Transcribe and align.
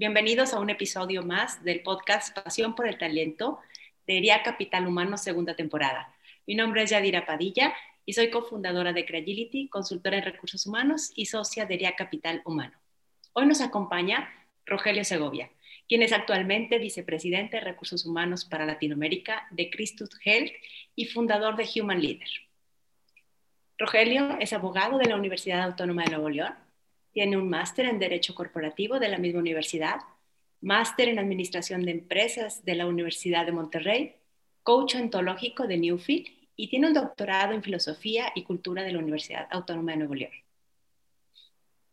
bienvenidos 0.00 0.54
a 0.54 0.60
un 0.60 0.70
episodio 0.70 1.22
más 1.22 1.62
del 1.62 1.82
podcast 1.82 2.34
Pasión 2.34 2.74
por 2.74 2.88
el 2.88 2.96
Talento 2.96 3.58
de 4.06 4.16
ERIA 4.16 4.42
Capital 4.42 4.86
Humano 4.86 5.18
segunda 5.18 5.54
temporada. 5.54 6.14
Mi 6.46 6.54
nombre 6.54 6.82
es 6.82 6.90
Yadira 6.90 7.26
Padilla 7.26 7.74
y 8.06 8.14
soy 8.14 8.30
cofundadora 8.30 8.94
de 8.94 9.04
Creagility, 9.04 9.68
consultora 9.68 10.16
en 10.16 10.24
recursos 10.24 10.66
humanos 10.66 11.12
y 11.14 11.26
socia 11.26 11.66
de 11.66 11.74
ERIA 11.74 11.96
Capital 11.96 12.40
Humano. 12.46 12.78
Hoy 13.34 13.44
nos 13.44 13.60
acompaña 13.60 14.30
Rogelio 14.64 15.04
Segovia, 15.04 15.50
quien 15.86 16.00
es 16.00 16.14
actualmente 16.14 16.78
vicepresidente 16.78 17.58
de 17.58 17.64
Recursos 17.64 18.06
Humanos 18.06 18.46
para 18.46 18.64
Latinoamérica 18.64 19.48
de 19.50 19.68
Christus 19.68 20.08
Health 20.24 20.52
y 20.96 21.08
fundador 21.08 21.56
de 21.56 21.68
Human 21.78 22.00
Leader. 22.00 22.28
Rogelio 23.76 24.38
es 24.40 24.54
abogado 24.54 24.96
de 24.96 25.10
la 25.10 25.16
Universidad 25.16 25.60
Autónoma 25.60 26.04
de 26.04 26.12
Nuevo 26.12 26.30
León 26.30 26.54
tiene 27.12 27.36
un 27.36 27.48
máster 27.48 27.86
en 27.86 27.98
Derecho 27.98 28.34
Corporativo 28.34 28.98
de 28.98 29.08
la 29.08 29.18
misma 29.18 29.40
universidad, 29.40 30.00
máster 30.60 31.08
en 31.08 31.18
Administración 31.18 31.82
de 31.84 31.92
Empresas 31.92 32.64
de 32.64 32.74
la 32.74 32.86
Universidad 32.86 33.46
de 33.46 33.52
Monterrey, 33.52 34.14
coach 34.62 34.94
ontológico 34.94 35.66
de 35.66 35.78
Newfield 35.78 36.28
y 36.56 36.68
tiene 36.68 36.88
un 36.88 36.94
doctorado 36.94 37.54
en 37.54 37.62
Filosofía 37.62 38.32
y 38.34 38.44
Cultura 38.44 38.82
de 38.82 38.92
la 38.92 38.98
Universidad 38.98 39.48
Autónoma 39.50 39.92
de 39.92 39.98
Nuevo 39.98 40.14
León. 40.14 40.32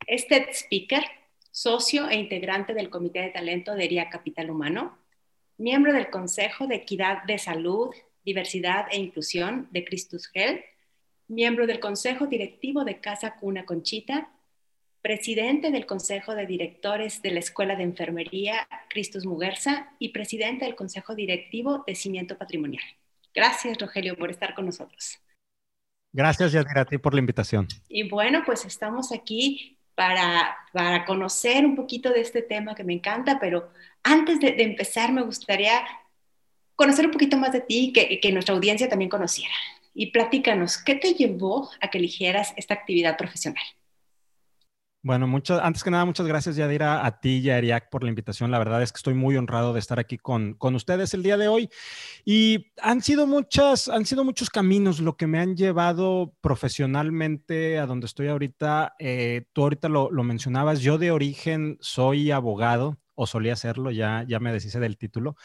Es 0.06 0.28
TED 0.28 0.50
Speaker, 0.52 1.04
socio 1.52 2.10
e 2.10 2.16
integrante 2.16 2.74
del 2.74 2.90
Comité 2.90 3.22
de 3.22 3.30
Talento 3.30 3.74
de 3.74 3.86
ERIA 3.86 4.10
Capital 4.10 4.52
Humano, 4.52 4.98
miembro 5.58 5.94
del 5.94 6.10
Consejo 6.10 6.68
de 6.68 6.76
Equidad 6.76 7.24
de 7.24 7.40
Salud, 7.40 7.90
Diversidad 8.24 8.88
e 8.92 8.98
Inclusión 8.98 9.68
de 9.72 9.86
Christus 9.86 10.30
Health, 10.34 10.62
miembro 11.28 11.66
del 11.66 11.80
Consejo 11.80 12.28
Directivo 12.28 12.84
de 12.84 13.00
Casa 13.00 13.36
Cuna 13.36 13.66
Conchita 13.66 14.30
presidente 15.02 15.72
del 15.72 15.86
Consejo 15.86 16.36
de 16.36 16.46
Directores 16.46 17.22
de 17.22 17.32
la 17.32 17.40
Escuela 17.40 17.76
de 17.76 17.84
Enfermería 17.84 18.68
Cristus 18.90 19.26
Muguerza 19.26 19.90
y 20.00 20.10
presidente 20.10 20.66
del 20.66 20.76
Consejo 20.76 21.16
Directivo 21.16 21.84
de 21.86 21.96
Cimiento 21.96 22.38
Patrimonial. 22.38 22.84
Gracias, 23.34 23.78
Rogelio, 23.78 24.18
por 24.18 24.32
estar 24.32 24.56
con 24.56 24.66
nosotros. 24.66 25.20
Gracias, 26.12 26.52
Yadira, 26.52 26.82
a 26.82 26.86
ti 26.86 26.98
por 26.98 27.14
la 27.14 27.20
invitación. 27.20 27.68
Y 27.88 28.10
bueno, 28.10 28.42
pues 28.46 28.66
estamos 28.66 29.12
aquí 29.12 29.78
para, 29.94 30.58
para 30.74 31.06
conocer 31.06 31.66
un 31.66 31.76
poquito 31.76 32.12
de 32.12 32.22
este 32.22 32.42
tema 32.42 32.76
que 32.76 32.84
me 32.84 32.94
encanta, 32.94 33.40
pero 33.40 33.70
antes 34.04 34.40
de, 34.40 34.56
empezar 34.64 35.12
me 35.12 35.22
gustaría 35.22 35.86
conocer 36.76 37.06
un 37.06 37.12
poquito 37.12 37.38
más 37.38 37.52
de 37.52 37.62
ti 37.62 37.90
y 37.90 37.94
que, 37.94 38.20
que 38.20 38.32
nuestra 38.32 38.56
audiencia 38.56 38.90
también 38.90 39.10
conociera. 39.10 39.54
Y 39.94 40.12
platícanos, 40.12 40.78
¿qué 40.78 40.96
te 40.96 41.14
llevó 41.14 41.70
a 41.82 41.90
que 41.90 41.98
eligieras 41.98 42.54
esta 42.58 42.76
actividad 42.76 43.18
profesional? 43.18 43.64
Bueno, 45.08 45.26
mucho, 45.26 45.64
antes 45.64 45.86
que 45.86 45.90
nada, 45.90 46.04
muchas 46.04 46.28
gracias, 46.28 46.58
Yadira, 46.58 47.06
a 47.06 47.22
ti 47.22 47.38
y 47.38 47.50
a 47.50 47.58
Eriac 47.58 47.90
por 47.90 48.04
la 48.04 48.10
invitación. 48.10 48.52
La 48.52 48.60
verdad 48.60 48.84
es 48.84 48.92
que 48.92 48.98
estoy 48.98 49.14
muy 49.14 49.38
honrado 49.38 49.72
de 49.72 49.80
estar 49.80 50.00
aquí 50.00 50.18
con, 50.18 50.56
con 50.56 50.76
ustedes 50.76 51.14
el 51.14 51.24
día 51.24 51.38
de 51.38 51.48
hoy. 51.48 51.70
Y 52.26 52.74
han 52.82 53.02
sido, 53.02 53.26
muchas, 53.26 53.88
han 53.88 54.06
sido 54.06 54.26
muchos 54.26 54.50
caminos 54.50 55.00
lo 55.00 55.16
que 55.16 55.26
me 55.26 55.40
han 55.40 55.56
llevado 55.56 56.34
profesionalmente 56.42 57.80
a 57.80 57.86
donde 57.86 58.06
estoy 58.06 58.28
ahorita. 58.28 58.96
Eh, 59.00 59.46
tú 59.54 59.62
ahorita 59.62 59.88
lo, 59.88 60.12
lo, 60.12 60.24
mencionabas, 60.24 60.82
yo 60.82 60.98
de 60.98 61.12
origen 61.12 61.78
soy 61.80 62.32
abogado, 62.32 62.98
o 63.16 63.28
solía 63.28 63.56
serlo, 63.56 63.92
ya, 63.92 64.26
ya 64.28 64.42
me 64.42 64.52
deshice 64.52 64.82
del 64.82 64.98
título. 64.98 65.38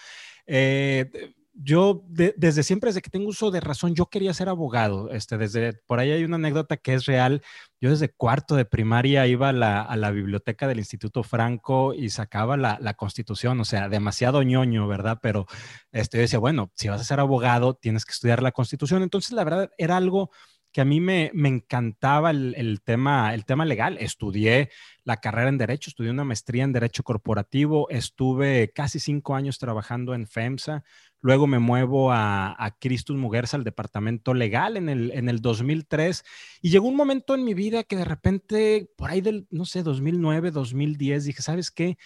Eh, 0.44 1.08
yo 1.54 2.04
desde 2.08 2.62
siempre, 2.62 2.88
desde 2.88 3.02
que 3.02 3.10
tengo 3.10 3.28
uso 3.28 3.50
de 3.50 3.60
razón, 3.60 3.94
yo 3.94 4.06
quería 4.06 4.32
ser 4.32 4.48
abogado. 4.48 5.10
Este, 5.10 5.36
desde 5.36 5.74
por 5.86 5.98
ahí 5.98 6.10
hay 6.10 6.24
una 6.24 6.36
anécdota 6.36 6.76
que 6.76 6.94
es 6.94 7.04
real. 7.04 7.42
Yo 7.80 7.90
desde 7.90 8.08
cuarto 8.10 8.56
de 8.56 8.64
primaria 8.64 9.26
iba 9.26 9.50
a 9.50 9.52
la, 9.52 10.10
biblioteca 10.10 10.66
del 10.66 10.78
Instituto 10.78 11.22
Franco 11.22 11.94
y 11.94 12.10
sacaba 12.10 12.56
la, 12.56 12.78
la, 12.80 12.94
Constitución, 12.94 13.60
o 13.60 13.64
sea, 13.64 13.88
demasiado 13.88 14.42
ñoño, 14.42 14.86
¿verdad? 14.88 15.18
Pero 15.22 15.46
este, 15.92 16.18
yo 16.18 16.22
decía, 16.22 16.38
bueno, 16.38 16.70
si 16.74 16.88
vas 16.88 17.00
a 17.00 17.04
ser 17.04 17.20
abogado, 17.20 17.74
tienes 17.74 18.04
que 18.04 18.12
estudiar 18.12 18.42
la 18.42 18.52
Constitución. 18.52 19.02
Entonces, 19.02 19.32
la 19.32 19.44
verdad, 19.44 19.70
era 19.78 19.96
algo 19.96 20.30
que 20.72 20.80
a 20.80 20.84
mí 20.84 21.00
me, 21.00 21.30
me 21.34 21.48
encantaba 21.48 22.30
el, 22.30 22.80
tema, 22.82 23.34
el 23.34 23.44
tema 23.44 23.64
legal. 23.64 23.98
Estudié 24.00 24.70
la 25.04 25.18
carrera 25.18 25.50
en 25.50 25.58
Derecho, 25.58 25.90
estudié 25.90 26.10
una 26.10 26.24
maestría 26.24 26.64
en 26.64 26.72
Derecho 26.72 27.02
Corporativo, 27.02 27.88
estuve 27.90 28.72
casi 28.74 28.98
cinco 28.98 29.34
años 29.34 29.58
trabajando 29.58 30.14
en 30.14 30.26
FEMSA, 30.26 30.82
luego 31.22 31.46
me 31.46 31.58
muevo 31.58 32.12
a, 32.12 32.54
a 32.62 32.76
Christus 32.78 33.16
al 33.54 33.64
departamento 33.64 34.34
legal 34.34 34.76
en 34.76 34.88
el, 34.88 35.10
en 35.12 35.28
el 35.28 35.40
2003, 35.40 36.24
y 36.60 36.70
llegó 36.70 36.88
un 36.88 36.96
momento 36.96 37.34
en 37.34 37.44
mi 37.44 37.54
vida 37.54 37.84
que 37.84 37.96
de 37.96 38.04
repente, 38.04 38.90
por 38.96 39.10
ahí 39.10 39.20
del, 39.22 39.46
no 39.50 39.64
sé, 39.64 39.82
2009, 39.82 40.50
2010, 40.50 41.24
dije, 41.24 41.42
¿sabes 41.42 41.70
qué? 41.70 41.96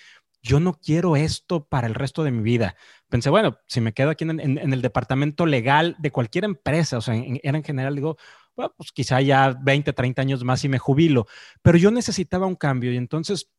yo 0.47 0.60
no 0.60 0.75
quiero 0.75 1.16
esto 1.16 1.66
para 1.66 1.88
el 1.88 1.94
resto 1.94 2.22
de 2.22 2.31
mi 2.31 2.43
vida. 2.43 2.76
Pensé, 3.09 3.31
bueno, 3.31 3.59
si 3.66 3.81
me 3.81 3.93
quedo 3.93 4.10
aquí 4.10 4.25
en, 4.25 4.41
el 4.41 4.81
departamento 4.81 5.44
legal 5.44 5.97
de 5.99 6.12
cualquier 6.12 6.44
empresa, 6.44 6.99
o 6.99 7.00
sea, 7.00 7.16
era 7.43 7.59
en 7.59 7.65
general, 7.65 7.97
digo, 7.97 8.16
pues 8.55 8.93
quizá 8.93 9.21
ya 9.21 9.59
20, 9.60 9.93
30 9.93 10.22
años 10.22 10.44
más 10.44 10.65
y 10.65 10.69
me 10.69 10.78
jubilo, 10.78 11.26
pero 11.62 11.76
yo 11.78 11.91
necesitaba 11.91 12.47
un 12.47 12.55
cambio 12.55 12.93
y 12.93 12.97
entonces 12.97 13.50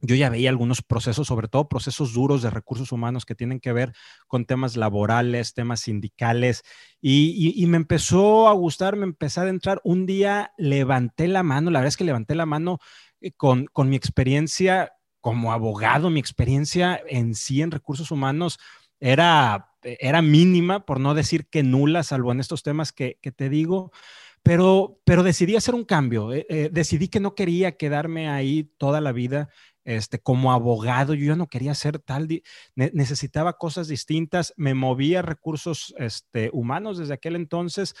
yo 0.00 0.14
ya 0.14 0.28
veía 0.28 0.50
algunos 0.50 0.82
procesos, 0.82 1.26
sobre 1.28 1.48
todo 1.48 1.68
procesos 1.68 2.12
duros 2.12 2.42
de 2.42 2.50
recursos 2.50 2.92
humanos 2.92 3.24
que 3.24 3.34
tienen 3.34 3.60
que 3.60 3.72
ver 3.72 3.92
con 4.26 4.44
temas 4.44 4.76
laborales, 4.76 5.54
temas 5.54 5.80
sindicales, 5.80 6.62
y, 7.00 7.64
me 7.66 7.76
empezó 7.76 8.48
a 8.48 8.52
gustar, 8.52 8.96
me 8.96 9.04
empecé 9.04 9.40
a 9.40 9.48
entrar. 9.48 9.80
Un 9.84 10.06
día 10.06 10.52
levanté 10.58 11.28
la 11.28 11.42
mano, 11.42 11.70
la 11.70 11.80
verdad 11.80 11.88
es 11.88 11.96
que 11.96 12.04
levanté 12.04 12.34
la 12.34 12.46
mano 12.46 12.78
eh, 13.20 13.32
con, 13.32 13.66
con 13.66 13.88
mi 13.88 13.96
experiencia 13.96 14.92
como 15.20 15.52
abogado, 15.52 16.10
mi 16.10 16.20
experiencia 16.20 17.00
en 17.08 17.34
sí 17.34 17.62
en 17.62 17.70
recursos 17.70 18.10
humanos 18.10 18.58
era, 19.00 19.72
era 19.82 20.22
mínima, 20.22 20.86
por 20.86 21.00
no 21.00 21.14
decir 21.14 21.48
que 21.48 21.62
nula, 21.62 22.02
salvo 22.02 22.32
en 22.32 22.40
estos 22.40 22.62
temas 22.62 22.92
que, 22.92 23.18
que 23.20 23.32
te 23.32 23.48
digo 23.48 23.92
pero, 24.46 25.00
pero 25.02 25.24
decidí 25.24 25.56
hacer 25.56 25.74
un 25.74 25.84
cambio. 25.84 26.32
Eh, 26.32 26.46
eh, 26.48 26.70
decidí 26.72 27.08
que 27.08 27.18
no 27.18 27.34
quería 27.34 27.76
quedarme 27.76 28.28
ahí 28.28 28.70
toda 28.78 29.00
la 29.00 29.10
vida 29.10 29.48
este, 29.86 30.18
como 30.18 30.52
abogado. 30.52 31.14
Yo 31.14 31.36
no 31.36 31.46
quería 31.46 31.74
ser 31.74 31.98
tal, 31.98 32.28
necesitaba 32.74 33.54
cosas 33.54 33.88
distintas. 33.88 34.52
Me 34.56 34.74
movía 34.74 35.22
recursos 35.22 35.94
este, 35.96 36.50
humanos 36.52 36.98
desde 36.98 37.14
aquel 37.14 37.36
entonces. 37.36 37.94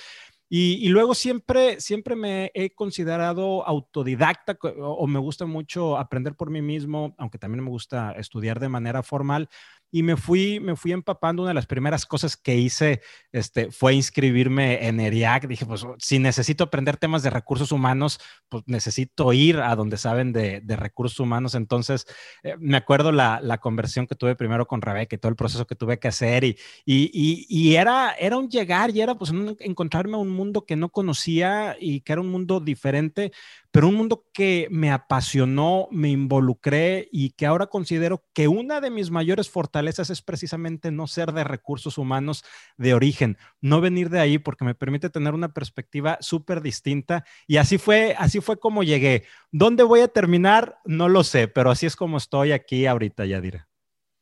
Y, 0.48 0.88
luego 0.90 1.16
siempre, 1.16 1.80
siempre 1.80 2.14
me 2.14 2.52
he 2.54 2.70
considerado 2.70 3.66
autodidacta 3.66 4.56
o, 4.78 5.06
me 5.08 5.18
gusta 5.18 5.44
mucho 5.44 5.98
aprender 5.98 6.36
por 6.36 6.50
mí 6.50 6.62
mismo, 6.62 7.16
aunque 7.18 7.38
también 7.38 7.64
me 7.64 7.70
gusta 7.70 8.12
estudiar 8.12 8.60
de 8.60 8.68
manera 8.68 9.02
formal 9.02 9.48
y 9.90 10.02
me 10.02 10.16
fui, 10.16 10.60
me 10.60 10.76
fui 10.76 10.92
empapando. 10.92 11.42
Una 11.42 11.50
de 11.50 11.54
las 11.54 11.66
primeras 11.66 12.06
cosas 12.06 12.36
que 12.36 12.56
hice 12.56 13.00
este, 13.32 13.70
fue 13.70 13.94
inscribirme 13.94 14.86
en 14.86 15.00
ERIAC. 15.00 15.46
Dije, 15.46 15.64
pues 15.66 15.86
si 15.98 16.18
necesito 16.18 16.64
aprender 16.64 16.96
temas 16.96 17.22
de 17.22 17.30
recursos 17.30 17.72
humanos, 17.72 18.20
pues 18.48 18.64
necesito 18.66 19.32
ir 19.32 19.58
a 19.58 19.74
donde 19.76 19.96
saben 19.96 20.32
de, 20.32 20.60
de 20.60 20.76
recursos 20.76 21.20
humanos. 21.20 21.54
Entonces, 21.54 22.06
eh, 22.42 22.56
me 22.58 22.76
acuerdo 22.76 23.12
la, 23.12 23.40
la, 23.42 23.58
conversión 23.58 24.06
que 24.06 24.14
tuve 24.14 24.36
primero 24.36 24.66
con 24.66 24.82
Rebeca 24.82 25.16
y 25.16 25.18
todo 25.18 25.30
el 25.30 25.36
proceso 25.36 25.66
que 25.66 25.74
tuve 25.74 25.98
que 25.98 26.08
hacer. 26.08 26.44
Y, 26.44 26.58
y, 26.84 27.46
y, 27.48 27.74
era, 27.76 28.12
era 28.18 28.36
un 28.36 28.48
llegar 28.48 28.90
y 28.90 29.00
era 29.00 29.14
pues 29.14 29.32
encontrarme 29.60 30.16
un 30.16 30.30
mundo 30.30 30.66
que 30.66 30.76
no 30.76 30.90
conocía 30.90 31.76
y 31.80 32.00
que 32.00 32.12
era 32.12 32.20
un 32.20 32.28
mundo 32.28 32.60
diferente, 32.60 33.32
pero 33.70 33.88
un 33.88 33.94
mundo 33.94 34.24
que 34.32 34.68
me 34.70 34.90
apasionó, 34.90 35.88
me 35.90 36.10
involucré 36.10 37.08
y 37.12 37.30
que 37.30 37.46
ahora 37.46 37.66
considero 37.66 38.24
que 38.32 38.48
una 38.48 38.80
de 38.80 38.90
mis 38.90 39.10
mayores 39.10 39.50
fortalezas 39.50 39.75
es 40.10 40.22
precisamente 40.22 40.90
no 40.90 41.06
ser 41.06 41.32
de 41.32 41.44
recursos 41.44 41.98
humanos 41.98 42.44
de 42.76 42.94
origen, 42.94 43.36
no 43.60 43.80
venir 43.80 44.10
de 44.10 44.20
ahí 44.20 44.38
porque 44.38 44.64
me 44.64 44.74
permite 44.74 45.10
tener 45.10 45.34
una 45.34 45.52
perspectiva 45.52 46.18
súper 46.20 46.60
distinta 46.60 47.24
y 47.46 47.58
así 47.58 47.78
fue, 47.78 48.14
así 48.18 48.40
fue 48.40 48.58
como 48.58 48.82
llegué. 48.82 49.24
¿Dónde 49.52 49.82
voy 49.82 50.00
a 50.00 50.08
terminar? 50.08 50.78
No 50.84 51.08
lo 51.08 51.24
sé, 51.24 51.48
pero 51.48 51.70
así 51.70 51.86
es 51.86 51.96
como 51.96 52.16
estoy 52.16 52.52
aquí 52.52 52.86
ahorita, 52.86 53.26
Yadira. 53.26 53.68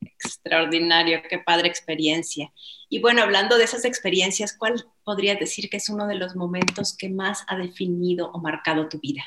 Extraordinario, 0.00 1.22
qué 1.28 1.38
padre 1.38 1.68
experiencia. 1.68 2.52
Y 2.88 3.00
bueno, 3.00 3.22
hablando 3.22 3.56
de 3.56 3.64
esas 3.64 3.84
experiencias, 3.84 4.56
¿cuál 4.56 4.84
podrías 5.02 5.38
decir 5.38 5.70
que 5.70 5.78
es 5.78 5.88
uno 5.88 6.06
de 6.06 6.16
los 6.16 6.36
momentos 6.36 6.96
que 6.96 7.08
más 7.08 7.44
ha 7.48 7.56
definido 7.56 8.30
o 8.32 8.40
marcado 8.40 8.88
tu 8.88 8.98
vida? 9.00 9.22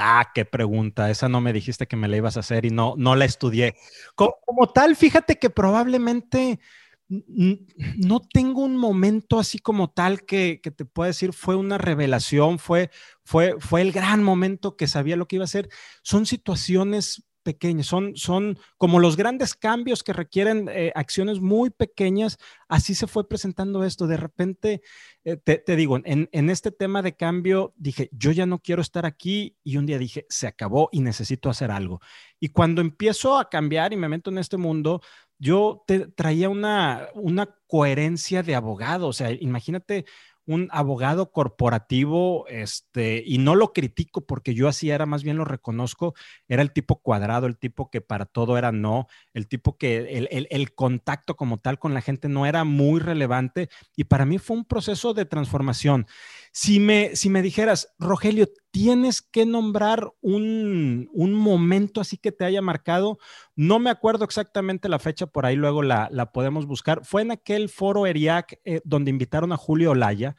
Ah, 0.00 0.30
qué 0.32 0.44
pregunta. 0.44 1.10
Esa 1.10 1.28
no 1.28 1.40
me 1.40 1.52
dijiste 1.52 1.88
que 1.88 1.96
me 1.96 2.06
la 2.06 2.16
ibas 2.16 2.36
a 2.36 2.40
hacer 2.40 2.64
y 2.64 2.70
no, 2.70 2.94
no 2.96 3.16
la 3.16 3.24
estudié. 3.24 3.74
Como, 4.14 4.68
tal, 4.72 4.94
fíjate 4.94 5.40
que 5.40 5.50
probablemente 5.50 6.60
no 7.08 8.20
tengo 8.20 8.62
un 8.62 8.76
momento 8.76 9.40
así 9.40 9.58
como 9.58 9.90
tal 9.90 10.24
que, 10.24 10.60
que, 10.62 10.70
te 10.70 10.84
pueda 10.84 11.08
decir 11.08 11.32
fue 11.32 11.56
una 11.56 11.78
revelación, 11.78 12.58
fue, 12.58 12.90
fue, 13.24 13.56
fue 13.58 13.80
el 13.80 13.92
gran 13.92 14.22
momento 14.22 14.76
que 14.76 14.86
sabía 14.86 15.16
lo 15.16 15.26
que 15.26 15.36
iba 15.36 15.42
a 15.42 15.46
hacer. 15.46 15.68
Son 16.02 16.26
situaciones 16.26 17.24
pequeñas, 17.48 17.86
son, 17.86 18.14
son 18.14 18.58
como 18.76 18.98
los 19.00 19.16
grandes 19.16 19.54
cambios 19.54 20.02
que 20.02 20.12
requieren 20.12 20.68
eh, 20.70 20.92
acciones 20.94 21.40
muy 21.40 21.70
pequeñas. 21.70 22.36
Así 22.68 22.94
se 22.94 23.06
fue 23.06 23.26
presentando 23.26 23.84
esto. 23.84 24.06
De 24.06 24.18
repente, 24.18 24.82
eh, 25.24 25.38
te, 25.38 25.76
digo, 25.76 25.96
en, 26.04 26.28
en, 26.30 26.50
este 26.50 26.70
tema 26.70 27.00
de 27.00 27.16
cambio, 27.16 27.72
dije, 27.76 28.10
yo 28.12 28.32
ya 28.32 28.44
no 28.44 28.58
quiero 28.58 28.82
estar 28.82 29.06
aquí 29.06 29.56
y 29.64 29.78
un 29.78 29.86
día 29.86 29.96
dije, 29.96 30.26
se 30.28 30.46
acabó 30.46 30.90
y 30.92 31.00
necesito 31.00 31.48
hacer 31.48 31.70
algo. 31.70 32.02
Y 32.38 32.50
cuando 32.50 32.82
empiezo 32.82 33.38
a 33.38 33.48
cambiar 33.48 33.94
y 33.94 33.96
me 33.96 34.10
meto 34.10 34.28
en 34.28 34.36
este 34.36 34.58
mundo, 34.58 35.00
yo 35.38 35.84
te, 35.86 36.08
traía 36.08 36.50
una, 36.50 37.08
una 37.14 37.46
coherencia 37.66 38.42
de 38.42 38.56
abogado. 38.56 39.08
O 39.08 39.14
sea, 39.14 39.30
imagínate 39.32 40.04
un 40.48 40.68
abogado 40.72 41.30
corporativo, 41.30 42.46
este, 42.48 43.22
y 43.24 43.36
no 43.36 43.54
lo 43.54 43.74
critico 43.74 44.24
porque 44.24 44.54
yo 44.54 44.66
así 44.66 44.90
era, 44.90 45.04
más 45.04 45.22
bien 45.22 45.36
lo 45.36 45.44
reconozco, 45.44 46.14
era 46.48 46.62
el 46.62 46.72
tipo 46.72 47.02
cuadrado, 47.02 47.46
el 47.46 47.58
tipo 47.58 47.90
que 47.90 48.00
para 48.00 48.24
todo 48.24 48.56
era 48.56 48.72
no, 48.72 49.08
el 49.34 49.46
tipo 49.46 49.76
que 49.76 50.16
el, 50.16 50.48
el, 50.50 50.74
contacto 50.74 51.36
como 51.36 51.58
tal 51.58 51.78
con 51.78 51.92
la 51.92 52.00
gente 52.00 52.30
no 52.30 52.46
era 52.46 52.64
muy 52.64 52.98
relevante 52.98 53.68
y 53.94 54.04
para 54.04 54.24
mí 54.24 54.38
fue 54.38 54.56
un 54.56 54.64
proceso 54.64 55.12
de 55.12 55.26
transformación. 55.26 56.06
Si 56.52 56.80
me, 56.80 57.14
si 57.16 57.30
me 57.30 57.42
dijeras, 57.42 57.94
Rogelio, 57.98 58.48
tienes 58.70 59.22
que 59.22 59.46
nombrar 59.46 60.12
un, 60.20 61.08
un, 61.12 61.34
momento 61.34 62.00
así 62.00 62.16
que 62.16 62.32
te 62.32 62.44
haya 62.44 62.62
marcado, 62.62 63.18
no 63.54 63.78
me 63.78 63.90
acuerdo 63.90 64.24
exactamente 64.24 64.88
la 64.88 64.98
fecha, 64.98 65.26
por 65.26 65.46
ahí 65.46 65.56
luego 65.56 65.82
la, 65.82 66.08
la 66.10 66.32
podemos 66.32 66.66
buscar. 66.66 67.04
Fue 67.04 67.22
en 67.22 67.30
aquel 67.30 67.68
foro 67.68 68.06
ERIAC 68.06 68.60
eh, 68.64 68.80
donde 68.84 69.10
invitaron 69.10 69.52
a 69.52 69.56
Julio 69.56 69.92
Olaya. 69.92 70.36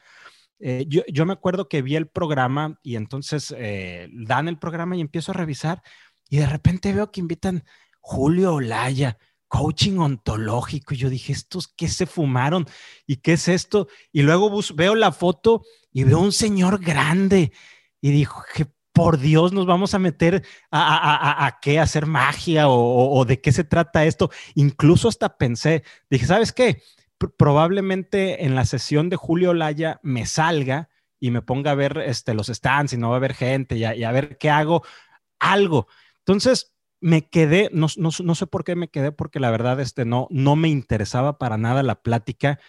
Eh, 0.59 0.85
yo, 0.87 1.03
yo, 1.07 1.25
me 1.25 1.33
acuerdo 1.33 1.69
que 1.69 1.81
vi 1.81 1.95
el 1.95 2.07
programa 2.07 2.79
y 2.83 2.95
entonces 2.95 3.53
eh, 3.57 4.09
dan 4.11 4.49
el 4.49 4.59
programa 4.59 4.97
y 4.97 5.01
empiezo 5.01 5.31
a 5.31 5.35
revisar 5.35 5.81
y 6.29 6.37
de 6.37 6.45
repente 6.45 6.93
veo 6.93 7.11
que 7.11 7.21
invitan 7.21 7.63
Julio 8.01 8.55
Olaya 8.55 9.17
coaching 9.49 9.97
ontológico. 9.97 10.93
Y 10.93 10.97
yo 10.97 11.09
dije, 11.09 11.33
¿estos 11.33 11.67
qué 11.67 11.89
se 11.89 12.05
fumaron? 12.05 12.65
¿Y 13.05 13.17
qué 13.17 13.33
es 13.33 13.49
esto? 13.49 13.89
Y 14.13 14.21
luego 14.21 14.61
veo 14.75 14.95
la 14.95 15.11
foto 15.11 15.63
y 15.91 16.05
veo 16.05 16.19
un 16.19 16.31
señor 16.31 16.79
grande 16.79 17.51
y 17.99 18.11
dijo 18.11 18.41
que 18.55 18.67
por 18.93 19.17
Dios 19.19 19.51
nos 19.51 19.65
vamos 19.65 19.93
a 19.93 19.99
meter 19.99 20.45
a, 20.71 21.45
a, 21.45 21.59
qué, 21.61 21.79
hacer 21.79 22.05
magia 22.05 22.67
o, 22.67 23.25
de 23.25 23.41
qué 23.41 23.51
se 23.51 23.63
trata 23.63 24.05
esto. 24.05 24.29
Incluso 24.55 25.07
hasta 25.09 25.37
pensé, 25.37 25.83
dije, 26.09 26.25
¿sabes 26.25 26.53
qué? 26.53 26.81
probablemente 27.37 28.45
en 28.45 28.55
la 28.55 28.63
sesión 28.63 29.09
de 29.09 29.17
Julio 29.17 29.53
Laya 29.53 29.99
me 30.03 30.25
salga 30.25 30.87
y 31.19 31.31
me 31.31 31.41
ponga 31.41 31.71
a 31.71 31.75
ver 31.75 31.97
este, 31.97 32.33
los 32.33 32.47
stands 32.47 32.93
y 32.93 32.97
no 32.97 33.09
va 33.09 33.15
a 33.15 33.17
haber 33.17 33.33
gente 33.33 33.75
y 33.75 33.83
a, 33.83 34.11
ver 34.13 34.37
qué 34.37 34.49
hago, 34.49 34.83
algo. 35.37 35.87
Entonces, 36.19 36.73
me 37.01 37.27
quedé, 37.29 37.69
no, 37.71 37.87
no, 37.97 38.09
no, 38.23 38.35
sé 38.35 38.47
por 38.47 38.63
qué 38.63 38.75
me 38.75 38.89
quedé, 38.89 39.11
porque 39.11 39.39
la 39.39 39.51
verdad 39.51 39.79
este, 39.79 40.05
no, 40.05 40.27
no 40.29 40.55
me 40.55 40.69
interesaba 40.69 41.37
para 41.37 41.57
nada 41.57 41.83
la 41.83 42.01
plática 42.01 42.59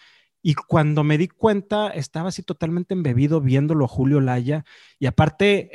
y 0.43 0.55
cuando 0.55 1.05
me 1.05 1.19
di 1.19 1.29
cuenta, 1.29 1.89
estaba 1.89 2.31
así 2.31 2.43
totalmente 2.43 2.95
embebido 2.95 3.41
viéndolo 3.41 3.85
a 3.85 3.89
Julio 3.89 4.21
Laya. 4.21 4.65
Y 4.99 5.07
aparte, 5.07 5.69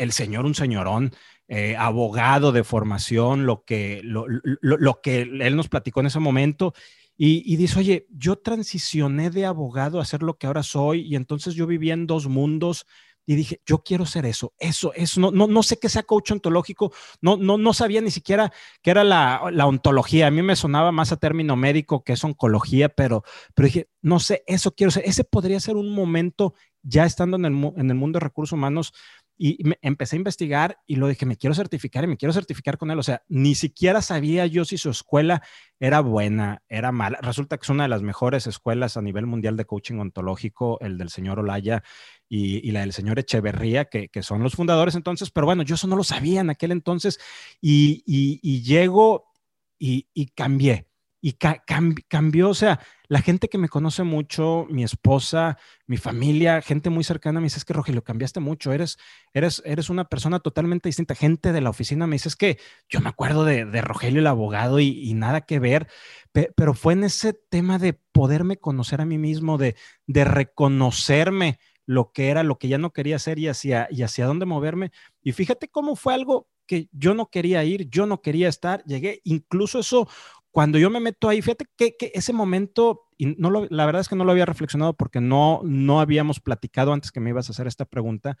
el, 0.00 0.12
señor, 0.12 0.44
un 0.44 0.54
señorón, 0.54 1.12
eh, 1.48 1.74
abogado 1.76 2.52
de 2.52 2.62
formación, 2.62 3.44
lo 3.44 3.64
que, 3.64 4.00
lo, 4.04 4.26
lo, 4.28 5.00
que 5.00 5.22
él 5.22 5.56
nos 5.56 5.68
platicó 5.68 6.00
en 6.00 6.06
ese 6.06 6.20
momento. 6.20 6.74
Y, 7.16 7.42
y, 7.52 7.56
dice, 7.56 7.80
oye, 7.80 8.06
yo 8.10 8.36
transicioné 8.36 9.30
de 9.30 9.46
abogado 9.46 10.00
a 10.00 10.04
ser 10.04 10.22
lo 10.22 10.38
que 10.38 10.46
ahora 10.46 10.62
soy. 10.62 11.02
Y 11.02 11.16
entonces 11.16 11.54
yo 11.54 11.66
vivía 11.66 11.94
en 11.94 12.06
dos 12.06 12.28
mundos 12.28 12.86
y 13.26 13.36
dije, 13.36 13.60
yo 13.66 13.82
quiero 13.82 14.06
ser 14.06 14.26
eso, 14.26 14.52
eso, 14.58 14.92
eso, 14.94 15.20
no, 15.20 15.30
no, 15.30 15.46
no 15.46 15.62
sé 15.62 15.78
qué 15.78 15.88
sea 15.88 16.02
coach 16.02 16.30
ontológico, 16.32 16.92
no, 17.20 17.36
no, 17.36 17.58
no 17.58 17.72
sabía 17.72 18.00
ni 18.00 18.10
siquiera 18.10 18.52
qué 18.82 18.90
era 18.90 19.04
la, 19.04 19.48
la, 19.52 19.66
ontología, 19.66 20.26
a 20.26 20.30
mí 20.30 20.42
me 20.42 20.56
sonaba 20.56 20.92
más 20.92 21.12
a 21.12 21.16
término 21.16 21.56
médico 21.56 22.04
que 22.04 22.14
es 22.14 22.24
oncología, 22.24 22.88
pero, 22.88 23.24
pero 23.54 23.66
dije, 23.66 23.88
no 24.02 24.20
sé, 24.20 24.44
eso 24.46 24.74
quiero 24.74 24.90
ser, 24.90 25.04
ese 25.06 25.24
podría 25.24 25.60
ser 25.60 25.76
un 25.76 25.94
momento 25.94 26.54
ya 26.82 27.04
estando 27.04 27.36
en 27.36 27.46
el, 27.46 27.72
en 27.76 27.90
el 27.90 27.96
mundo 27.96 28.18
de 28.18 28.24
recursos 28.24 28.52
humanos 28.52 28.92
y 29.36 29.58
me 29.64 29.78
empecé 29.82 30.14
a 30.14 30.18
investigar 30.18 30.78
y 30.86 30.96
lo 30.96 31.08
dije, 31.08 31.26
me 31.26 31.36
quiero 31.36 31.54
certificar 31.54 32.04
y 32.04 32.06
me 32.06 32.16
quiero 32.16 32.32
certificar 32.32 32.78
con 32.78 32.90
él. 32.90 32.98
O 32.98 33.02
sea, 33.02 33.22
ni 33.28 33.54
siquiera 33.54 34.00
sabía 34.00 34.46
yo 34.46 34.64
si 34.64 34.78
su 34.78 34.90
escuela 34.90 35.42
era 35.80 36.00
buena, 36.00 36.62
era 36.68 36.92
mala. 36.92 37.18
Resulta 37.20 37.56
que 37.56 37.64
es 37.64 37.68
una 37.70 37.84
de 37.84 37.88
las 37.88 38.02
mejores 38.02 38.46
escuelas 38.46 38.96
a 38.96 39.02
nivel 39.02 39.26
mundial 39.26 39.56
de 39.56 39.64
coaching 39.64 39.98
ontológico, 39.98 40.78
el 40.80 40.98
del 40.98 41.08
señor 41.08 41.40
Olaya 41.40 41.82
y, 42.28 42.70
la 42.70 42.80
del 42.80 42.92
señor 42.92 43.18
Echeverría, 43.18 43.86
que, 43.86 44.10
son 44.22 44.42
los 44.42 44.54
fundadores 44.54 44.94
entonces. 44.94 45.30
Pero 45.30 45.46
bueno, 45.46 45.62
yo 45.64 45.74
eso 45.74 45.88
no 45.88 45.96
lo 45.96 46.04
sabía 46.04 46.40
en 46.40 46.50
aquel 46.50 46.70
entonces 46.70 47.18
y, 47.60 48.02
y, 48.06 48.62
llego 48.62 49.32
y, 49.78 50.26
cambié. 50.34 50.88
Y 51.26 51.38
cambió, 51.38 52.50
o 52.50 52.54
sea, 52.54 52.80
la 53.08 53.22
gente 53.22 53.48
que 53.48 53.56
me 53.56 53.70
conoce 53.70 54.02
mucho, 54.02 54.66
mi 54.68 54.84
esposa, 54.84 55.56
mi 55.86 55.96
familia, 55.96 56.60
gente 56.60 56.90
muy 56.90 57.02
cercana, 57.02 57.40
me 57.40 57.46
dice, 57.46 57.56
es 57.56 57.64
que 57.64 57.72
Rogelio, 57.72 58.04
cambiaste 58.04 58.40
mucho, 58.40 58.74
eres, 58.74 58.98
eres, 59.32 59.62
eres 59.64 59.88
una 59.88 60.04
persona 60.04 60.40
totalmente 60.40 60.90
distinta. 60.90 61.14
Gente 61.14 61.54
de 61.54 61.62
la 61.62 61.70
oficina 61.70 62.06
me 62.06 62.16
dice, 62.16 62.28
es 62.28 62.36
que 62.36 62.58
yo 62.90 63.00
me 63.00 63.08
acuerdo 63.08 63.46
de, 63.46 63.64
Rogelio 63.80 64.20
el 64.20 64.26
abogado 64.26 64.80
y, 64.80 65.14
nada 65.14 65.40
que 65.46 65.58
ver, 65.60 65.88
pero 66.32 66.74
fue 66.74 66.92
en 66.92 67.04
ese 67.04 67.32
tema 67.32 67.78
de 67.78 67.94
poderme 67.94 68.58
conocer 68.58 69.00
a 69.00 69.06
mí 69.06 69.16
mismo, 69.16 69.56
de, 69.56 69.76
de 70.06 70.24
reconocerme 70.26 71.58
lo 71.86 72.12
que 72.12 72.28
era, 72.28 72.42
lo 72.42 72.58
que 72.58 72.68
ya 72.68 72.76
no 72.76 72.92
quería 72.92 73.16
hacer 73.16 73.38
y 73.38 73.48
hacia, 73.48 73.88
y 73.90 74.02
hacia 74.02 74.26
dónde 74.26 74.44
moverme. 74.44 74.92
Y 75.22 75.32
fíjate 75.32 75.68
cómo 75.68 75.96
fue 75.96 76.12
algo 76.12 76.50
que 76.66 76.88
yo 76.92 77.14
no 77.14 77.30
quería 77.30 77.64
ir, 77.64 77.88
yo 77.88 78.04
no 78.04 78.20
quería 78.20 78.48
estar, 78.48 78.84
llegué, 78.84 79.20
incluso 79.24 79.78
eso 79.80 80.08
cuando 80.54 80.78
yo 80.78 80.88
me 80.88 81.00
meto 81.00 81.28
ahí, 81.28 81.42
fíjate 81.42 81.66
que, 81.76 81.96
ese 82.14 82.32
momento, 82.32 83.08
y 83.18 83.26
no 83.26 83.50
lo, 83.50 83.66
la 83.70 83.86
verdad 83.86 84.02
es 84.02 84.08
que 84.08 84.14
no 84.14 84.22
lo 84.22 84.30
había 84.30 84.46
reflexionado 84.46 84.94
porque 84.94 85.20
no, 85.20 85.60
no 85.64 85.98
habíamos 85.98 86.38
platicado 86.38 86.92
antes 86.92 87.10
que 87.10 87.18
me 87.18 87.30
ibas 87.30 87.48
a 87.48 87.52
hacer 87.52 87.66
esta 87.66 87.86
pregunta. 87.86 88.36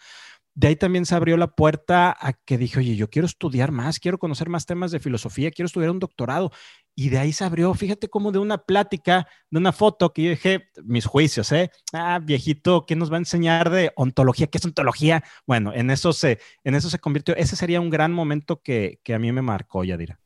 De 0.54 0.68
ahí 0.68 0.76
también 0.76 1.06
se 1.06 1.16
abrió 1.16 1.36
la 1.36 1.56
puerta 1.56 2.16
a 2.16 2.34
que 2.34 2.56
dije, 2.56 2.78
oye, 2.78 2.94
yo 2.94 3.10
quiero 3.10 3.26
estudiar 3.26 3.72
más, 3.72 3.98
quiero 3.98 4.18
conocer 4.18 4.48
más 4.48 4.64
temas 4.64 4.92
de 4.92 5.00
filosofía, 5.00 5.50
quiero 5.50 5.66
estudiar 5.66 5.90
un 5.90 5.98
doctorado. 5.98 6.52
Y 6.94 7.08
de 7.08 7.18
ahí 7.18 7.32
se 7.32 7.42
abrió, 7.42 7.74
fíjate 7.74 8.08
cómo 8.08 8.30
de 8.30 8.38
una 8.38 8.58
plática, 8.58 9.26
de 9.50 9.58
una 9.58 9.72
foto 9.72 10.12
que 10.12 10.22
yo 10.22 10.30
dije, 10.30 10.68
mis 10.84 11.06
juicios, 11.06 11.50
¿eh? 11.50 11.72
Ah, 11.92 12.20
viejito, 12.22 12.86
¿qué 12.86 12.94
nos 12.94 13.10
va 13.10 13.16
a 13.16 13.18
enseñar 13.26 13.70
de 13.70 13.90
ontología? 13.96 14.46
¿Qué 14.46 14.58
es 14.58 14.64
ontología? 14.64 15.24
Bueno, 15.48 15.72
en 15.74 15.90
eso 15.90 16.12
se, 16.12 16.38
en 16.62 16.76
eso 16.76 16.90
se 16.90 17.00
convirtió. 17.00 17.34
Ese 17.34 17.56
sería 17.56 17.80
un 17.80 17.90
gran 17.90 18.12
momento 18.12 18.62
que, 18.62 19.00
que 19.02 19.14
a 19.14 19.18
mí 19.18 19.32
me 19.32 19.42
marcó, 19.42 19.82
Yadira. 19.82 20.20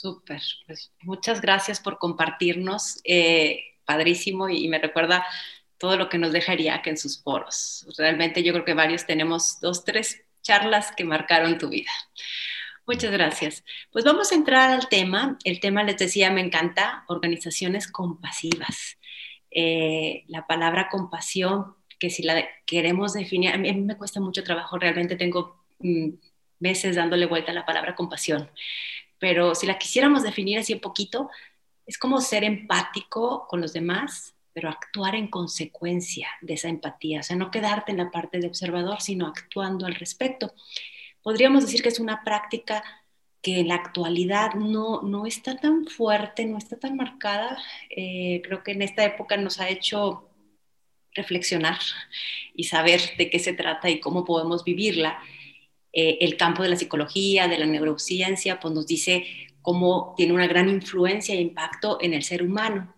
Súper, 0.00 0.40
pues 0.64 0.92
muchas 1.02 1.40
gracias 1.40 1.80
por 1.80 1.98
compartirnos, 1.98 3.00
eh, 3.02 3.74
padrísimo 3.84 4.48
y, 4.48 4.68
me 4.68 4.78
recuerda 4.78 5.26
todo 5.76 5.96
lo 5.96 6.08
que 6.08 6.18
nos 6.18 6.30
dejaría 6.30 6.82
que 6.82 6.90
en 6.90 6.96
sus 6.96 7.20
foros. 7.20 7.84
Realmente 7.98 8.44
yo 8.44 8.52
creo 8.52 8.64
que 8.64 8.74
varios 8.74 9.06
tenemos 9.06 9.58
dos, 9.60 9.84
tres 9.84 10.22
charlas 10.40 10.92
que 10.92 11.02
marcaron 11.02 11.58
tu 11.58 11.68
vida. 11.68 11.90
Muchas 12.86 13.10
gracias. 13.10 13.64
Pues 13.90 14.04
vamos 14.04 14.30
a 14.30 14.36
entrar 14.36 14.70
al 14.70 14.88
tema. 14.88 15.36
El 15.42 15.58
tema, 15.58 15.82
les 15.82 15.98
decía, 15.98 16.30
me 16.30 16.42
encanta, 16.42 17.04
organizaciones 17.08 17.90
compasivas. 17.90 18.98
Eh, 19.50 20.22
la 20.28 20.46
palabra 20.46 20.88
compasión, 20.88 21.74
que 21.98 22.10
si 22.10 22.22
la 22.22 22.46
queremos 22.66 23.14
definir, 23.14 23.52
a 23.52 23.58
mí, 23.58 23.72
me 23.74 23.96
cuesta 23.96 24.20
mucho 24.20 24.44
trabajo, 24.44 24.78
realmente 24.78 25.16
tengo 25.16 25.64
mm, 25.80 26.10
meses 26.60 26.94
dándole 26.94 27.26
vuelta 27.26 27.50
a 27.50 27.54
la 27.54 27.66
palabra 27.66 27.96
compasión 27.96 28.48
pero 29.18 29.54
si 29.54 29.66
la 29.66 29.78
quisiéramos 29.78 30.22
definir 30.22 30.58
así 30.58 30.72
un 30.74 30.80
poquito, 30.80 31.30
es 31.86 31.98
como 31.98 32.20
ser 32.20 32.44
empático 32.44 33.46
con 33.48 33.60
los 33.60 33.72
demás, 33.72 34.34
pero 34.52 34.68
actuar 34.68 35.14
en 35.14 35.28
consecuencia 35.28 36.28
de 36.40 36.54
esa 36.54 36.68
empatía, 36.68 37.20
o 37.20 37.22
sea, 37.22 37.36
no 37.36 37.50
quedarte 37.50 37.92
en 37.92 37.98
la 37.98 38.10
parte 38.10 38.38
de 38.38 38.48
observador, 38.48 39.00
sino 39.00 39.26
actuando 39.26 39.86
al 39.86 39.94
respecto. 39.94 40.52
Podríamos 41.22 41.64
decir 41.64 41.82
que 41.82 41.88
es 41.88 42.00
una 42.00 42.24
práctica 42.24 42.82
que 43.42 43.60
en 43.60 43.68
la 43.68 43.76
actualidad 43.76 44.54
no, 44.54 45.02
no 45.02 45.26
está 45.26 45.56
tan 45.56 45.86
fuerte, 45.86 46.44
no 46.46 46.58
está 46.58 46.76
tan 46.78 46.96
marcada. 46.96 47.56
Eh, 47.88 48.42
creo 48.44 48.62
que 48.62 48.72
en 48.72 48.82
esta 48.82 49.04
época 49.04 49.36
nos 49.36 49.60
ha 49.60 49.68
hecho 49.68 50.28
reflexionar 51.14 51.78
y 52.54 52.64
saber 52.64 53.00
de 53.16 53.30
qué 53.30 53.38
se 53.38 53.52
trata 53.52 53.90
y 53.90 54.00
cómo 54.00 54.24
podemos 54.24 54.64
vivirla. 54.64 55.20
Eh, 55.92 56.18
el 56.20 56.36
campo 56.36 56.62
de 56.62 56.68
la 56.68 56.76
psicología, 56.76 57.48
de 57.48 57.58
la 57.58 57.66
neurociencia, 57.66 58.60
pues 58.60 58.74
nos 58.74 58.86
dice 58.86 59.24
cómo 59.62 60.14
tiene 60.16 60.34
una 60.34 60.46
gran 60.46 60.68
influencia 60.68 61.34
e 61.34 61.40
impacto 61.40 61.98
en 62.00 62.14
el 62.14 62.22
ser 62.22 62.42
humano. 62.42 62.94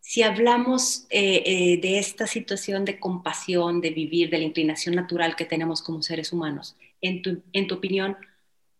Si 0.00 0.22
hablamos 0.22 1.06
eh, 1.10 1.42
eh, 1.46 1.80
de 1.80 1.98
esta 1.98 2.26
situación 2.26 2.84
de 2.84 3.00
compasión, 3.00 3.80
de 3.80 3.90
vivir, 3.90 4.30
de 4.30 4.38
la 4.38 4.44
inclinación 4.44 4.94
natural 4.94 5.34
que 5.34 5.44
tenemos 5.44 5.82
como 5.82 6.02
seres 6.02 6.32
humanos, 6.32 6.76
en 7.00 7.22
tu, 7.22 7.42
en 7.52 7.66
tu 7.66 7.76
opinión, 7.76 8.16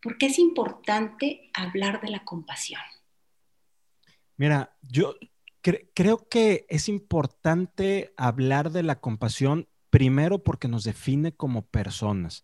¿por 0.02 0.18
qué 0.18 0.26
es 0.26 0.38
importante 0.38 1.50
hablar 1.54 2.00
de 2.02 2.10
la 2.10 2.24
compasión? 2.24 2.82
Mira, 4.36 4.76
yo 4.82 5.16
creo 5.94 6.28
que 6.28 6.66
es 6.68 6.88
importante 6.88 8.12
hablar 8.16 8.70
de 8.70 8.82
la 8.82 9.00
compasión 9.00 9.68
primero 9.90 10.42
porque 10.42 10.68
nos 10.68 10.84
define 10.84 11.32
como 11.32 11.66
personas. 11.66 12.42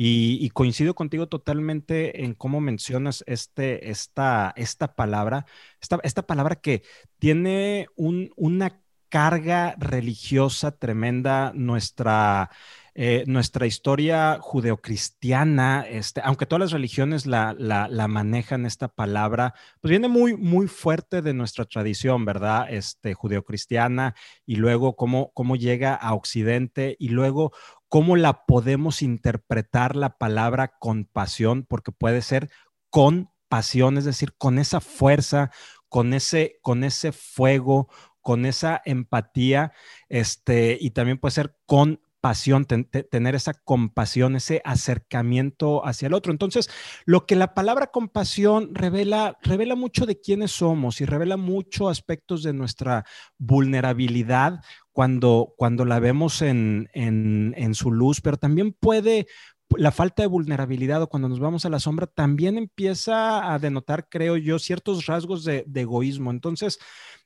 Y, 0.00 0.50
coincido 0.50 0.94
contigo 0.94 1.26
totalmente 1.26 2.24
en 2.24 2.34
cómo 2.34 2.60
mencionas 2.60 3.24
este, 3.26 3.90
esta, 3.90 4.52
esta 4.54 4.94
palabra, 4.94 5.44
esta, 5.80 5.98
esta 6.04 6.22
palabra 6.22 6.54
que 6.54 6.84
tiene 7.18 7.88
una 7.96 8.80
carga 9.08 9.74
religiosa 9.76 10.70
tremenda, 10.70 11.50
nuestra, 11.52 12.48
eh, 12.94 13.24
nuestra 13.26 13.66
historia 13.66 14.38
judeocristiana, 14.40 15.84
este, 15.88 16.20
aunque 16.22 16.46
todas 16.46 16.60
las 16.60 16.72
religiones 16.72 17.26
la, 17.26 17.56
la, 17.58 18.08
manejan 18.08 18.66
esta 18.66 18.88
palabra, 18.88 19.54
pues 19.80 19.90
viene 19.90 20.08
muy, 20.08 20.36
muy 20.36 20.68
fuerte 20.68 21.22
de 21.22 21.34
nuestra 21.34 21.64
tradición, 21.64 22.24
¿verdad? 22.24 22.66
Este, 22.70 23.14
judeocristiana, 23.14 24.14
y 24.46 24.56
luego 24.56 24.94
cómo, 24.94 25.32
cómo 25.32 25.56
llega 25.56 25.94
a 25.94 26.14
Occidente, 26.14 26.96
y 26.98 27.08
luego 27.08 27.52
cómo 27.88 28.16
la 28.16 28.44
podemos 28.46 29.02
interpretar 29.02 29.96
la 29.96 30.18
palabra 30.18 30.78
compasión, 30.78 31.64
porque 31.64 31.92
puede 31.92 32.22
ser 32.22 32.50
con 32.90 33.30
pasión, 33.48 33.98
es 33.98 34.04
decir, 34.04 34.34
con 34.36 34.58
esa 34.58 34.80
fuerza, 34.80 35.50
con 35.88 36.12
ese, 36.12 36.58
con 36.62 36.84
ese 36.84 37.12
fuego, 37.12 37.88
con 38.20 38.44
esa 38.44 38.82
empatía, 38.84 39.72
este, 40.08 40.76
y 40.80 40.90
también 40.90 41.18
puede 41.18 41.32
ser 41.32 41.56
con 41.66 42.00
pasión, 42.20 42.64
tener 42.64 43.34
esa 43.34 43.54
compasión, 43.54 44.36
ese 44.36 44.60
acercamiento 44.64 45.86
hacia 45.86 46.06
el 46.06 46.14
otro. 46.14 46.32
Entonces, 46.32 46.68
lo 47.04 47.26
que 47.26 47.36
la 47.36 47.54
palabra 47.54 47.88
compasión 47.88 48.74
revela, 48.74 49.38
revela 49.42 49.76
mucho 49.76 50.06
de 50.06 50.20
quiénes 50.20 50.52
somos 50.52 51.00
y 51.00 51.04
revela 51.04 51.36
mucho 51.36 51.88
aspectos 51.88 52.42
de 52.42 52.52
nuestra 52.52 53.04
vulnerabilidad 53.38 54.60
cuando, 54.92 55.54
cuando 55.56 55.84
la 55.84 56.00
vemos 56.00 56.42
en, 56.42 56.90
en, 56.92 57.74
su 57.74 57.92
luz, 57.92 58.20
pero 58.20 58.36
también 58.36 58.72
puede, 58.72 59.28
la 59.76 59.92
falta 59.92 60.22
de 60.22 60.28
vulnerabilidad 60.28 61.02
o 61.02 61.08
cuando 61.08 61.28
nos 61.28 61.38
vamos 61.38 61.64
a 61.64 61.68
la 61.68 61.78
sombra 61.78 62.08
también 62.08 62.58
empieza 62.58 63.52
a 63.52 63.60
denotar, 63.60 64.08
creo 64.08 64.36
yo, 64.36 64.58
ciertos 64.58 65.06
rasgos 65.06 65.44
de, 65.44 65.64
egoísmo. 65.72 66.32
Entonces, 66.32 66.80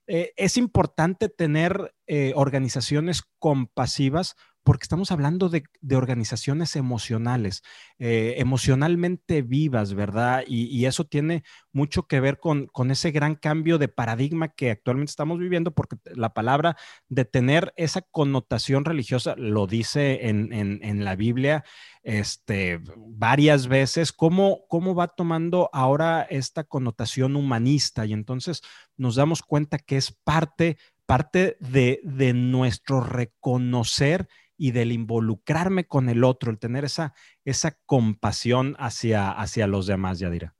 eh, 0.07 0.35
es 0.37 0.59
importante 0.59 1.31
tener 1.31 1.95
eh, 2.07 2.33
organizaciones 2.37 3.23
compasivas 3.39 4.37
porque 4.65 4.85
estamos 4.85 5.11
hablando 5.11 5.49
de, 5.49 5.65
organizaciones 5.95 6.77
emocionales, 6.77 7.63
eh, 7.99 8.35
emocionalmente 8.39 9.43
vivas, 9.43 9.95
¿verdad? 9.95 10.45
Y, 10.47 10.83
eso 10.87 11.05
tiene 11.05 11.43
mucho 11.73 12.07
que 12.07 12.21
ver 12.21 12.39
con, 12.39 12.71
ese 12.91 13.11
gran 13.11 13.35
cambio 13.35 13.79
de 13.79 13.89
paradigma 13.89 14.49
que 14.49 14.71
actualmente 14.71 15.11
estamos 15.11 15.39
viviendo, 15.39 15.73
porque 15.73 15.97
la 16.15 16.33
palabra 16.33 16.77
de 17.09 17.25
tener 17.25 17.73
esa 17.77 18.03
connotación 18.03 18.85
religiosa, 18.85 19.35
lo 19.37 19.67
dice 19.67 20.29
en, 20.29 21.05
la 21.05 21.17
Biblia 21.17 21.65
este, 22.03 22.81
varias 22.97 23.67
veces, 23.67 24.13
cómo, 24.13 24.67
cómo 24.69 24.95
va 24.95 25.09
tomando 25.09 25.71
ahora 25.73 26.23
esta 26.23 26.65
connotación 26.65 27.37
humanista 27.37 28.07
y 28.07 28.13
entonces 28.13 28.63
nos 28.97 29.17
damos 29.17 29.43
cuenta 29.43 29.79
que 29.79 29.97
es 29.97 30.13
parte 30.13 30.77
parte 31.07 31.57
de, 31.61 32.01
de, 32.05 32.33
nuestro 32.33 33.01
reconocer 33.01 34.29
y 34.63 34.71
del 34.71 34.93
involucrarme 34.93 35.89
con 35.89 36.09
el 36.09 36.23
otro, 36.23 36.53
el 36.53 36.61
tener 36.61 36.85
esa, 36.85 37.15
esa 37.45 37.77
compasión 37.85 38.77
hacia, 38.79 39.33
hacia 39.33 39.67
los 39.67 39.89
demás, 39.89 40.21
Yadira. 40.21 40.55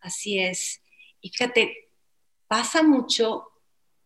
Así 0.00 0.38
es. 0.38 0.80
Y 1.20 1.28
fíjate, 1.28 1.90
pasa 2.48 2.82
mucho 2.82 3.48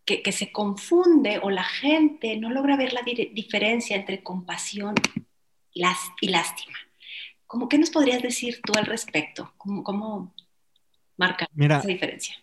que, 0.04 0.32
se 0.32 0.50
confunde 0.50 1.38
o 1.40 1.50
la 1.50 1.62
gente 1.62 2.36
no 2.36 2.50
logra 2.50 2.76
ver 2.76 2.92
la 2.92 3.02
diferencia 3.02 3.94
entre 3.94 4.24
compasión 4.24 4.96
y, 5.72 5.80
lástima. 6.28 6.78
¿Cómo, 7.46 7.68
¿Qué 7.68 7.78
nos 7.78 7.90
podrías 7.90 8.22
decir 8.22 8.60
tú 8.60 8.72
al 8.76 8.86
respecto? 8.86 9.54
¿Cómo, 9.56 9.84
cómo 9.84 10.34
marca 11.16 11.46
esa 11.56 11.86
diferencia? 11.86 12.34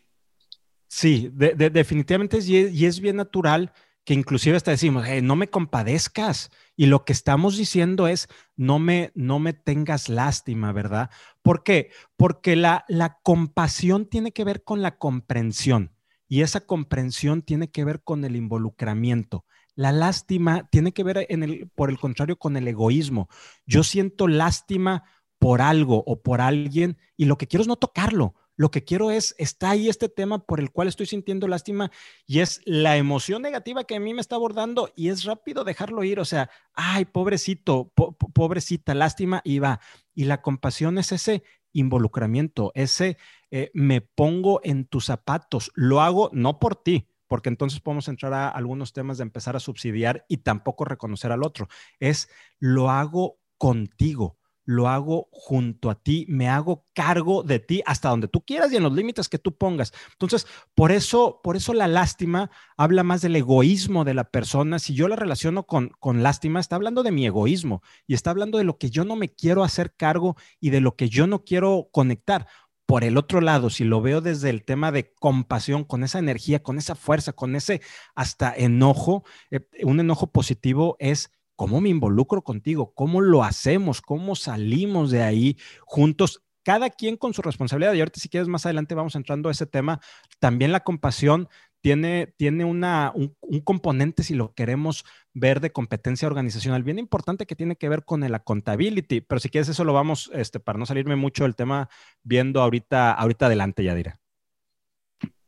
Sí, 0.88 1.30
definitivamente 1.34 2.40
y 2.42 2.86
es 2.86 3.02
bien 3.02 3.18
natural 3.18 3.74
que 4.06 4.14
inclusive 4.14 4.56
hasta 4.56 4.72
decimos, 4.72 5.06
no 5.24 5.36
me 5.36 5.50
compadezcas. 5.50 6.52
Y 6.78 6.86
lo 6.86 7.04
que 7.04 7.14
estamos 7.14 7.58
diciendo 7.58 8.08
es, 8.08 8.28
no 8.56 8.80
me, 8.80 9.12
no 9.16 9.40
me 9.40 9.54
tengas 9.54 10.10
lástima, 10.10 10.72
¿verdad? 10.72 11.10
¿Por 11.42 11.64
qué? 11.64 11.90
Porque 12.16 12.56
la, 12.56 12.86
la 12.88 13.20
compasión 13.24 14.06
tiene 14.06 14.32
que 14.32 14.44
ver 14.44 14.64
con 14.64 14.82
la 14.82 14.98
comprensión 14.98 15.92
y 16.28 16.42
esa 16.42 16.62
comprensión 16.62 17.42
tiene 17.42 17.72
que 17.72 17.84
ver 17.84 18.04
con 18.04 18.24
el 18.26 18.36
involucramiento. 18.36 19.46
La 19.74 19.92
lástima 19.92 20.70
tiene 20.70 20.94
que 20.94 21.04
ver, 21.04 21.26
en 21.30 21.44
el, 21.44 21.70
por 21.76 21.90
el 21.90 22.00
contrario, 22.00 22.38
con 22.38 22.56
el 22.58 22.68
egoísmo. 22.68 23.28
Yo 23.66 23.84
siento 23.84 24.28
lástima 24.28 25.04
por 25.40 25.62
algo 25.62 26.04
o 26.06 26.22
por 26.22 26.42
alguien 26.42 26.98
y 27.18 27.26
lo 27.26 27.38
que 27.38 27.48
quiero 27.48 27.62
es 27.62 27.68
no 27.68 27.76
tocarlo 27.76 28.36
lo 28.56 28.72
que 28.72 28.84
quiero 28.84 29.12
es, 29.12 29.36
está 29.38 29.72
ahí 29.72 29.90
este 29.90 30.10
tema 30.10 30.46
por 30.46 30.60
el 30.60 30.72
cual 30.72 30.88
estoy 30.88 31.06
sintiendo 31.06 31.48
lástima 31.48 31.92
y 32.26 32.40
es 32.40 32.62
la 32.66 32.98
emoción 32.98 33.42
negativa 33.42 33.84
que 33.84 33.96
a 33.96 34.00
mí 34.00 34.14
me 34.14 34.22
está 34.22 34.36
abordando 34.36 34.92
y 34.96 35.10
es 35.10 35.24
rápido 35.26 35.64
dejarlo 35.64 36.04
ir. 36.04 36.20
O 36.20 36.26
sea, 36.26 36.50
ay, 36.74 37.06
pobrecito, 37.06 37.92
pobrecita, 38.34 38.94
lástima 38.94 39.42
y 39.44 39.60
va. 39.60 39.80
Y 40.14 40.26
la 40.26 40.42
compasión 40.42 40.98
es 40.98 41.12
ese 41.12 41.44
involucramiento, 41.74 42.72
ese 42.74 43.18
eh, 43.52 43.70
me 43.74 44.00
pongo 44.00 44.62
en 44.64 44.86
tus 44.86 45.06
zapatos, 45.06 45.72
lo 45.76 46.00
hago 46.00 46.30
no 46.32 46.58
por 46.58 46.78
ti, 46.78 47.10
porque 47.28 47.50
entonces 47.50 47.82
podemos 47.82 48.08
entrar 48.08 48.34
a 48.34 48.48
algunos 48.48 48.94
temas 48.94 49.18
de 49.18 49.24
empezar 49.24 49.58
a 49.58 49.60
subsidiar 49.60 50.26
y 50.30 50.38
tampoco 50.38 50.86
reconocer 50.86 51.34
al 51.34 51.44
otro. 51.44 51.68
Es 52.00 52.30
lo 52.60 52.90
hago 52.90 53.40
contigo 53.58 54.38
lo 54.66 54.88
hago 54.90 55.30
junto 55.32 55.90
a 55.90 55.96
ti, 55.96 56.26
me 56.28 56.50
hago 56.50 56.86
cargo 56.94 57.44
de 57.44 57.60
ti 57.60 57.82
hasta 57.86 58.10
donde 58.10 58.28
tú 58.28 58.44
quieras 58.44 58.72
y 58.72 58.78
en 58.78 58.84
los 58.84 58.94
límites 58.94 59.30
que 59.30 59.40
tú 59.40 59.56
pongas. 59.56 59.94
Entonces, 60.14 60.48
por 60.74 60.92
eso, 60.92 61.40
por 61.44 61.56
eso 61.56 61.74
la 61.74 61.88
lástima 61.88 62.50
habla 62.76 63.04
más 63.04 63.22
del 63.22 63.36
egoísmo 63.36 64.04
de 64.04 64.16
la 64.16 64.26
persona. 64.26 64.80
Si 64.80 64.94
yo 64.94 65.08
la 65.08 65.16
relaciono 65.16 65.64
con, 65.64 65.92
con 66.00 66.24
lástima, 66.24 66.60
está 66.60 66.76
hablando 66.76 67.04
de 67.04 67.12
mi 67.12 67.26
egoísmo 67.26 67.82
y 68.08 68.16
está 68.16 68.32
hablando 68.32 68.58
de 68.58 68.64
lo 68.64 68.78
que 68.78 68.90
yo 68.90 69.06
no 69.06 69.16
me 69.16 69.30
quiero 69.30 69.64
hacer 69.64 69.94
cargo 69.96 70.36
y 70.60 70.72
de 70.72 70.82
lo 70.82 70.96
que 70.96 71.10
yo 71.10 71.28
no 71.28 71.44
quiero 71.44 71.88
conectar. 71.92 72.48
Por 72.86 73.04
el 73.04 73.18
otro 73.18 73.42
lado, 73.42 73.72
si 73.72 73.84
lo 73.84 74.00
veo 74.02 74.22
desde 74.22 74.52
el 74.52 74.64
tema 74.64 74.92
de 74.92 75.12
compasión, 75.16 75.86
con 75.86 76.04
esa 76.04 76.20
energía, 76.20 76.62
con 76.62 76.78
esa 76.78 76.94
fuerza, 76.94 77.34
con 77.34 77.56
ese 77.56 77.82
hasta 78.14 78.54
enojo, 78.56 79.24
eh, 79.50 79.68
un 79.84 80.00
enojo 80.00 80.32
positivo 80.32 80.96
es 81.00 81.32
¿Cómo 81.56 81.80
me 81.80 81.90
involucro 81.90 82.44
contigo? 82.44 82.94
¿Cómo 82.94 83.22
lo 83.22 83.44
hacemos? 83.44 84.02
¿Cómo 84.02 84.36
salimos 84.36 85.10
de 85.12 85.24
ahí 85.24 85.58
juntos? 85.86 86.44
Cada 86.64 86.90
quien 86.90 87.16
con 87.16 87.34
su 87.34 87.42
responsabilidad. 87.42 87.94
Y 87.94 88.00
ahorita 88.00 88.20
si 88.20 88.28
quieres 88.28 88.50
más 88.50 88.66
adelante 88.66 88.96
vamos 88.96 89.16
entrando 89.16 89.50
a 89.50 89.52
ese 89.54 89.66
tema. 89.66 90.02
También 90.40 90.72
la 90.72 90.82
compasión 90.82 91.48
tiene, 91.80 92.34
tiene 92.36 92.66
una, 92.66 93.14
un, 93.16 93.36
componente, 93.64 94.24
si 94.24 94.34
lo 94.34 94.54
queremos 94.54 95.06
ver, 95.34 95.62
de 95.62 95.72
competencia 95.72 96.28
organizacional 96.28 96.84
bien 96.84 97.00
importante 97.00 97.46
que 97.46 97.56
tiene 97.56 97.76
que 97.78 97.88
ver 97.88 98.04
con 98.04 98.24
el 98.24 98.36
accountability. 98.36 99.22
Pero 99.22 99.40
si 99.40 99.50
quieres 99.50 99.70
eso 99.70 99.84
lo 99.84 99.94
vamos, 99.94 100.32
este, 100.34 100.60
para 100.60 100.78
no 100.80 100.86
salirme 100.86 101.16
mucho 101.16 101.44
del 101.44 101.56
tema, 101.56 101.90
viendo 102.24 102.62
ahorita, 102.62 103.14
ahorita 103.14 103.46
adelante, 103.46 103.84
Yadira. 103.84 104.20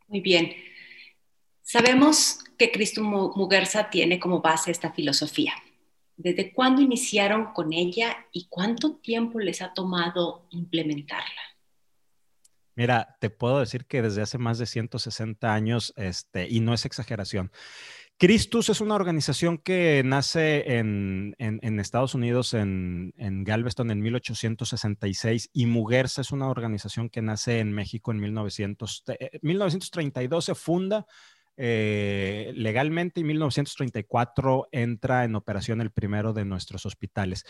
Muy 0.07 0.21
bien. 0.21 0.53
Sabemos 1.63 2.39
que 2.57 2.71
Cristo 2.71 3.03
Muguerza 3.03 3.89
tiene 3.89 4.19
como 4.19 4.39
base 4.41 4.71
esta 4.71 4.93
filosofía 4.93 5.53
¿Desde 6.17 6.51
cuándo 6.51 6.81
iniciaron 6.81 7.53
con 7.53 7.73
ella 7.73 8.25
y 8.31 8.47
cuánto 8.49 8.95
tiempo 8.95 9.39
les 9.39 9.61
ha 9.61 9.73
tomado 9.73 10.47
implementarla? 10.49 11.41
Mira, 12.75 13.17
te 13.19 13.29
puedo 13.29 13.59
decir 13.59 13.85
que 13.85 14.01
desde 14.01 14.23
hace 14.23 14.37
más 14.37 14.57
de 14.57 14.65
160 14.65 15.53
años, 15.53 15.93
este, 15.95 16.47
y 16.49 16.59
no 16.59 16.73
es 16.73 16.85
exageración, 16.85 17.51
Christus 18.19 18.69
es 18.69 18.81
una 18.81 18.95
organización 18.95 19.59
que 19.59 20.01
nace 20.03 20.79
en, 20.79 21.35
Estados 21.79 22.15
Unidos, 22.15 22.55
en, 22.55 23.13
Galveston, 23.43 23.91
en 23.91 24.01
1866, 24.01 25.51
y 25.53 25.67
Muguerza 25.67 26.21
es 26.21 26.31
una 26.31 26.49
organización 26.49 27.09
que 27.09 27.21
nace 27.21 27.59
en 27.59 27.73
México 27.73 28.11
en 28.11 28.19
1932, 28.19 30.43
eh, 30.43 30.45
se 30.45 30.55
funda 30.55 31.05
eh, 31.57 32.51
legalmente 32.55 33.21
en 33.21 33.27
1934 33.27 34.69
entra 34.71 35.23
en 35.23 35.35
operación 35.35 35.81
el 35.81 35.91
primero 35.91 36.31
de 36.31 36.45
nuestros 36.45 36.85
hospitales. 36.85 37.45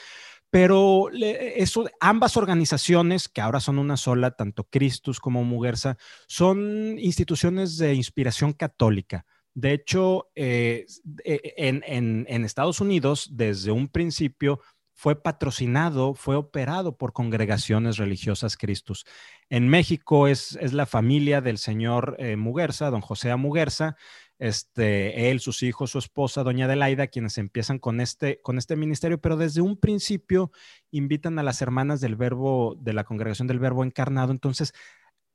Pero 0.50 1.10
eso, 1.12 1.90
ambas 2.00 2.38
organizaciones, 2.38 3.28
que 3.28 3.42
ahora 3.42 3.60
son 3.60 3.80
una 3.80 3.98
sola, 3.98 4.32
tanto 4.32 4.64
Christus 4.64 5.20
como 5.20 5.44
Muguerza, 5.44 5.98
son 6.28 6.98
instituciones 6.98 7.78
de 7.78 7.94
inspiración 7.94 8.54
católica. 8.54 9.26
De 9.54 9.74
hecho, 9.74 10.30
eh, 10.36 10.86
en, 11.26 11.84
en 11.86 12.46
Estados 12.46 12.80
Unidos, 12.80 13.30
desde 13.34 13.72
un 13.72 13.90
principio, 13.90 14.62
fue 14.98 15.22
patrocinado, 15.22 16.16
fue 16.16 16.36
operado 16.36 16.98
por 16.98 17.14
congregaciones 17.14 17.98
religiosas 17.98 18.58
Cristus. 18.58 19.06
En 19.48 19.70
México 19.70 20.28
es, 20.28 20.58
es 20.60 20.74
la 20.74 20.88
familia 20.88 21.40
del 21.40 21.60
señor 21.60 22.16
eh, 22.18 22.36
Muguerza, 22.36 22.90
don 22.90 23.02
José 23.02 23.34
Muguerza, 23.36 23.96
este, 24.40 25.30
él, 25.30 25.40
sus 25.40 25.62
hijos, 25.62 25.92
su 25.92 26.00
esposa, 26.00 26.42
doña 26.42 26.66
Adelaida, 26.66 27.08
quienes 27.08 27.38
empiezan 27.38 27.78
con 27.78 28.02
este, 28.02 28.42
con 28.42 28.58
este 28.58 28.76
ministerio, 28.76 29.22
pero 29.22 29.38
desde 29.38 29.62
un 29.62 29.78
principio 29.78 30.52
invitan 30.90 31.38
a 31.38 31.44
las 31.44 31.62
hermanas 31.62 32.02
del 32.02 32.16
verbo, 32.16 32.76
de 32.80 32.94
la 32.94 33.04
congregación 33.04 33.48
del 33.48 33.60
verbo 33.60 33.84
encarnado. 33.84 34.32
Entonces, 34.32 34.74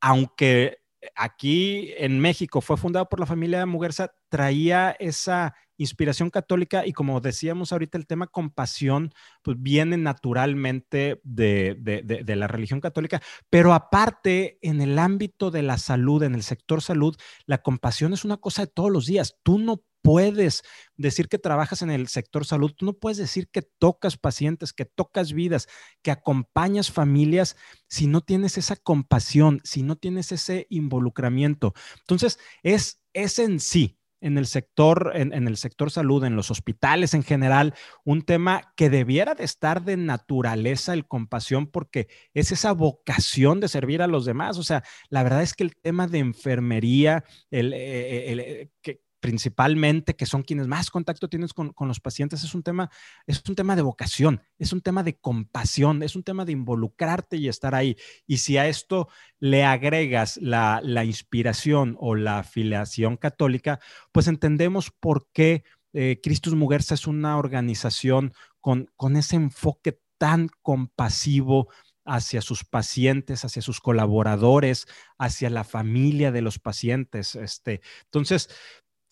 aunque 0.00 0.81
aquí 1.14 1.92
en 1.96 2.20
México 2.20 2.60
fue 2.60 2.76
fundado 2.76 3.08
por 3.08 3.20
la 3.20 3.26
familia 3.26 3.58
de 3.58 3.66
Muguerza, 3.66 4.14
traía 4.28 4.92
esa 4.98 5.54
inspiración 5.76 6.30
católica 6.30 6.86
y 6.86 6.92
como 6.92 7.20
decíamos 7.20 7.72
ahorita, 7.72 7.98
el 7.98 8.06
tema 8.06 8.26
compasión, 8.26 9.12
pues 9.42 9.56
viene 9.60 9.96
naturalmente 9.96 11.20
de, 11.24 11.76
de, 11.78 12.36
la 12.36 12.46
religión 12.46 12.80
católica, 12.80 13.20
pero 13.50 13.74
aparte 13.74 14.58
en 14.62 14.80
el 14.80 14.98
ámbito 14.98 15.50
de 15.50 15.62
la 15.62 15.78
salud, 15.78 16.22
en 16.22 16.34
el 16.34 16.42
sector 16.42 16.82
salud, 16.82 17.16
la 17.46 17.58
compasión 17.58 18.12
es 18.12 18.24
una 18.24 18.36
cosa 18.36 18.62
de 18.62 18.72
todos 18.72 18.90
los 18.90 19.06
días. 19.06 19.36
Tú 19.42 19.58
no 19.58 19.82
puedes 20.02 20.62
decir 20.96 21.28
que 21.28 21.38
trabajas 21.38 21.82
en 21.82 21.90
el 21.90 22.08
sector 22.08 22.44
salud, 22.44 22.72
tú 22.76 22.84
no 22.84 22.92
puedes 22.92 23.18
decir 23.18 23.48
que 23.48 23.62
tocas 23.62 24.16
pacientes, 24.18 24.72
que 24.72 24.84
tocas 24.84 25.32
vidas, 25.32 25.68
que 26.02 26.10
acompañas 26.10 26.90
familias 26.90 27.56
si 27.88 28.06
no 28.06 28.20
tienes 28.20 28.58
esa 28.58 28.76
compasión, 28.76 29.60
si 29.64 29.82
no 29.82 29.96
tienes 29.96 30.32
ese 30.32 30.66
involucramiento. 30.70 31.72
Entonces, 32.00 32.38
es, 32.62 33.00
es 33.12 33.38
en 33.38 33.60
sí 33.60 33.98
en 34.22 34.38
el 34.38 34.46
sector, 34.46 35.12
en, 35.14 35.32
el 35.32 35.56
sector 35.56 35.90
salud, 35.90 36.24
en 36.24 36.36
los 36.36 36.50
hospitales 36.50 37.12
en 37.12 37.24
general, 37.24 37.74
un 38.04 38.22
tema 38.22 38.72
que 38.76 38.88
debiera 38.88 39.34
de 39.34 39.44
estar 39.44 39.84
de 39.84 39.96
naturaleza 39.96 40.94
el 40.94 41.06
compasión, 41.06 41.66
porque 41.66 42.08
es 42.32 42.52
esa 42.52 42.72
vocación 42.72 43.60
de 43.60 43.68
servir 43.68 44.00
a 44.00 44.06
los 44.06 44.24
demás. 44.24 44.58
O 44.58 44.62
sea, 44.62 44.84
la 45.10 45.24
verdad 45.24 45.42
es 45.42 45.54
que 45.54 45.64
el 45.64 45.74
tema 45.74 46.06
de 46.06 46.20
enfermería, 46.20 47.24
el, 47.50 47.72
eh, 47.74 48.32
eh, 48.32 48.70
que, 48.80 49.00
principalmente, 49.22 50.16
que 50.16 50.26
son 50.26 50.42
quienes 50.42 50.66
más 50.66 50.90
contacto 50.90 51.28
tienes 51.28 51.54
con, 51.54 51.72
los 51.78 52.00
pacientes, 52.00 52.42
es 52.42 52.56
un, 52.56 52.64
tema, 52.64 52.90
es 53.24 53.40
un 53.48 53.54
tema 53.54 53.76
de 53.76 53.82
vocación, 53.82 54.42
es 54.58 54.72
un 54.72 54.80
tema 54.80 55.04
de 55.04 55.16
compasión, 55.16 56.02
es 56.02 56.16
un 56.16 56.24
tema 56.24 56.44
de 56.44 56.50
involucrarte 56.50 57.36
y 57.36 57.46
estar 57.46 57.76
ahí. 57.76 57.96
Y 58.26 58.38
si 58.38 58.58
a 58.58 58.66
esto 58.66 59.08
le 59.38 59.64
agregas 59.64 60.38
la, 60.42 60.82
inspiración 61.04 61.96
o 62.00 62.16
la 62.16 62.40
afiliación 62.40 63.16
católica, 63.16 63.78
pues 64.10 64.26
entendemos 64.26 64.90
por 64.90 65.28
qué 65.32 65.62
eh, 65.92 66.18
Christus 66.20 66.54
es 66.90 67.06
una 67.06 67.38
organización 67.38 68.34
con, 68.60 68.90
con 68.96 69.16
ese 69.16 69.36
enfoque 69.36 70.00
tan 70.18 70.48
compasivo, 70.62 71.68
hacia 72.04 72.40
sus 72.40 72.64
pacientes, 72.64 73.44
hacia 73.44 73.62
sus 73.62 73.80
colaboradores, 73.80 74.86
hacia 75.18 75.50
la 75.50 75.62
familia 75.62 76.32
de 76.32 76.42
los 76.42 76.58
pacientes. 76.58 77.36
Este, 77.36 77.80
entonces, 78.06 78.48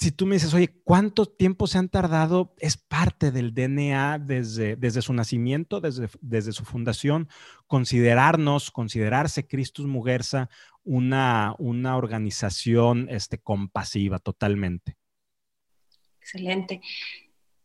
si 0.00 0.12
tú 0.12 0.24
me 0.24 0.36
dices, 0.36 0.54
oye, 0.54 0.68
¿cuánto 0.82 1.26
tiempo 1.26 1.66
se 1.66 1.76
han 1.76 1.90
tardado? 1.90 2.54
Es 2.58 2.78
parte 2.78 3.30
del 3.30 3.52
DNA 3.52 4.18
desde, 4.18 4.74
desde 4.76 5.02
su 5.02 5.12
nacimiento, 5.12 5.82
desde, 5.82 6.08
desde 6.22 6.52
su 6.52 6.64
fundación, 6.64 7.28
considerarnos, 7.66 8.70
considerarse 8.70 9.46
Christus 9.46 9.84
Muguerza 9.84 10.48
una, 10.84 11.54
una 11.58 11.98
organización 11.98 13.08
este, 13.10 13.42
compasiva 13.42 14.18
totalmente. 14.18 14.96
Excelente. 16.18 16.80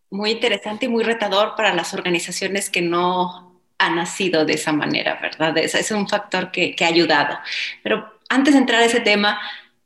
Muy 0.10 0.32
interesante 0.32 0.88
y 0.88 0.90
muy 0.90 1.06
retador 1.06 1.56
para 1.56 1.74
las 1.74 1.94
organizaciones 1.94 2.70
que 2.70 2.82
no 2.82 3.62
han 3.78 3.96
nacido 3.96 4.44
de 4.44 4.56
esa 4.56 4.74
manera, 4.74 5.20
¿verdad? 5.22 5.58
Es, 5.58 5.74
es 5.74 5.90
un 5.92 6.10
factor 6.10 6.52
que, 6.52 6.76
que 6.76 6.84
ha 6.84 6.90
ayudado. 6.90 7.40
Pero 7.82 8.20
antes 8.28 8.56
de 8.56 8.60
entrar 8.60 8.82
a 8.82 8.86
ese 8.86 9.00
tema, 9.00 9.40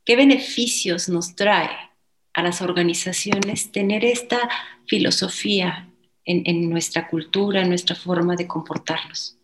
¿qué 0.03 0.15
beneficios 0.15 1.09
nos 1.09 1.35
trae 1.35 1.88
a 2.39 2.43
las 2.43 2.61
organizaciones 2.61 3.71
tener 3.71 4.03
esta 4.05 4.37
filosofía 4.87 5.89
en, 6.25 6.69
nuestra 6.69 7.07
cultura, 7.07 7.61
en 7.61 7.69
nuestra 7.69 7.95
forma 7.95 8.35
de 8.35 8.47
comportarnos. 8.47 9.35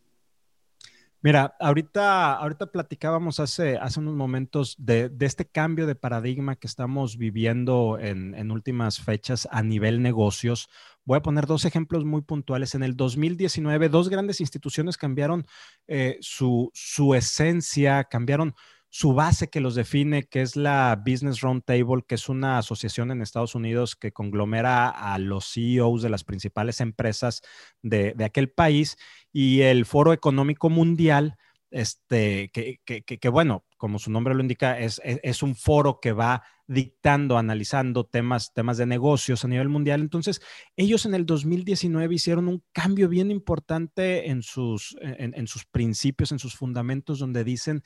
Mira, 1.22 1.56
ahorita, 1.60 2.34
ahorita 2.36 2.68
platicábamos 2.68 3.40
hace, 3.40 3.78
hace 3.78 4.00
unos 4.00 4.14
momentos 4.14 4.76
de, 4.78 5.12
este 5.22 5.46
cambio 5.46 5.88
de 5.88 5.96
paradigma 5.96 6.56
que 6.56 6.68
estamos 6.68 7.18
viviendo 7.18 7.98
en, 8.00 8.52
últimas 8.52 9.02
fechas 9.02 9.48
a 9.52 9.64
nivel 9.64 10.04
negocios. 10.04 10.70
Voy 11.04 11.18
a 11.18 11.24
poner 11.24 11.48
dos 11.48 11.66
ejemplos 11.66 12.06
muy 12.06 12.22
puntuales. 12.22 12.76
En 12.76 12.84
el 12.84 12.96
2019, 12.96 13.90
dos 13.90 14.10
grandes 14.10 14.40
instituciones 14.40 14.98
cambiaron 14.98 15.48
eh, 15.88 16.18
su, 16.22 16.70
su 16.76 17.16
esencia, 17.16 18.04
cambiaron 18.04 18.54
su 18.90 19.14
base 19.14 19.50
que 19.50 19.60
los 19.60 19.76
define, 19.76 20.24
que 20.24 20.42
es 20.42 20.56
la 20.56 21.02
Business 21.06 21.42
Roundtable, 21.42 22.04
que 22.08 22.16
es 22.16 22.30
una 22.30 22.58
asociación 22.58 23.12
en 23.12 23.22
Estados 23.22 23.54
Unidos 23.54 23.96
que 23.96 24.14
conglomera 24.14 24.90
a 24.90 25.20
los 25.20 25.52
CEOs 25.54 26.02
de 26.02 26.10
las 26.10 26.24
principales 26.24 26.80
empresas 26.80 27.42
de, 27.82 28.16
aquel 28.24 28.50
país, 28.50 28.98
y 29.34 29.62
el 29.62 29.86
Foro 29.86 30.14
Económico 30.14 30.70
Mundial, 30.70 31.36
este, 31.72 32.50
que, 32.54 32.80
que, 32.86 33.30
bueno, 33.30 33.66
como 33.76 34.00
su 34.00 34.10
nombre 34.12 34.34
lo 34.34 34.40
indica, 34.42 34.80
es, 34.80 35.02
es, 35.04 35.44
un 35.44 35.56
foro 35.56 36.00
que 36.00 36.14
va 36.14 36.44
dictando, 36.66 37.38
analizando 37.38 38.06
temas, 38.06 38.54
temas 38.54 38.78
de 38.78 38.86
negocios 38.86 39.44
a 39.44 39.50
nivel 39.50 39.68
mundial. 39.68 40.00
Entonces, 40.00 40.42
ellos 40.78 41.06
en 41.06 41.16
el 41.16 41.26
2019 41.26 42.16
hicieron 42.16 42.48
un 42.48 42.64
cambio 42.72 43.10
bien 43.10 43.30
importante 43.30 44.30
en 44.30 44.42
sus, 44.42 44.96
en 45.02 45.48
sus 45.48 45.66
principios, 45.66 46.32
en 46.32 46.40
sus 46.40 46.56
fundamentos, 46.56 47.20
donde 47.20 47.44
dicen 47.44 47.84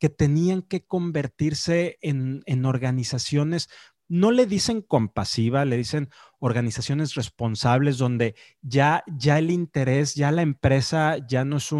que 0.00 0.08
tenían 0.08 0.62
que 0.62 0.84
convertirse 0.84 1.98
en, 2.00 2.64
organizaciones 2.64 3.68
no 4.10 4.32
le 4.32 4.44
dicen 4.44 4.82
compasiva, 4.82 5.64
le 5.64 5.76
dicen 5.76 6.10
organizaciones 6.40 7.14
responsables 7.14 7.96
donde 7.96 8.34
ya, 8.60 9.04
ya 9.06 9.38
el 9.38 9.52
interés, 9.52 10.16
ya 10.16 10.32
la 10.32 10.42
empresa 10.42 11.18
ya 11.28 11.44
no 11.44 11.58
es 11.58 11.70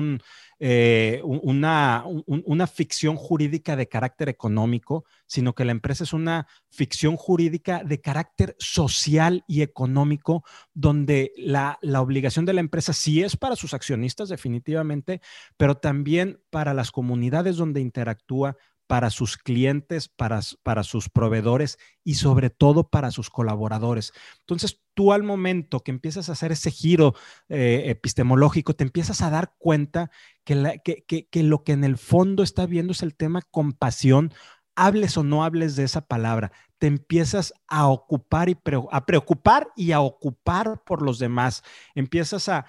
eh, 0.60 1.20
una, 1.24 2.04
una 2.26 2.66
ficción 2.68 3.16
jurídica 3.16 3.74
de 3.74 3.88
carácter 3.88 4.28
económico, 4.28 5.04
sino 5.26 5.56
que 5.56 5.64
la 5.64 5.72
empresa 5.72 6.04
es 6.04 6.12
una 6.12 6.46
ficción 6.68 7.16
jurídica 7.16 7.82
de 7.82 8.00
carácter 8.00 8.54
social 8.60 9.42
y 9.48 9.62
económico, 9.62 10.44
donde 10.72 11.32
la, 11.36 11.80
la 11.82 12.00
obligación 12.00 12.44
de 12.44 12.52
la 12.52 12.60
empresa 12.60 12.92
sí 12.92 13.24
es 13.24 13.36
para 13.36 13.56
sus 13.56 13.74
accionistas 13.74 14.28
definitivamente, 14.28 15.20
pero 15.56 15.78
también 15.78 16.40
para 16.50 16.74
las 16.74 16.92
comunidades 16.92 17.56
donde 17.56 17.80
interactúa, 17.80 18.56
para 18.90 19.11
sus 19.11 19.37
clientes, 19.37 20.09
para, 20.09 20.40
para 20.64 20.83
sus 20.83 21.09
proveedores 21.09 21.79
y 22.03 22.14
sobre 22.14 22.50
todo 22.50 22.88
para 22.88 23.12
sus 23.12 23.31
colaboradores. 23.31 24.12
Entonces, 24.40 24.81
tú 24.94 25.12
al 25.12 25.22
momento 25.22 25.85
que 25.85 25.92
empiezas 25.92 26.29
a 26.29 26.33
hacer 26.33 26.50
ese 26.50 26.72
giro 26.72 27.14
eh, 27.48 27.85
epistemológico, 27.87 28.74
te 28.74 28.83
empiezas 28.83 29.22
a 29.22 29.31
dar 29.31 29.55
cuenta 29.59 30.11
que, 30.42 30.81
que, 30.85 31.29
que 31.29 31.42
lo 31.44 31.62
que 31.62 31.70
en 31.70 31.85
el 31.85 31.98
fondo 31.98 32.42
está 32.42 32.66
viendo 32.66 32.90
es 32.90 33.05
el 33.05 33.14
tema 33.14 33.42
compasión, 33.53 34.35
hables 34.74 35.16
o 35.16 35.22
no 35.22 35.44
hables 35.44 35.76
de 35.76 35.85
esa 35.85 36.09
palabra, 36.09 36.50
te 36.79 36.88
empiezas 36.88 37.55
a 37.70 37.87
ocupar 37.88 38.48
y 38.48 38.56
a 38.90 39.06
preocupar 39.06 39.68
y 39.76 39.92
a 39.92 40.00
ocupar 40.00 40.83
por 40.85 41.02
los 41.02 41.18
demás, 41.18 41.62
empiezas 41.94 42.48
a, 42.48 42.66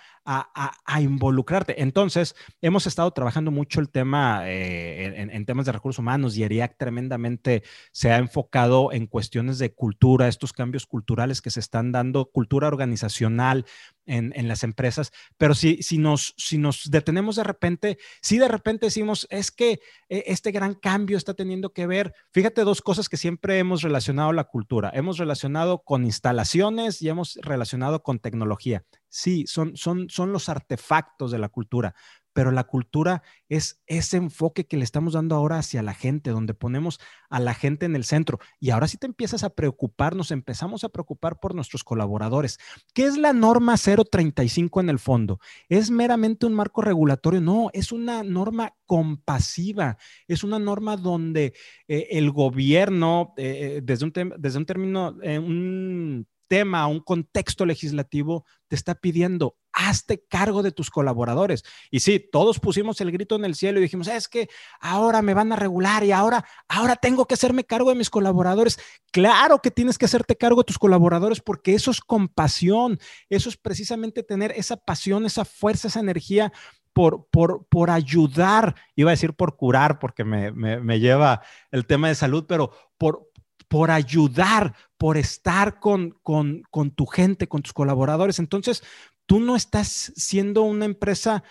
involucrarte. 1.02 1.82
Entonces, 1.82 2.36
hemos 2.62 2.86
estado 2.88 3.12
trabajando 3.12 3.52
mucho 3.52 3.82
el 3.82 3.90
tema 3.90 4.44
eh, 4.46 5.30
en, 5.32 5.46
temas 5.46 5.66
de 5.66 5.72
recursos 5.72 6.00
humanos 6.00 6.38
y 6.38 6.44
ERIAC 6.44 6.78
tremendamente 6.78 7.64
se 7.92 8.12
ha 8.12 8.18
enfocado 8.18 8.94
en 8.94 9.08
cuestiones 9.08 9.58
de 9.58 9.74
cultura, 9.74 10.28
estos 10.28 10.54
cambios 10.54 10.86
culturales 10.86 11.42
que 11.42 11.50
se 11.50 11.60
están 11.60 11.92
dando, 11.92 12.30
cultura 12.32 12.68
organizacional 12.68 13.66
en, 14.06 14.48
las 14.48 14.64
empresas, 14.64 15.12
pero 15.38 15.56
si, 15.56 15.82
si, 15.84 15.98
nos, 15.98 16.34
si 16.38 16.58
nos 16.58 16.92
detenemos 16.92 17.38
de 17.38 17.44
repente, 17.44 17.98
si 18.22 18.38
de 18.38 18.48
repente 18.48 18.88
decimos, 18.88 19.26
es 19.30 19.52
que 19.52 19.80
eh, 20.10 20.24
este 20.28 20.52
gran 20.52 20.76
cambio 20.76 21.18
está 21.18 21.34
teniendo 21.34 21.72
que 21.72 21.88
ver, 21.88 22.14
fíjate 22.32 22.64
dos 22.64 22.82
cosas 22.82 23.08
que 23.10 23.18
siempre 23.18 23.58
hemos 23.58 23.82
relacionado 23.82 24.02
relacionado 24.02 24.34
la 24.34 24.46
cultura, 24.46 24.91
hemos 24.94 25.18
relacionado 25.18 25.84
con 25.84 26.06
instalaciones 26.06 27.02
y 27.02 27.10
hemos 27.10 27.40
relacionado 27.42 28.04
con 28.04 28.20
tecnología. 28.20 28.84
Sí, 29.10 29.46
son, 29.48 29.76
son, 29.76 30.10
son 30.10 30.32
los 30.32 30.50
artefactos 30.50 31.32
de 31.32 31.40
la 31.40 31.50
cultura, 31.50 31.96
pero 32.34 32.52
la 32.52 32.64
cultura 32.64 33.24
es 33.50 33.82
ese 33.88 34.18
enfoque 34.18 34.66
que 34.66 34.78
le 34.78 34.84
estamos 34.84 35.14
dando 35.14 35.36
ahora 35.36 35.58
hacia 35.58 35.82
la 35.82 35.94
gente, 35.94 36.32
donde 36.32 36.54
ponemos 36.54 37.00
a 37.30 37.40
la 37.40 37.54
gente 37.54 37.86
en 37.86 37.96
el 37.96 38.06
centro. 38.06 38.40
Y 38.60 38.70
ahora 38.70 38.88
sí 38.88 38.98
te 38.98 39.08
empiezas 39.08 39.44
a 39.44 39.50
preocupar, 39.50 40.16
nos 40.16 40.32
empezamos 40.32 40.84
a 40.84 40.90
preocupar 40.90 41.40
por 41.40 41.56
nuestros 41.56 41.84
colaboradores. 41.84 42.60
¿Qué 42.94 43.06
es 43.06 43.18
la 43.18 43.34
norma 43.34 43.76
035 43.78 44.82
en 44.82 44.90
el 44.90 45.00
fondo? 45.00 45.40
¿Es 45.70 45.92
meramente 45.92 46.46
un 46.46 46.54
marco 46.54 46.82
regulatorio? 46.82 47.42
No, 47.42 47.70
es 47.74 47.92
una 47.92 48.24
norma 48.24 48.74
compasiva, 48.86 49.98
es 50.28 50.44
una 50.44 50.60
norma 50.60 50.98
donde 50.98 51.54
eh, 51.88 52.08
el 52.12 52.32
gobierno, 52.32 53.34
eh, 53.38 53.78
eh, 53.78 53.82
desde, 53.84 54.06
un 54.06 54.14
desde 54.38 54.58
un 54.58 54.66
término, 54.66 55.16
un 55.22 56.28
sistema, 56.52 56.86
un 56.88 57.00
contexto 57.00 57.66
legislativo 57.66 58.46
te 58.68 58.76
está 58.76 58.96
pidiendo, 58.96 59.56
hazte 59.72 60.26
cargo 60.28 60.64
de 60.64 60.74
tus 60.74 60.90
colaboradores. 60.90 61.64
Y 61.90 62.02
sí, 62.02 62.20
todos 62.20 62.60
pusimos 62.60 63.00
el 63.00 63.12
grito 63.12 63.38
en 63.38 63.46
el 63.46 63.56
cielo 63.56 63.80
y 63.80 63.84
dijimos, 63.84 64.10
es 64.10 64.28
que 64.28 64.50
ahora 64.82 65.22
me 65.22 65.34
van 65.34 65.54
a 65.54 65.56
regular 65.56 66.04
y 66.04 66.12
ahora, 66.12 66.46
ahora 66.68 66.98
tengo 66.98 67.26
que 67.26 67.36
hacerme 67.36 67.64
cargo 67.64 67.90
de 67.90 67.96
mis 67.96 68.10
colaboradores. 68.10 68.80
Claro 69.12 69.60
que 69.60 69.72
tienes 69.72 69.98
que 69.98 70.06
hacerte 70.06 70.36
cargo 70.36 70.62
de 70.62 70.66
tus 70.66 70.78
colaboradores 70.78 71.40
porque 71.40 71.74
eso 71.74 71.90
es 71.90 72.02
compasión, 72.02 73.00
eso 73.30 73.48
es 73.48 73.56
precisamente 73.56 74.22
tener 74.22 74.52
esa 74.52 74.76
pasión, 74.76 75.26
esa 75.26 75.46
fuerza, 75.46 75.88
esa 75.88 76.02
energía 76.02 76.52
por, 76.94 77.28
por, 77.32 77.66
por, 77.70 77.90
ayudar, 77.90 78.76
iba 78.98 79.12
a 79.12 79.16
decir 79.16 79.34
por 79.34 79.56
curar, 79.56 80.00
porque 80.00 80.26
me, 80.26 80.52
me, 80.52 80.82
me, 80.82 81.00
lleva 81.00 81.42
el 81.72 81.86
tema 81.86 82.10
de 82.10 82.16
salud, 82.16 82.44
pero 82.46 82.72
por, 82.98 83.31
por 83.72 83.90
ayudar, 83.90 84.76
por 84.98 85.16
estar 85.16 85.80
con, 85.80 86.20
con, 86.22 86.92
tu 86.94 87.06
gente, 87.06 87.48
con 87.48 87.62
tus 87.62 87.72
colaboradores. 87.72 88.38
Entonces, 88.38 88.84
tú 89.26 89.40
no 89.40 89.56
estás 89.56 90.12
siendo 90.18 90.64
una 90.64 90.84
empresa 90.84 91.42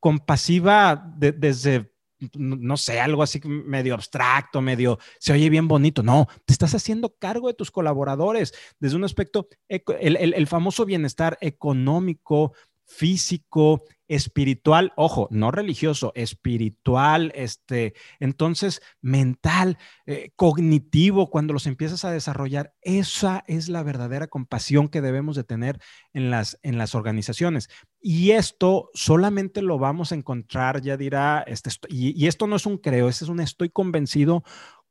compasiva 0.00 1.12
desde, 1.18 1.92
no 2.32 2.78
sé, 2.78 2.98
algo 2.98 3.22
así 3.22 3.42
medio 3.44 3.92
abstracto, 3.92 4.62
medio, 4.62 4.98
se 5.18 5.34
oye 5.34 5.50
bien 5.50 5.68
bonito. 5.68 6.02
No, 6.02 6.28
te 6.46 6.54
estás 6.54 6.74
haciendo 6.74 7.14
cargo 7.18 7.48
de 7.48 7.54
tus 7.54 7.70
colaboradores 7.70 8.54
desde 8.80 8.96
un 8.96 9.04
aspecto, 9.04 9.46
el 9.68 10.46
famoso 10.46 10.86
bienestar 10.86 11.36
económico, 11.42 12.54
físico, 12.86 13.82
espiritual, 14.08 14.92
ojo, 14.96 15.26
no 15.30 15.50
religioso, 15.50 16.12
espiritual, 16.14 17.32
este, 17.34 17.94
entonces 18.20 18.80
mental, 19.00 19.78
eh, 20.06 20.30
cognitivo, 20.36 21.28
cuando 21.28 21.52
los 21.52 21.66
empiezas 21.66 22.04
a 22.04 22.12
desarrollar, 22.12 22.72
esa 22.82 23.44
es 23.48 23.68
la 23.68 23.82
verdadera 23.82 24.28
compasión 24.28 24.88
que 24.88 25.00
debemos 25.00 25.34
de 25.34 25.44
tener 25.44 25.80
en 26.12 26.30
las, 26.30 26.58
en 26.62 26.78
las 26.78 26.94
organizaciones. 26.94 27.68
Y 28.00 28.30
esto 28.30 28.90
solamente 28.94 29.62
lo 29.62 29.78
vamos 29.78 30.12
a 30.12 30.14
encontrar, 30.14 30.80
ya 30.80 30.96
dirá, 30.96 31.42
este, 31.46 31.70
y, 31.88 32.12
y 32.22 32.28
esto 32.28 32.46
no 32.46 32.54
es 32.54 32.66
un 32.66 32.78
creo, 32.78 33.08
este 33.08 33.24
es 33.24 33.30
un 33.30 33.40
estoy 33.40 33.70
convencido 33.70 34.44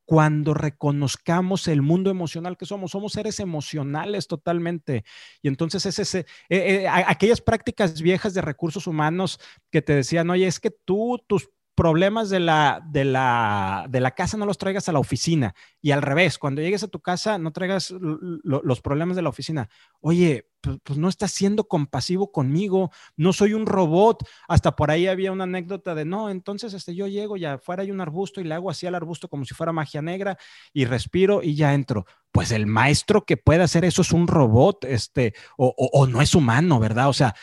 cuando 0.05 0.53
reconozcamos 0.53 1.67
el 1.67 1.81
mundo 1.81 2.09
emocional 2.11 2.57
que 2.57 2.65
somos. 2.65 2.91
Somos 2.91 3.13
seres 3.13 3.39
emocionales 3.39 4.27
totalmente. 4.27 5.03
Y 5.41 5.47
entonces 5.47 5.85
es 5.85 5.99
ese, 5.99 6.19
eh, 6.49 6.83
eh, 6.83 6.87
aquellas 6.87 7.41
prácticas 7.41 8.01
viejas 8.01 8.33
de 8.33 8.41
recursos 8.41 8.87
humanos 8.87 9.39
que 9.71 9.81
te 9.81 9.95
decían, 9.95 10.29
oye, 10.29 10.47
es 10.47 10.59
que 10.59 10.71
tú, 10.71 11.21
tus 11.27 11.49
problemas 11.75 12.29
de 12.29 12.39
la, 12.39 12.81
de, 12.89 13.03
la, 13.03 13.85
de 13.89 13.99
la 13.99 14.11
casa 14.11 14.37
no 14.37 14.45
los 14.45 14.57
traigas 14.57 14.87
a 14.87 14.93
la 14.93 14.99
oficina. 14.99 15.53
Y 15.81 15.91
al 15.91 16.01
revés, 16.01 16.37
cuando 16.37 16.61
llegues 16.61 16.83
a 16.83 16.87
tu 16.87 17.01
casa, 17.01 17.37
no 17.37 17.51
traigas 17.51 17.91
los 17.91 18.81
problemas 18.81 19.17
de 19.17 19.21
la 19.21 19.29
oficina. 19.29 19.69
Oye, 19.99 20.47
pues, 20.61 20.77
pues, 20.83 20.97
no 20.97 21.09
estás 21.09 21.31
siendo 21.31 21.65
compasivo 21.65 22.31
conmigo, 22.31 22.91
no 23.17 23.33
soy 23.33 23.53
un 23.53 23.65
robot. 23.65 24.25
Hasta 24.47 24.75
por 24.75 24.89
ahí 24.89 25.07
había 25.07 25.33
una 25.33 25.43
anécdota 25.43 25.93
de, 25.93 26.05
no, 26.05 26.29
entonces 26.29 26.73
este, 26.73 26.95
yo 26.95 27.07
llego 27.07 27.35
y 27.35 27.45
afuera 27.45 27.83
hay 27.83 27.91
un 27.91 28.01
arbusto 28.01 28.39
y 28.39 28.45
le 28.45 28.55
hago 28.55 28.69
así 28.69 28.87
al 28.87 28.95
arbusto 28.95 29.27
como 29.27 29.43
si 29.43 29.53
fuera 29.53 29.73
magia 29.73 30.01
negra 30.01 30.37
y 30.73 30.85
respiro 30.85 31.43
y 31.43 31.55
ya 31.55 31.73
entro. 31.73 32.05
Pues 32.31 32.51
el 32.51 32.67
maestro 32.67 33.25
que 33.25 33.37
puede 33.37 33.63
hacer 33.63 33.83
eso 33.83 34.01
es 34.01 34.13
un 34.13 34.27
robot, 34.27 34.85
este, 34.85 35.33
o, 35.57 35.73
o 35.77 36.07
no 36.07 36.21
es 36.21 36.33
humano, 36.35 36.79
¿verdad? 36.79 37.09
O 37.09 37.13
sea, 37.13 37.35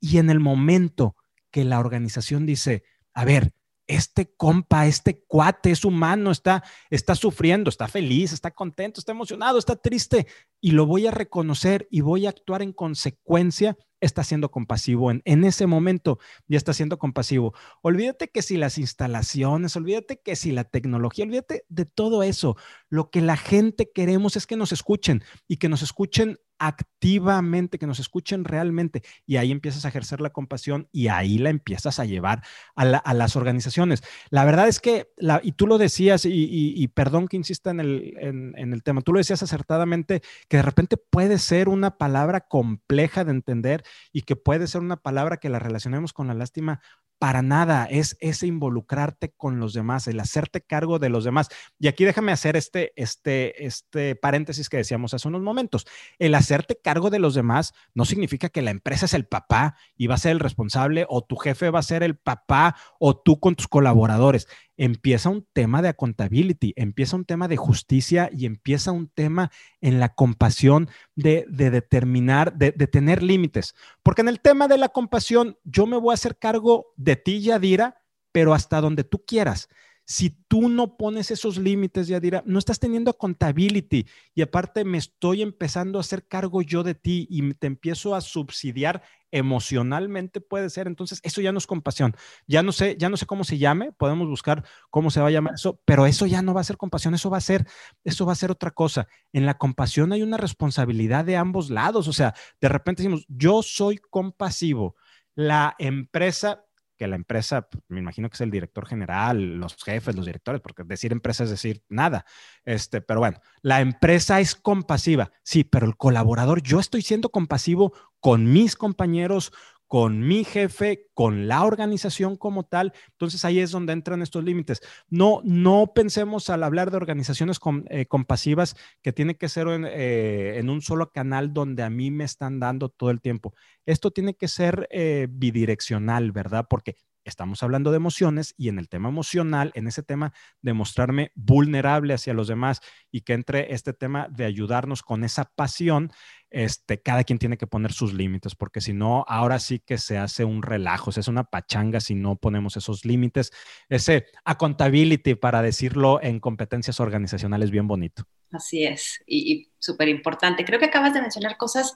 y 0.00 0.18
en 0.18 0.30
el 0.30 0.40
momento 0.40 1.16
que 1.50 1.64
la 1.64 1.78
organización 1.78 2.46
dice, 2.46 2.82
a 3.12 3.24
ver, 3.24 3.52
este 3.86 4.34
compa, 4.36 4.86
este 4.86 5.22
cuate 5.26 5.70
es 5.70 5.84
humano, 5.84 6.30
está, 6.30 6.62
está 6.90 7.14
sufriendo, 7.14 7.68
está 7.68 7.88
feliz, 7.88 8.32
está 8.32 8.50
contento, 8.50 9.00
está 9.00 9.12
emocionado, 9.12 9.58
está 9.58 9.76
triste 9.76 10.26
y 10.60 10.70
lo 10.72 10.86
voy 10.86 11.06
a 11.06 11.10
reconocer 11.10 11.86
y 11.90 12.00
voy 12.00 12.26
a 12.26 12.30
actuar 12.30 12.62
en 12.62 12.72
consecuencia 12.72 13.76
está 14.04 14.22
siendo 14.22 14.50
compasivo. 14.50 15.10
En, 15.10 15.22
en, 15.24 15.44
ese 15.44 15.66
momento 15.66 16.18
ya 16.46 16.58
está 16.58 16.72
siendo 16.72 16.98
compasivo. 16.98 17.54
Olvídate 17.82 18.28
que 18.28 18.42
si 18.42 18.56
las 18.56 18.78
instalaciones, 18.78 19.76
olvídate 19.76 20.20
que 20.20 20.36
si 20.36 20.52
la 20.52 20.64
tecnología, 20.64 21.24
olvídate 21.24 21.64
de 21.68 21.86
todo 21.86 22.22
eso. 22.22 22.56
Lo 22.88 23.10
que 23.10 23.20
la 23.20 23.36
gente 23.36 23.90
queremos 23.92 24.36
es 24.36 24.46
que 24.46 24.56
nos 24.56 24.72
escuchen 24.72 25.24
y 25.48 25.56
que 25.56 25.68
nos 25.68 25.82
escuchen 25.82 26.38
activamente, 26.58 27.78
que 27.78 27.86
nos 27.86 27.98
escuchen 27.98 28.44
realmente. 28.44 29.02
Y 29.26 29.36
ahí 29.36 29.50
empiezas 29.50 29.84
a 29.84 29.88
ejercer 29.88 30.20
la 30.20 30.30
compasión 30.30 30.88
y 30.92 31.08
ahí 31.08 31.38
la 31.38 31.50
empiezas 31.50 31.98
a 31.98 32.04
llevar 32.04 32.42
a, 32.76 33.14
las 33.14 33.36
organizaciones. 33.36 34.02
La 34.30 34.44
verdad 34.44 34.68
es 34.68 34.80
que, 34.80 35.08
la, 35.16 35.40
y 35.42 35.52
tú 35.52 35.66
lo 35.66 35.78
decías, 35.78 36.24
y, 36.24 36.88
perdón 36.88 37.28
que 37.28 37.36
insista 37.36 37.70
en 37.70 37.80
el, 37.80 38.14
en 38.18 38.72
el 38.72 38.82
tema, 38.82 39.02
tú 39.02 39.12
lo 39.12 39.18
decías 39.18 39.42
acertadamente, 39.42 40.22
que 40.48 40.58
de 40.58 40.62
repente 40.62 40.96
puede 40.96 41.38
ser 41.38 41.68
una 41.68 41.96
palabra 41.96 42.40
compleja 42.40 43.24
de 43.24 43.32
entender 43.32 43.84
y 44.12 44.22
que 44.22 44.36
puede 44.36 44.66
ser 44.66 44.80
una 44.80 44.96
palabra 44.96 45.36
que 45.38 45.48
la 45.48 45.58
relacionemos 45.58 46.12
con 46.12 46.26
la 46.26 46.34
lástima 46.34 46.80
para 47.24 47.40
nada, 47.40 47.86
es 47.86 48.18
ese 48.20 48.46
involucrarte 48.46 49.32
con 49.34 49.58
los 49.58 49.72
demás, 49.72 50.08
el 50.08 50.20
hacerte 50.20 50.60
cargo 50.60 50.98
de 50.98 51.08
los 51.08 51.24
demás. 51.24 51.48
Y 51.78 51.88
aquí 51.88 52.04
déjame 52.04 52.32
hacer 52.32 52.54
este, 52.54 52.92
este, 52.96 53.64
este 53.64 54.14
paréntesis 54.14 54.68
que 54.68 54.76
decíamos 54.76 55.14
hace 55.14 55.28
unos 55.28 55.40
momentos. 55.40 55.86
El 56.18 56.34
hacerte 56.34 56.78
cargo 56.84 57.08
de 57.08 57.20
los 57.20 57.32
demás 57.34 57.72
no 57.94 58.04
significa 58.04 58.50
que 58.50 58.60
la 58.60 58.72
empresa 58.72 59.06
es 59.06 59.14
el 59.14 59.24
papá 59.24 59.74
y 59.96 60.06
va 60.06 60.16
a 60.16 60.18
ser 60.18 60.32
el 60.32 60.38
responsable 60.38 61.06
o 61.08 61.24
tu 61.24 61.36
jefe 61.36 61.70
va 61.70 61.78
a 61.78 61.82
ser 61.82 62.02
el 62.02 62.18
papá 62.18 62.76
o 63.00 63.16
tú 63.16 63.40
con 63.40 63.54
tus 63.54 63.68
colaboradores 63.68 64.46
empieza 64.76 65.28
un 65.28 65.46
tema 65.52 65.82
de 65.82 65.88
accountability, 65.88 66.72
empieza 66.76 67.16
un 67.16 67.24
tema 67.24 67.48
de 67.48 67.56
justicia 67.56 68.30
y 68.32 68.46
empieza 68.46 68.92
un 68.92 69.08
tema 69.08 69.50
en 69.80 70.00
la 70.00 70.14
compasión 70.14 70.88
de, 71.14 71.46
determinar, 71.48 72.54
de, 72.54 72.72
de, 72.72 72.86
tener 72.86 73.22
límites. 73.22 73.74
Porque 74.02 74.22
en 74.22 74.28
el 74.28 74.40
tema 74.40 74.68
de 74.68 74.78
la 74.78 74.88
compasión, 74.88 75.58
yo 75.64 75.86
me 75.86 75.96
voy 75.96 76.12
a 76.12 76.14
hacer 76.14 76.38
cargo 76.38 76.92
de 76.96 77.16
ti, 77.16 77.40
Yadira, 77.40 78.02
pero 78.32 78.52
hasta 78.52 78.80
donde 78.80 79.04
tú 79.04 79.24
quieras. 79.24 79.68
Si 80.06 80.30
tú 80.48 80.68
no 80.68 80.96
pones 80.96 81.30
esos 81.30 81.56
límites, 81.56 82.08
Yadira, 82.08 82.42
no 82.46 82.58
estás 82.58 82.78
teniendo 82.78 83.10
accountability 83.10 84.06
y 84.34 84.42
aparte 84.42 84.84
me 84.84 84.98
estoy 84.98 85.40
empezando 85.42 85.98
a 85.98 86.00
hacer 86.02 86.26
cargo 86.26 86.60
yo 86.62 86.82
de 86.82 86.94
ti 86.94 87.26
y 87.30 87.54
te 87.54 87.66
empiezo 87.66 88.14
a 88.14 88.20
subsidiar 88.20 89.02
emocionalmente 89.30 90.40
puede 90.40 90.70
ser. 90.70 90.86
Entonces, 90.86 91.20
eso 91.24 91.40
ya 91.40 91.50
no 91.52 91.58
es 91.58 91.66
compasión. 91.66 92.14
Ya 92.46 92.62
no 92.62 92.70
sé, 92.70 92.96
ya 92.98 93.08
no 93.08 93.16
sé 93.16 93.26
cómo 93.26 93.42
se 93.44 93.58
llame, 93.58 93.90
podemos 93.92 94.28
buscar 94.28 94.64
cómo 94.90 95.10
se 95.10 95.20
va 95.20 95.26
a 95.28 95.30
llamar 95.30 95.54
eso, 95.54 95.80
pero 95.84 96.06
eso 96.06 96.26
ya 96.26 96.40
no 96.42 96.54
va 96.54 96.60
a 96.60 96.64
ser 96.64 96.76
compasión, 96.76 97.14
eso 97.14 97.30
va 97.30 97.38
a 97.38 97.40
ser 97.40 97.66
eso 98.04 98.26
va 98.26 98.32
a 98.32 98.36
ser 98.36 98.50
otra 98.50 98.70
cosa. 98.70 99.08
En 99.32 99.46
la 99.46 99.58
compasión 99.58 100.12
hay 100.12 100.22
una 100.22 100.36
responsabilidad 100.36 101.24
de 101.24 101.36
ambos 101.36 101.70
lados, 101.70 102.08
o 102.08 102.12
sea, 102.12 102.34
de 102.60 102.68
repente 102.68 103.02
decimos, 103.02 103.24
"Yo 103.28 103.62
soy 103.62 103.98
compasivo." 103.98 104.96
La 105.34 105.74
empresa 105.78 106.63
que 106.96 107.06
la 107.06 107.16
empresa, 107.16 107.62
pues, 107.62 107.82
me 107.88 108.00
imagino 108.00 108.28
que 108.28 108.34
es 108.34 108.40
el 108.40 108.50
director 108.50 108.86
general, 108.86 109.56
los 109.56 109.76
jefes, 109.82 110.14
los 110.14 110.26
directores, 110.26 110.60
porque 110.60 110.84
decir 110.84 111.12
empresa 111.12 111.44
es 111.44 111.50
decir 111.50 111.82
nada. 111.88 112.24
Este, 112.64 113.00
pero 113.00 113.20
bueno, 113.20 113.40
la 113.62 113.80
empresa 113.80 114.40
es 114.40 114.54
compasiva, 114.54 115.32
sí, 115.42 115.64
pero 115.64 115.86
el 115.86 115.96
colaborador, 115.96 116.62
yo 116.62 116.80
estoy 116.80 117.02
siendo 117.02 117.30
compasivo 117.30 117.92
con 118.20 118.52
mis 118.52 118.76
compañeros, 118.76 119.52
con 119.94 120.26
mi 120.26 120.42
jefe, 120.42 121.06
con 121.14 121.46
la 121.46 121.62
organización 121.62 122.36
como 122.36 122.64
tal. 122.64 122.92
Entonces 123.12 123.44
ahí 123.44 123.60
es 123.60 123.70
donde 123.70 123.92
entran 123.92 124.22
estos 124.22 124.42
límites. 124.42 124.80
No, 125.08 125.40
no 125.44 125.92
pensemos 125.94 126.50
al 126.50 126.64
hablar 126.64 126.90
de 126.90 126.96
organizaciones 126.96 127.60
eh, 127.90 128.06
compasivas 128.06 128.74
que 129.02 129.12
tiene 129.12 129.36
que 129.36 129.48
ser 129.48 129.68
eh, 129.68 130.58
en, 130.58 130.68
un 130.68 130.82
solo 130.82 131.12
canal 131.12 131.52
donde 131.52 131.84
a 131.84 131.90
mí 131.90 132.10
me 132.10 132.24
están 132.24 132.58
dando 132.58 132.88
todo 132.88 133.10
el 133.10 133.20
tiempo. 133.20 133.54
Esto 133.86 134.10
tiene 134.10 134.34
que 134.34 134.48
ser 134.48 134.88
eh, 134.90 135.28
bidireccional, 135.30 136.32
¿verdad? 136.32 136.66
Porque 136.68 136.96
estamos 137.24 137.62
hablando 137.62 137.90
de 137.90 137.96
emociones 137.96 138.54
y 138.56 138.68
en 138.68 138.78
el 138.78 138.88
tema 138.88 139.08
emocional, 139.08 139.72
en 139.74 139.86
ese 139.86 140.02
tema 140.02 140.32
de 140.62 140.72
mostrarme 140.72 141.32
vulnerable 141.34 142.14
hacia 142.14 142.34
los 142.34 142.48
demás 142.48 142.80
y 143.10 143.22
que 143.22 143.32
entre 143.32 143.72
este 143.74 143.92
tema 143.92 144.28
de 144.30 144.44
ayudarnos 144.44 145.02
con 145.02 145.24
esa 145.24 145.44
pasión, 145.44 146.12
este, 146.50 147.00
cada 147.00 147.24
quien 147.24 147.38
tiene 147.38 147.56
que 147.56 147.66
poner 147.66 147.92
sus 147.92 148.12
límites, 148.12 148.54
porque 148.54 148.80
si 148.80 148.92
no, 148.92 149.24
ahora 149.26 149.58
sí 149.58 149.80
que 149.80 149.98
se 149.98 150.18
hace 150.18 150.44
un 150.44 150.62
relajo, 150.62 151.10
se 151.10 151.20
hace 151.20 151.30
una 151.30 151.44
pachanga 151.44 152.00
si 152.00 152.14
no 152.14 152.36
ponemos 152.36 152.76
esos 152.76 153.04
límites, 153.04 153.50
ese 153.88 154.26
accountability, 154.44 155.34
para 155.34 155.62
decirlo 155.62 156.22
en 156.22 156.40
competencias 156.40 157.00
organizacionales, 157.00 157.70
bien 157.70 157.88
bonito. 157.88 158.24
Así 158.52 158.84
es, 158.84 159.22
y, 159.26 159.52
y 159.52 159.72
súper 159.78 160.08
importante. 160.08 160.64
Creo 160.64 160.78
que 160.78 160.86
acabas 160.86 161.12
de 161.12 161.22
mencionar 161.22 161.56
cosas 161.56 161.94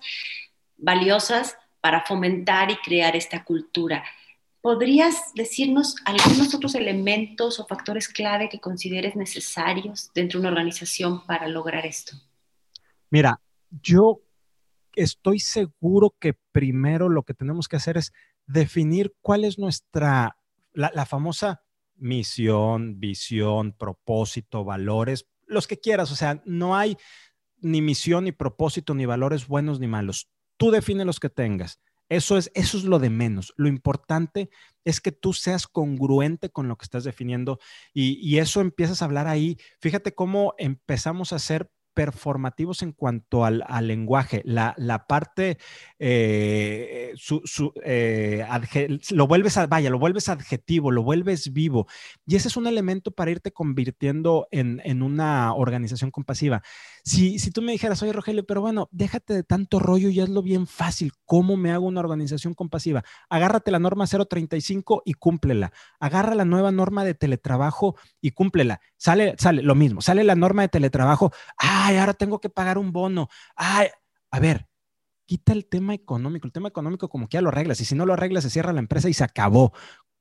valiosas 0.76 1.56
para 1.80 2.04
fomentar 2.04 2.70
y 2.70 2.76
crear 2.76 3.14
esta 3.14 3.44
cultura. 3.44 4.04
¿Podrías 4.60 5.32
decirnos 5.34 5.94
algunos 6.04 6.52
otros 6.54 6.74
elementos 6.74 7.60
o 7.60 7.66
factores 7.66 8.08
clave 8.08 8.48
que 8.48 8.60
consideres 8.60 9.14
necesarios 9.14 10.10
dentro 10.14 10.38
de 10.38 10.46
una 10.46 10.50
organización 10.50 11.24
para 11.26 11.46
lograr 11.48 11.86
esto? 11.86 12.16
Mira, 13.10 13.40
yo 13.70 14.20
estoy 14.94 15.38
seguro 15.38 16.14
que 16.18 16.34
primero 16.52 17.08
lo 17.08 17.22
que 17.22 17.34
tenemos 17.34 17.68
que 17.68 17.76
hacer 17.76 17.96
es 17.96 18.12
definir 18.46 19.14
cuál 19.20 19.44
es 19.44 19.58
nuestra, 19.58 20.36
la, 20.72 21.06
famosa 21.06 21.62
misión, 21.96 22.98
visión, 22.98 23.72
propósito, 23.72 24.64
valores, 24.64 25.26
los 25.46 25.66
que 25.66 25.78
quieras. 25.78 26.10
O 26.10 26.16
sea, 26.16 26.42
no 26.44 26.76
hay, 26.76 26.96
ni 27.60 27.80
misión, 27.80 28.24
ni 28.24 28.32
propósito, 28.32 28.94
ni 28.94 29.06
valores 29.06 29.46
buenos 29.46 29.78
ni 29.78 29.86
malos. 29.86 30.28
Tú 30.56 30.70
define 30.70 31.04
los 31.04 31.20
que 31.20 31.30
tengas. 31.30 31.80
Eso 32.08 32.38
es, 32.38 32.50
eso 32.54 32.78
es 32.78 32.84
lo 32.84 32.98
de 32.98 33.10
menos. 33.10 33.52
Lo 33.56 33.68
importante 33.68 34.50
es 34.84 35.00
que 35.00 35.12
tú 35.12 35.32
seas 35.32 35.66
congruente 35.66 36.50
con 36.50 36.68
lo 36.68 36.76
que 36.76 36.84
estás 36.84 37.04
definiendo 37.04 37.58
y, 37.92 38.18
y 38.26 38.38
eso 38.38 38.60
empiezas 38.60 39.02
a 39.02 39.04
hablar 39.04 39.26
ahí. 39.26 39.58
Fíjate 39.80 40.14
cómo 40.14 40.54
empezamos 40.58 41.32
a 41.32 41.36
hacer 41.36 41.70
performativos 41.98 42.82
en 42.82 42.92
cuanto 42.92 43.44
al, 43.44 43.64
lenguaje. 43.80 44.40
La, 44.44 45.04
parte, 45.08 45.58
eh, 45.98 47.12
eh, 47.84 48.98
lo 49.10 49.26
vuelves, 49.26 49.56
a, 49.56 49.66
vaya, 49.66 49.90
lo 49.90 49.98
vuelves 49.98 50.28
adjetivo, 50.28 50.92
lo 50.92 51.02
vuelves 51.02 51.52
vivo. 51.52 51.88
Y 52.24 52.36
ese 52.36 52.46
es 52.46 52.56
un 52.56 52.68
elemento 52.68 53.10
para 53.10 53.32
irte 53.32 53.50
convirtiendo 53.50 54.46
en, 54.52 55.02
una 55.02 55.52
organización 55.54 56.12
compasiva. 56.12 56.62
Si, 57.02 57.40
si 57.40 57.50
tú 57.50 57.62
me 57.62 57.72
dijeras, 57.72 58.00
oye 58.04 58.12
Rogelio, 58.12 58.46
pero 58.46 58.60
bueno, 58.60 58.88
déjate 58.92 59.34
de 59.34 59.42
tanto 59.42 59.80
rollo 59.80 60.08
y 60.08 60.20
hazlo 60.20 60.40
bien 60.42 60.68
fácil. 60.68 61.14
¿Cómo 61.24 61.56
me 61.56 61.72
hago 61.72 61.86
una 61.86 61.98
organización 61.98 62.54
compasiva? 62.54 63.02
Agárrate 63.28 63.72
la 63.72 63.80
norma 63.80 64.06
035 64.06 65.02
y 65.04 65.14
cúmplela. 65.14 65.72
Agarra 65.98 66.36
la 66.36 66.44
nueva 66.44 66.70
norma 66.70 67.04
de 67.04 67.14
teletrabajo 67.14 67.96
y 68.20 68.30
cúmplela. 68.30 68.80
Sale, 68.96 69.34
sale 69.36 69.62
lo 69.62 69.74
mismo, 69.74 70.00
sale 70.00 70.22
la 70.22 70.36
norma 70.36 70.62
de 70.62 70.68
teletrabajo. 70.68 71.32
Ay, 71.88 71.96
ahora 71.96 72.12
tengo 72.12 72.38
que 72.38 72.50
pagar 72.50 72.76
un 72.76 72.92
bono. 72.92 73.30
Ay, 73.56 73.88
a 74.30 74.40
ver, 74.40 74.68
quita 75.24 75.54
el 75.54 75.66
tema 75.66 75.94
económico. 75.94 76.46
El 76.46 76.52
tema 76.52 76.68
económico 76.68 77.08
como 77.08 77.28
que 77.28 77.36
ya 77.36 77.40
lo 77.40 77.48
arreglas 77.48 77.80
y 77.80 77.86
si 77.86 77.94
no 77.94 78.04
lo 78.04 78.12
arreglas 78.12 78.44
se 78.44 78.50
cierra 78.50 78.74
la 78.74 78.80
empresa 78.80 79.08
y 79.08 79.14
se 79.14 79.24
acabó. 79.24 79.72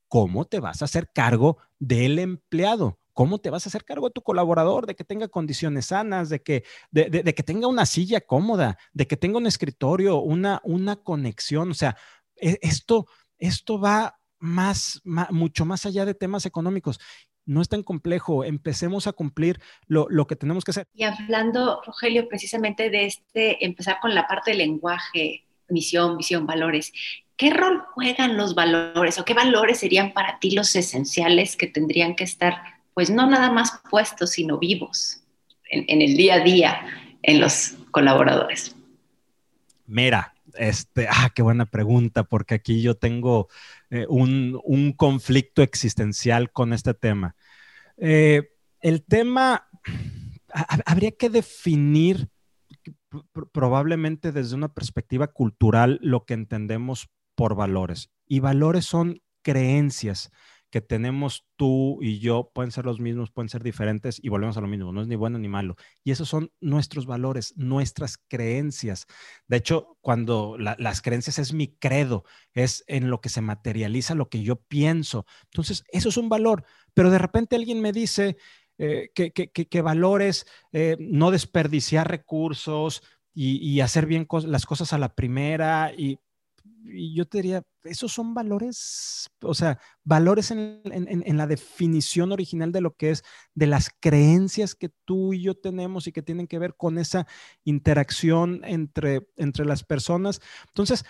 ¿Cómo 0.08 0.46
te 0.46 0.62
vas 0.62 0.82
a 0.82 0.86
hacer 0.86 1.12
cargo 1.14 1.58
del 1.78 2.20
empleado? 2.20 3.02
¿Cómo 3.12 3.40
te 3.40 3.50
vas 3.50 3.66
a 3.66 3.70
hacer 3.70 3.84
cargo 3.84 4.08
de 4.08 4.14
tu 4.14 4.22
colaborador, 4.22 4.88
de 4.88 4.96
que 4.96 5.04
tenga 5.04 5.28
condiciones 5.28 5.88
sanas, 5.88 6.30
de 6.30 6.42
que, 6.42 6.64
de, 6.90 7.34
que 7.36 7.44
tenga 7.44 7.68
una 7.68 7.86
silla 7.86 8.22
cómoda, 8.22 8.78
de 8.94 9.06
que 9.06 9.18
tenga 9.18 9.38
un 9.38 9.48
escritorio, 9.48 10.22
una, 10.22 10.62
una 10.64 10.96
conexión? 10.96 11.72
O 11.72 11.74
sea, 11.74 11.98
e, 12.38 12.60
esto, 12.62 13.08
esto 13.40 13.78
va 13.78 14.22
más, 14.40 15.02
mucho 15.32 15.66
más 15.66 15.86
allá 15.86 16.06
de 16.06 16.14
temas 16.14 16.46
económicos 16.46 16.98
no 17.48 17.62
es 17.62 17.70
tan 17.70 17.82
complejo, 17.82 18.44
empecemos 18.44 19.08
a 19.08 19.14
cumplir 19.14 19.60
lo, 19.88 20.28
que 20.28 20.36
tenemos 20.36 20.64
que 20.64 20.72
hacer. 20.72 20.88
Y 20.94 21.04
hablando, 21.04 21.82
Rogelio, 21.86 22.28
precisamente 22.28 22.90
de 22.92 23.06
este, 23.06 23.66
empezar 23.66 24.00
con 24.00 24.14
la 24.14 24.28
parte 24.28 24.52
del 24.52 24.60
lenguaje, 24.60 25.46
misión, 25.70 26.18
visión, 26.18 26.46
valores, 26.46 26.94
¿qué 27.36 27.50
rol 27.50 27.84
juegan 27.94 28.38
los 28.38 28.54
valores 28.54 29.18
o 29.18 29.26
qué 29.26 29.34
valores 29.34 29.80
serían 29.80 30.14
para 30.14 30.40
ti 30.40 30.52
los 30.52 30.76
esenciales 30.76 31.56
que 31.56 31.68
tendrían 31.68 32.16
que 32.16 32.26
estar, 32.26 32.62
pues 32.94 33.10
no 33.10 33.28
nada 33.28 33.50
más 33.52 33.82
puestos, 33.90 34.32
sino 34.32 34.58
vivos 34.58 35.24
en, 35.70 36.02
el 36.02 36.18
día 36.18 36.36
a 36.36 36.40
día 36.40 36.82
en 37.24 37.40
los 37.40 37.76
colaboradores? 37.92 38.76
Mira, 39.86 40.34
este, 40.58 41.08
ah, 41.10 41.32
qué 41.34 41.42
buena 41.42 41.66
pregunta, 41.66 42.24
porque 42.24 42.56
aquí 42.56 42.82
yo 42.82 42.96
tengo 42.96 43.48
eh, 43.90 44.06
un, 44.10 44.60
un, 44.66 44.92
conflicto 44.92 45.62
existencial 45.62 46.52
con 46.52 46.74
este 46.74 46.94
tema. 46.94 47.37
Eh, 47.98 48.50
el 48.82 49.04
tema, 49.04 49.68
habría 50.86 51.12
que 51.12 51.30
definir 51.30 52.30
probablemente 53.52 54.32
desde 54.32 54.56
una 54.56 54.74
perspectiva 54.74 55.28
cultural 55.28 56.00
lo 56.02 56.26
que 56.26 56.34
entendemos 56.34 57.10
por 57.36 57.56
valores. 57.56 58.12
Y 58.26 58.40
valores 58.40 58.86
son 58.86 59.22
creencias 59.42 60.32
que 60.70 60.82
tenemos 60.82 61.48
tú 61.56 62.00
y 62.02 62.20
yo, 62.20 62.52
pueden 62.54 62.72
ser 62.72 62.86
los 62.86 63.00
mismos, 63.00 63.32
pueden 63.32 63.50
ser 63.50 63.64
diferentes 63.64 64.20
y 64.22 64.30
volvemos 64.30 64.58
a 64.58 64.62
lo 64.62 64.68
mismo, 64.68 64.92
no 64.92 65.02
es 65.02 65.08
ni 65.08 65.16
bueno 65.16 65.40
ni 65.40 65.48
malo. 65.48 65.76
Y 66.04 66.12
esos 66.12 66.28
son 66.28 66.52
nuestros 66.60 67.06
valores, 67.06 67.54
nuestras 67.56 68.18
creencias. 68.18 69.08
De 69.48 69.58
hecho, 69.58 69.98
cuando 70.02 70.58
las 70.58 71.02
creencias 71.02 71.40
es 71.40 71.54
mi 71.54 71.68
credo, 71.68 72.26
es 72.54 72.84
en 72.88 73.10
lo 73.10 73.22
que 73.22 73.30
se 73.30 73.42
materializa 73.42 74.16
lo 74.16 74.30
que 74.30 74.44
yo 74.44 74.58
pienso. 74.58 75.26
Entonces, 75.46 75.84
eso 75.92 76.10
es 76.10 76.18
un 76.18 76.30
valor, 76.30 76.66
pero 76.94 77.12
de 77.12 77.20
repente 77.20 77.56
alguien 77.56 77.82
me 77.82 77.94
dice 77.94 78.38
eh, 78.78 79.10
que, 79.14 79.82
valores 79.82 80.46
eh, 80.72 80.98
no 81.00 81.32
desperdiciar 81.32 82.10
recursos 82.10 83.02
y, 83.34 83.82
hacer 83.82 84.08
bien 84.08 84.28
las 84.48 84.66
cosas 84.66 84.94
a 84.94 84.98
la 84.98 85.14
primera 85.14 85.94
y 85.96 86.20
yo 86.84 87.26
te 87.26 87.40
diría, 87.40 87.64
esos 87.84 88.14
son 88.14 88.34
valores, 88.34 89.30
o 89.42 89.54
sea, 89.54 89.80
valores 90.04 90.52
en, 90.52 91.38
la 91.38 91.48
definición 91.48 92.32
original 92.32 92.72
de 92.72 92.82
lo 92.82 92.96
que 92.96 93.12
es, 93.12 93.24
de 93.54 93.68
las 93.68 93.90
creencias 94.00 94.76
que 94.76 94.90
tú 95.06 95.34
y 95.34 95.42
yo 95.42 95.56
tenemos 95.56 96.08
y 96.08 96.12
que 96.12 96.22
tienen 96.22 96.48
que 96.48 96.60
ver 96.60 96.76
con 96.76 96.98
esa 96.98 97.28
interacción 97.64 98.62
entre, 98.64 99.28
entre 99.36 99.66
las 99.66 99.84
personas. 99.84 100.42
Entonces, 100.68 101.06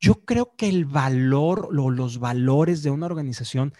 yo 0.00 0.24
creo 0.24 0.56
que 0.56 0.68
el 0.68 0.84
valor 0.84 1.68
o 1.70 1.90
los 1.90 2.18
valores 2.18 2.82
de 2.82 2.90
una 2.90 3.06
organización 3.06 3.72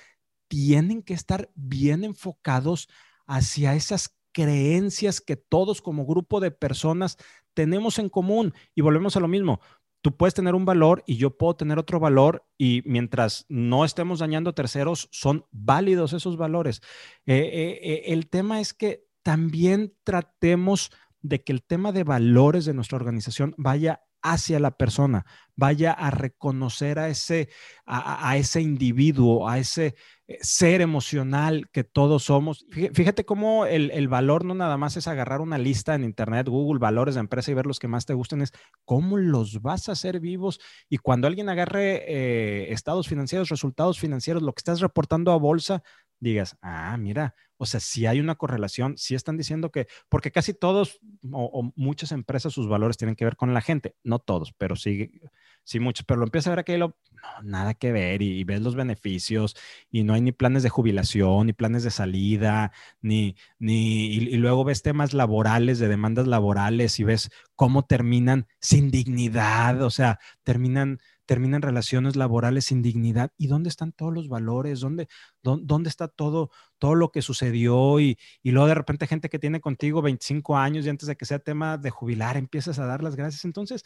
tienen 0.49 1.03
que 1.03 1.15
estar 1.15 1.51
bien 1.55 2.05
enfocados 2.05 2.89
hacia 3.27 3.75
esas 3.75 4.15
creencias 4.33 5.21
que 5.21 5.37
todos 5.37 5.83
como 5.83 6.07
grupo 6.07 6.41
de 6.41 6.51
personas 6.51 7.17
tenemos 7.55 7.99
en 7.99 8.09
común. 8.09 8.55
Y 8.75 8.81
volvemos 8.81 9.17
a 9.17 9.21
lo 9.21 9.29
mismo, 9.29 9.61
tú 10.03 10.17
puedes 10.17 10.35
tener 10.35 10.55
un 10.55 10.65
valor 10.65 11.03
y 11.07 11.17
yo 11.17 11.39
puedo 11.39 11.55
tener 11.55 11.79
otro 11.79 12.01
valor 12.01 12.45
y 12.59 12.83
mientras 12.85 13.47
no 13.49 13.85
estemos 13.85 14.19
dañando 14.19 14.51
a 14.51 14.55
terceros, 14.55 15.09
son 15.13 15.47
válidos 15.53 16.13
esos 16.13 16.37
valores. 16.37 16.83
Eh, 17.25 17.37
eh, 17.37 17.81
eh, 17.83 18.03
el 18.07 18.29
tema 18.29 18.61
es 18.61 18.75
que 18.75 19.07
también 19.23 19.95
tratemos 20.03 20.91
de 21.23 21.43
que 21.45 21.53
el 21.53 21.63
tema 21.63 21.93
de 21.93 22.03
valores 22.03 22.65
de 22.65 22.75
nuestra 22.75 22.97
organización 22.97 23.55
vaya 23.57 24.03
hacia 24.23 24.61
la 24.61 24.77
persona, 24.77 25.27
vaya 25.57 25.93
a 25.93 26.11
reconocer 26.11 26.99
a 26.99 27.09
ese, 27.09 27.49
a, 27.85 28.37
ese 28.37 28.61
individuo, 28.61 29.49
a 29.49 29.59
ese 29.59 29.95
eh, 30.27 30.39
ser 30.41 30.81
emocional 30.81 31.69
que 31.73 31.85
todos 31.85 32.25
somos. 32.25 32.65
Fíjate 32.71 33.25
cómo 33.25 33.67
el, 33.67 34.09
valor 34.09 34.45
no 34.45 34.55
nada 34.55 34.77
más 34.77 34.97
es 34.97 35.09
agarrar 35.09 35.41
una 35.41 35.59
lista 35.59 35.95
en 35.95 36.05
Internet, 36.05 36.49
Google, 36.49 36.79
valores 36.79 37.15
de 37.15 37.21
empresa 37.21 37.51
y 37.51 37.55
ver 37.55 37.67
los 37.67 37.79
que 37.79 37.89
más 37.89 38.07
te 38.07 38.15
gusten, 38.15 38.43
es 38.43 38.53
cómo 38.85 39.19
los 39.19 39.61
vas 39.61 39.89
a 39.89 39.93
hacer 39.93 40.21
vivos. 40.21 40.61
Y 40.89 40.99
cuando 40.99 41.27
alguien 41.27 41.49
agarre 41.49 42.05
eh, 42.07 42.73
estados 42.73 43.09
financieros, 43.09 43.49
resultados 43.49 43.99
financieros, 43.99 44.43
lo 44.43 44.53
que 44.53 44.61
estás 44.61 44.81
reportando 44.81 45.33
a 45.33 45.37
bolsa, 45.37 45.83
digas, 46.23 46.57
ah, 46.63 46.97
mira, 46.99 47.35
o 47.57 47.67
sea, 47.67 47.81
si 47.81 48.07
hay 48.07 48.21
una 48.21 48.37
correlación, 48.37 48.97
si 48.97 49.17
están 49.17 49.37
diciendo 49.37 49.73
que, 49.73 49.89
porque 50.09 50.31
casi 50.31 50.55
todos 50.55 51.01
o, 51.33 51.73
muchas 51.75 52.13
empresas 52.13 52.53
sus 52.53 52.69
valores 52.69 52.97
tienen 52.97 53.17
que 53.17 53.25
ver 53.25 53.37
con 53.37 53.53
la 53.53 53.61
gente, 53.61 53.97
no 54.05 54.21
todos, 54.21 54.53
pero 54.53 54.77
sí, 54.77 55.21
sí 55.65 55.81
muchos, 55.81 56.07
pero 56.07 56.21
lo 56.21 56.27
empiezas 56.27 56.47
a 56.47 56.51
ver 56.51 56.59
aquí, 56.61 56.77
lo, 56.77 56.97
no, 57.11 57.43
nada 57.43 57.75
que 57.75 57.91
ver 57.91 58.23
y, 58.23 58.45
ves 58.45 58.61
los 58.61 58.77
beneficios 58.77 59.57
y 59.91 60.05
no 60.05 60.15
hay 60.15 60.21
ni 60.21 60.31
planes 60.31 60.63
de 60.63 60.69
jubilación, 60.69 61.47
ni 61.47 61.53
planes 61.55 61.83
de 61.83 61.91
salida, 61.91 62.71
ni, 63.01 63.35
ni, 63.59 64.15
y 64.15 64.37
luego 64.37 64.63
ves 64.63 64.83
temas 64.83 65.15
laborales, 65.15 65.81
de 65.81 65.89
demandas 65.89 66.29
laborales 66.29 67.01
y 67.01 67.05
ves 67.05 67.31
cómo 67.57 67.85
terminan 67.85 68.47
sin 68.61 68.93
dignidad, 68.93 69.83
o 69.83 69.91
sea, 69.91 70.21
terminan 70.45 71.01
terminan 71.27 71.63
relaciones 71.63 72.17
laborales 72.17 72.67
sin 72.67 72.83
dignidad. 72.83 73.33
¿Y 73.39 73.47
dónde 73.47 73.69
están 73.69 73.93
todos 73.93 74.13
los 74.13 74.29
valores? 74.29 74.81
¿Dónde, 74.81 75.09
dónde, 75.43 75.89
está 75.89 76.09
todo, 76.09 76.51
todo 76.79 76.95
lo 76.95 77.11
que 77.11 77.23
sucedió? 77.23 78.01
Y, 78.01 78.19
y, 78.43 78.51
luego 78.51 78.69
de 78.69 78.75
repente 78.75 79.07
gente 79.07 79.29
que 79.29 79.39
tiene 79.39 79.61
contigo 79.61 80.03
25 80.03 80.57
años 80.57 80.87
y 80.87 80.89
antes 80.89 81.09
de 81.09 81.17
que 81.17 81.25
sea 81.25 81.39
tema 81.39 81.79
de 81.79 81.91
jubilar, 81.91 82.37
empiezas 82.37 82.79
a 82.79 82.87
dar 82.87 83.03
las 83.03 83.17
gracias. 83.17 83.45
Entonces, 83.45 83.85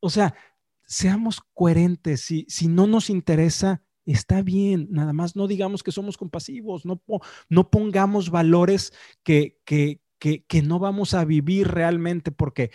o 0.00 0.10
sea, 0.10 0.34
seamos 0.86 1.40
coherentes. 1.54 2.22
Si, 2.22 2.46
si 2.48 2.68
no 2.68 2.86
nos 2.86 3.10
interesa, 3.10 3.82
está 4.04 4.42
bien. 4.42 4.88
Nada 4.90 5.12
más 5.12 5.36
no 5.36 5.46
digamos 5.46 5.82
que 5.82 5.92
somos 5.92 6.16
compasivos, 6.16 6.84
no, 6.84 7.02
no 7.48 7.70
pongamos 7.70 8.30
valores 8.30 8.92
que, 9.22 9.58
que, 9.64 10.00
que, 10.18 10.44
que 10.44 10.62
no 10.62 10.78
vamos 10.78 11.14
a 11.14 11.24
vivir 11.24 11.68
realmente 11.68 12.30
porque 12.30 12.70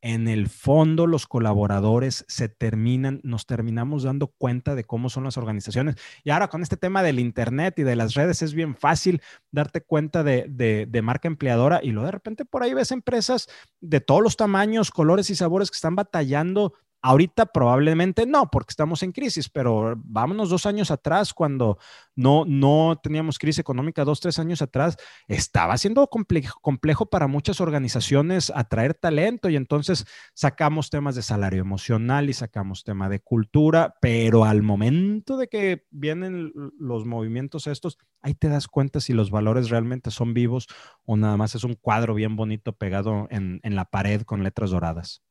en 0.00 0.28
el 0.28 0.48
fondo 0.48 1.06
los 1.06 1.26
colaboradores 1.26 2.24
se 2.28 2.48
terminan, 2.48 3.20
nos 3.24 3.46
terminamos 3.46 4.04
dando 4.04 4.28
cuenta 4.28 4.74
de 4.74 4.84
cómo 4.84 5.10
son 5.10 5.24
las 5.24 5.36
organizaciones. 5.36 5.96
Y 6.24 6.30
ahora 6.30 6.48
con 6.48 6.62
este 6.62 6.76
tema 6.76 7.02
del 7.02 7.18
Internet 7.18 7.78
y 7.78 7.82
de 7.82 7.96
las 7.96 8.14
redes 8.14 8.42
es 8.42 8.54
bien 8.54 8.76
fácil 8.76 9.20
darte 9.50 9.80
cuenta 9.80 10.22
de, 10.22 10.88
marca 11.02 11.28
empleadora 11.28 11.80
y 11.82 11.90
luego 11.90 12.06
de 12.06 12.12
repente 12.12 12.44
por 12.44 12.62
ahí 12.62 12.74
ves 12.74 12.92
empresas 12.92 13.48
de 13.80 14.00
todos 14.00 14.22
los 14.22 14.36
tamaños, 14.36 14.90
colores 14.90 15.30
y 15.30 15.34
sabores 15.34 15.70
que 15.70 15.76
están 15.76 15.96
batallando 15.96 16.74
Ahorita 17.00 17.46
probablemente 17.46 18.26
no, 18.26 18.50
porque 18.50 18.72
estamos 18.72 19.04
en 19.04 19.12
crisis, 19.12 19.48
pero 19.48 19.94
vámonos 19.96 20.50
dos 20.50 20.66
años 20.66 20.90
atrás, 20.90 21.32
cuando 21.32 21.78
no, 22.16 22.44
no 22.44 22.98
teníamos 23.00 23.38
crisis 23.38 23.60
económica, 23.60 24.04
dos, 24.04 24.18
tres 24.18 24.40
años 24.40 24.62
atrás, 24.62 24.96
estaba 25.28 25.78
siendo 25.78 26.08
complejo, 26.08 27.06
para 27.06 27.28
muchas 27.28 27.60
organizaciones 27.60 28.50
atraer 28.52 28.94
talento 28.94 29.48
y 29.48 29.54
entonces 29.54 30.06
sacamos 30.34 30.90
temas 30.90 31.14
de 31.14 31.22
salario 31.22 31.60
emocional 31.60 32.28
y 32.28 32.32
sacamos 32.32 32.82
tema 32.82 33.08
de 33.08 33.20
cultura, 33.20 33.94
pero 34.00 34.44
al 34.44 34.62
momento 34.62 35.36
de 35.36 35.46
que 35.46 35.86
vienen 35.90 36.52
los 36.80 37.06
movimientos 37.06 37.68
estos, 37.68 37.98
ahí 38.22 38.34
te 38.34 38.48
das 38.48 38.66
cuenta 38.66 39.00
si 39.00 39.12
los 39.12 39.30
valores 39.30 39.70
realmente 39.70 40.10
son 40.10 40.34
vivos 40.34 40.66
o 41.04 41.16
nada 41.16 41.36
más 41.36 41.54
es 41.54 41.62
un 41.62 41.74
cuadro 41.74 42.14
bien 42.14 42.34
bonito 42.34 42.72
pegado 42.72 43.28
en, 43.30 43.60
en 43.62 43.76
la 43.76 43.84
pared 43.84 44.22
con 44.22 44.42
letras 44.42 44.70
doradas. 44.70 45.22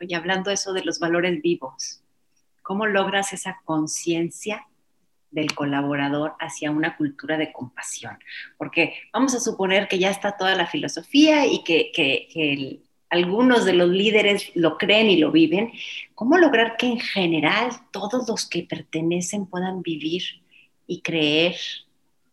Oye, 0.00 0.16
hablando 0.16 0.50
eso 0.50 0.72
de 0.72 0.82
los 0.82 0.98
valores 0.98 1.42
vivos, 1.42 2.00
¿cómo 2.62 2.86
logras 2.86 3.34
esa 3.34 3.60
conciencia 3.66 4.66
del 5.30 5.54
colaborador 5.54 6.36
hacia 6.40 6.70
una 6.70 6.96
cultura 6.96 7.36
de 7.36 7.52
compasión? 7.52 8.18
Porque 8.56 8.94
vamos 9.12 9.34
a 9.34 9.40
suponer 9.40 9.88
que 9.88 9.98
ya 9.98 10.10
está 10.10 10.38
toda 10.38 10.56
la 10.56 10.66
filosofía 10.66 11.46
y 11.46 11.62
que, 11.64 12.80
algunos 13.10 13.64
de 13.64 13.72
los 13.74 13.90
líderes 13.90 14.52
lo 14.54 14.78
creen 14.78 15.10
y 15.10 15.18
lo 15.18 15.32
viven. 15.32 15.72
¿Cómo 16.14 16.38
lograr 16.38 16.76
que 16.78 16.86
en 16.86 17.00
general 17.00 17.70
todos 17.90 18.26
los 18.26 18.48
que 18.48 18.62
pertenecen 18.62 19.46
puedan 19.46 19.82
vivir 19.82 20.22
y 20.86 21.02
creer 21.02 21.56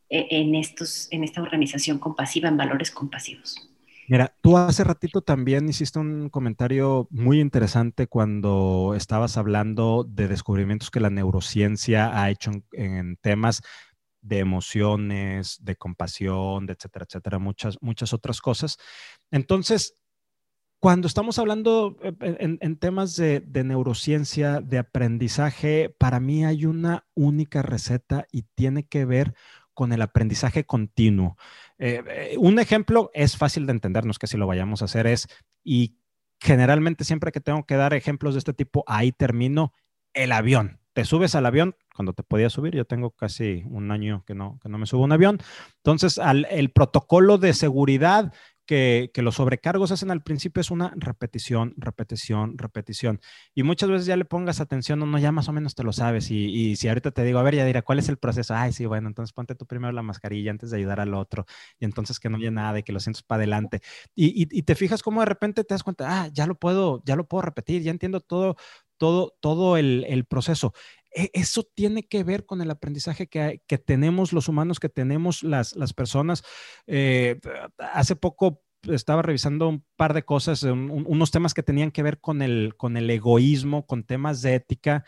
eh, 0.10 0.28
en, 0.30 0.56
estos, 0.56 1.08
en 1.12 1.24
esta 1.24 1.42
organización 1.42 1.98
compasiva, 2.00 2.48
en 2.48 2.58
valores 2.58 2.92
compasivos? 2.92 3.67
Mira, 4.10 4.34
tú 4.42 4.58
hace 4.58 4.86
ratito 4.86 5.22
también 5.22 5.68
hiciste 5.68 6.00
un 6.00 6.30
comentario 6.30 7.10
muy 7.12 7.42
interesante 7.42 8.08
cuando 8.08 8.94
estabas 8.96 9.36
hablando 9.36 10.06
de 10.08 10.30
descubrimientos 10.30 10.90
que 10.92 11.02
la 11.02 11.10
neurociencia 11.10 12.22
ha 12.22 12.30
hecho 12.30 12.52
en, 12.72 13.18
temas 13.18 13.62
de 14.22 14.40
emociones, 14.40 15.58
de 15.62 15.76
compasión, 15.76 16.66
de 16.66 16.74
etcétera, 16.74 17.06
etcétera, 17.06 17.38
muchas, 17.38 17.78
muchas 17.82 18.14
otras 18.14 18.40
cosas. 18.40 18.78
Entonces, 19.30 19.98
cuando 20.80 21.08
estamos 21.08 21.38
hablando 21.38 21.98
eh, 22.02 22.38
en, 22.40 22.78
temas 22.78 23.18
de, 23.18 23.42
de, 23.42 23.66
neurociencia, 23.66 24.62
de 24.62 24.78
aprendizaje, 24.78 25.94
para 26.00 26.22
mí 26.22 26.46
hay 26.46 26.66
una 26.66 27.06
única 27.14 27.62
receta 27.62 28.26
y 28.32 28.44
tiene 28.56 28.88
que 28.88 29.04
ver 29.04 29.34
con 29.74 29.92
el 29.92 30.02
aprendizaje 30.02 30.66
continuo. 30.66 31.38
Eh, 31.80 32.04
eh, 32.08 32.36
un 32.38 32.60
ejemplo 32.60 33.12
es 33.14 33.38
fácil 33.38 33.66
de 33.66 33.74
entendernos 33.74 34.20
que 34.20 34.28
si 34.28 34.38
lo 34.38 34.48
vayamos 34.48 34.82
a 34.82 34.86
hacer 34.86 35.08
es, 35.08 35.28
y 35.64 35.98
generalmente 36.40 37.04
siempre 37.04 37.32
que 37.32 37.42
tengo 37.42 37.66
que 37.66 37.76
dar 37.76 37.94
ejemplos 37.94 38.34
de 38.34 38.40
este 38.40 38.54
tipo, 38.54 38.84
ahí 38.88 39.12
termino 39.12 39.74
el 40.14 40.32
avión. 40.32 40.80
Te 40.94 41.06
subes 41.06 41.36
al 41.36 41.46
avión 41.46 41.76
cuando 41.94 42.14
te 42.14 42.24
podías 42.24 42.54
subir. 42.54 42.76
Yo 42.76 42.86
tengo 42.86 43.12
casi 43.12 43.64
un 43.68 43.92
año 43.92 44.24
que 44.26 44.34
no, 44.34 44.60
que 44.62 44.70
no 44.70 44.80
me 44.80 44.88
subo 44.88 45.04
un 45.04 45.12
avión. 45.12 45.38
Entonces, 45.78 46.20
el 46.50 46.72
protocolo 46.72 47.38
de 47.38 47.54
seguridad 47.54 48.34
que, 48.68 49.10
los 49.16 49.36
sobrecargos 49.36 49.92
hacen 49.92 50.12
al 50.12 50.22
principio 50.22 50.62
es 50.62 50.70
una 50.70 50.94
repetición, 50.96 51.74
repetición, 51.78 52.58
repetición. 52.58 53.20
Y 53.56 53.64
muchas 53.64 53.90
veces 53.90 54.06
ya 54.06 54.16
le 54.18 54.26
pongas 54.26 54.60
atención, 54.62 55.00
no, 55.00 55.18
ya 55.18 55.32
más 55.32 55.50
o 55.50 55.54
menos 55.54 55.74
te 55.74 55.84
lo 55.84 55.94
sabes. 55.94 56.30
Y, 56.30 56.76
si 56.76 56.88
ahorita 56.88 57.12
te 57.12 57.24
digo, 57.24 57.40
a 57.40 57.44
ver, 57.44 57.56
ya 57.56 57.66
dirá, 57.66 57.82
¿cuál 57.82 58.00
es 58.00 58.10
el 58.10 58.18
proceso? 58.18 58.54
Ay, 58.54 58.74
sí, 58.74 58.86
bueno, 58.86 59.08
entonces 59.08 59.34
ponte 59.34 59.56
tú 59.56 59.66
primero 59.66 59.92
la 59.94 60.04
mascarilla 60.04 60.52
antes 60.52 60.70
de 60.70 60.78
ayudar 60.78 61.00
al 61.00 61.16
otro. 61.16 61.46
Y 61.80 61.86
entonces 61.86 62.20
que 62.20 62.30
no 62.30 62.38
haya 62.38 62.52
nada 62.52 62.78
y 62.80 62.84
que 62.84 62.92
lo 62.92 63.00
sientes 63.00 63.24
para 63.24 63.40
adelante. 63.40 63.82
Y, 64.14 64.46
te 64.64 64.76
fijas 64.76 65.02
cómo 65.02 65.22
de 65.22 65.26
repente 65.28 65.64
te 65.64 65.74
das 65.74 65.84
cuenta, 65.84 66.24
ah, 66.24 66.28
ya 66.34 66.46
lo 66.46 66.56
puedo, 66.56 67.02
ya 67.06 67.16
lo 67.16 67.28
puedo 67.28 67.42
repetir, 67.44 67.82
ya 67.82 67.92
entiendo 67.92 68.20
todo, 68.20 68.58
todo, 68.98 69.36
todo 69.40 69.78
el, 69.78 70.26
proceso 70.30 70.74
eso 71.12 71.64
tiene 71.74 72.04
que 72.08 72.24
ver 72.24 72.46
con 72.46 72.62
el 72.62 72.72
aprendizaje 72.72 73.28
que, 73.28 73.62
que 73.68 73.78
tenemos 73.78 74.34
los 74.34 74.48
humanos, 74.48 74.80
que 74.80 74.90
tenemos 74.90 75.44
las, 75.44 75.76
las 75.76 75.94
personas. 75.94 76.44
Eh, 76.86 77.40
hace 77.78 78.16
poco 78.16 78.62
estaba 78.84 79.22
revisando 79.22 79.68
un 79.68 79.84
par 79.96 80.14
de 80.14 80.24
cosas, 80.24 80.64
unos 80.64 81.32
temas 81.32 81.54
que 81.54 81.64
tenían 81.64 81.92
que 81.92 82.04
ver 82.04 82.20
con 82.20 82.42
el, 82.42 82.76
con 82.78 82.98
el 82.98 83.10
egoísmo, 83.10 83.86
con 83.86 84.04
temas 84.04 84.42
de 84.42 84.56
ética. 84.56 85.04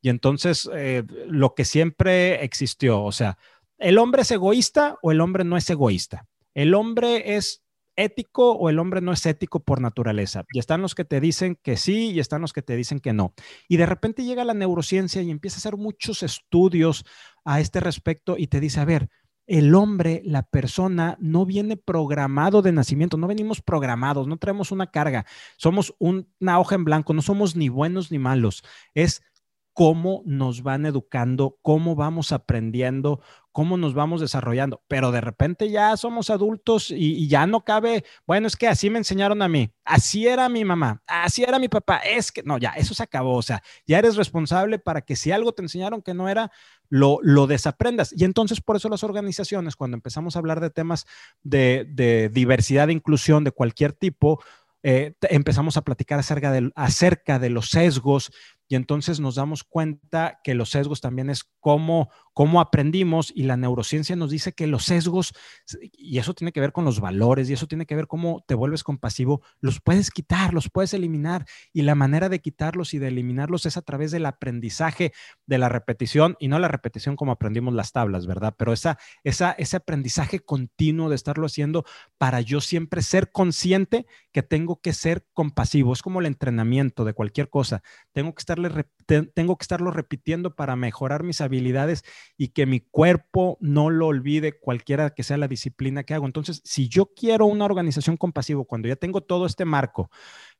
Y 0.00 0.10
entonces, 0.10 0.68
eh, 0.74 1.02
lo 1.26 1.54
que 1.54 1.64
siempre 1.64 2.44
existió, 2.44 3.02
o 3.02 3.12
sea, 3.12 3.38
¿el 3.78 3.98
hombre 3.98 4.22
es 4.22 4.30
egoísta 4.30 4.98
o 5.02 5.10
el 5.10 5.20
hombre 5.20 5.44
no 5.44 5.56
es 5.56 5.68
egoísta? 5.70 6.26
¿El 6.52 6.74
hombre 6.74 7.36
es 7.36 7.63
ético 7.96 8.52
o 8.52 8.70
el 8.70 8.78
hombre 8.78 9.00
no 9.00 9.12
es 9.12 9.24
ético 9.26 9.60
por 9.60 9.80
naturaleza. 9.80 10.44
Y 10.52 10.58
están 10.58 10.82
los 10.82 10.94
que 10.94 11.04
te 11.04 11.20
dicen 11.20 11.58
que 11.62 11.76
sí 11.76 12.10
y 12.10 12.20
están 12.20 12.40
los 12.40 12.52
que 12.52 12.62
te 12.62 12.76
dicen 12.76 13.00
que 13.00 13.12
no. 13.12 13.34
Y 13.68 13.76
de 13.76 13.86
repente 13.86 14.24
llega 14.24 14.44
la 14.44 14.54
neurociencia 14.54 15.22
y 15.22 15.30
empieza 15.30 15.56
a 15.56 15.58
hacer 15.58 15.76
muchos 15.76 16.22
estudios 16.22 17.04
a 17.44 17.60
este 17.60 17.80
respecto 17.80 18.36
y 18.38 18.46
te 18.46 18.60
dice, 18.60 18.80
a 18.80 18.84
ver, 18.84 19.08
el 19.46 19.74
hombre, 19.74 20.22
la 20.24 20.42
persona, 20.42 21.16
no 21.20 21.44
viene 21.44 21.76
programado 21.76 22.62
de 22.62 22.72
nacimiento, 22.72 23.16
no 23.16 23.26
venimos 23.26 23.60
programados, 23.60 24.26
no 24.26 24.38
traemos 24.38 24.72
una 24.72 24.90
carga, 24.90 25.26
somos 25.56 25.94
una 25.98 26.58
hoja 26.58 26.74
en 26.76 26.84
blanco, 26.84 27.12
no 27.12 27.20
somos 27.20 27.54
ni 27.54 27.68
buenos 27.68 28.10
ni 28.10 28.18
malos, 28.18 28.64
es 28.94 29.22
cómo 29.74 30.22
nos 30.24 30.62
van 30.62 30.86
educando, 30.86 31.58
cómo 31.60 31.96
vamos 31.96 32.30
aprendiendo, 32.30 33.20
cómo 33.50 33.76
nos 33.76 33.92
vamos 33.92 34.20
desarrollando. 34.20 34.82
Pero 34.86 35.10
de 35.10 35.20
repente 35.20 35.68
ya 35.68 35.96
somos 35.96 36.30
adultos 36.30 36.90
y, 36.90 37.26
ya 37.26 37.46
no 37.46 37.64
cabe, 37.64 38.04
bueno, 38.26 38.46
es 38.46 38.56
que 38.56 38.68
así 38.68 38.88
me 38.88 38.98
enseñaron 38.98 39.42
a 39.42 39.48
mí, 39.48 39.70
así 39.84 40.28
era 40.28 40.48
mi 40.48 40.64
mamá, 40.64 41.02
así 41.08 41.42
era 41.42 41.58
mi 41.58 41.68
papá, 41.68 41.98
es 41.98 42.30
que 42.30 42.44
no, 42.44 42.56
ya, 42.56 42.70
eso 42.70 42.94
se 42.94 43.02
acabó, 43.02 43.34
o 43.36 43.42
sea, 43.42 43.62
ya 43.84 43.98
eres 43.98 44.16
responsable 44.16 44.78
para 44.78 45.02
que 45.02 45.16
si 45.16 45.32
algo 45.32 45.52
te 45.52 45.62
enseñaron 45.62 46.02
que 46.02 46.14
no 46.14 46.28
era, 46.28 46.52
lo, 46.88 47.18
lo 47.22 47.48
desaprendas. 47.48 48.14
Y 48.16 48.24
entonces 48.24 48.60
por 48.60 48.76
eso 48.76 48.88
las 48.88 49.02
organizaciones, 49.02 49.74
cuando 49.74 49.96
empezamos 49.96 50.36
a 50.36 50.38
hablar 50.38 50.60
de 50.60 50.70
temas 50.70 51.06
de, 51.42 52.30
diversidad 52.32 52.90
e 52.90 52.92
inclusión 52.92 53.42
de 53.42 53.50
cualquier 53.50 53.92
tipo, 53.92 54.40
eh, 54.84 55.14
empezamos 55.22 55.76
a 55.76 55.82
platicar 55.82 56.20
acerca 56.20 57.38
de 57.38 57.50
los 57.50 57.70
sesgos 57.70 58.30
y 58.68 58.76
entonces 58.76 59.20
nos 59.20 59.34
damos 59.34 59.64
cuenta 59.64 60.40
que 60.42 60.54
los 60.54 60.70
sesgos 60.70 61.00
también 61.00 61.30
es 61.30 61.44
cómo, 61.60 62.10
cómo 62.34 62.60
aprendimos 62.60 63.32
y 63.34 63.44
la 63.44 63.56
neurociencia 63.56 64.16
nos 64.16 64.30
dice 64.30 64.52
que 64.52 64.66
los 64.66 64.84
sesgos, 64.84 65.32
y 65.92 66.18
eso 66.18 66.34
tiene 66.34 66.52
que 66.52 66.60
ver 66.60 66.72
con 66.72 66.84
los 66.84 67.00
valores 67.00 67.48
y 67.48 67.52
eso 67.52 67.66
tiene 67.66 67.86
que 67.86 67.94
ver 67.94 68.08
cómo 68.08 68.44
te 68.46 68.54
vuelves 68.54 68.82
compasivo, 68.82 69.40
los 69.60 69.80
puedes 69.80 70.10
quitar, 70.10 70.52
los 70.52 70.68
puedes 70.68 70.92
eliminar 70.92 71.46
y 71.72 71.82
la 71.82 71.94
manera 71.94 72.28
de 72.28 72.40
quitarlos 72.40 72.92
y 72.92 72.98
de 72.98 73.08
eliminarlos 73.08 73.64
es 73.66 73.76
a 73.76 73.82
través 73.82 74.10
del 74.10 74.26
aprendizaje 74.26 75.12
de 75.46 75.58
la 75.58 75.68
repetición 75.68 76.36
y 76.40 76.48
no 76.48 76.58
la 76.58 76.68
repetición 76.68 77.16
como 77.16 77.32
aprendimos 77.32 77.72
las 77.72 77.92
tablas, 77.92 78.26
¿verdad? 78.26 78.54
Pero 78.58 78.72
esa, 78.72 78.98
esa, 79.22 79.52
ese 79.52 79.76
aprendizaje 79.76 80.40
continuo 80.40 81.08
de 81.08 81.14
estarlo 81.14 81.46
haciendo 81.46 81.84
para 82.18 82.40
yo 82.40 82.60
siempre 82.60 83.02
ser 83.02 83.30
consciente 83.30 84.06
que 84.32 84.42
tengo 84.42 84.80
que 84.80 84.92
ser 84.92 85.24
compasivo. 85.32 85.92
Es 85.92 86.02
como 86.02 86.20
el 86.20 86.26
entrenamiento 86.26 87.04
de 87.04 87.14
cualquier 87.14 87.48
cosa. 87.48 87.82
Tengo 88.12 88.34
que 88.34 88.40
tengo 89.06 89.56
que 89.56 89.62
estarlo 89.62 89.90
repitiendo 89.90 90.54
para 90.54 90.76
mejorar 90.76 91.22
mis 91.22 91.40
habilidades 91.40 92.04
y 92.36 92.48
que 92.48 92.66
mi 92.66 92.80
cuerpo 92.80 93.58
no 93.60 93.90
lo 93.90 94.06
olvide 94.06 94.58
cualquiera 94.58 95.10
que 95.10 95.22
sea 95.22 95.36
la 95.36 95.48
disciplina 95.48 96.04
que 96.04 96.14
hago. 96.14 96.26
Entonces, 96.26 96.60
si 96.64 96.88
yo 96.88 97.12
quiero 97.14 97.46
una 97.46 97.64
organización 97.64 98.16
compasiva, 98.16 98.64
cuando 98.64 98.88
ya 98.88 98.96
tengo 98.96 99.20
todo 99.20 99.46
este 99.46 99.64
marco 99.64 100.10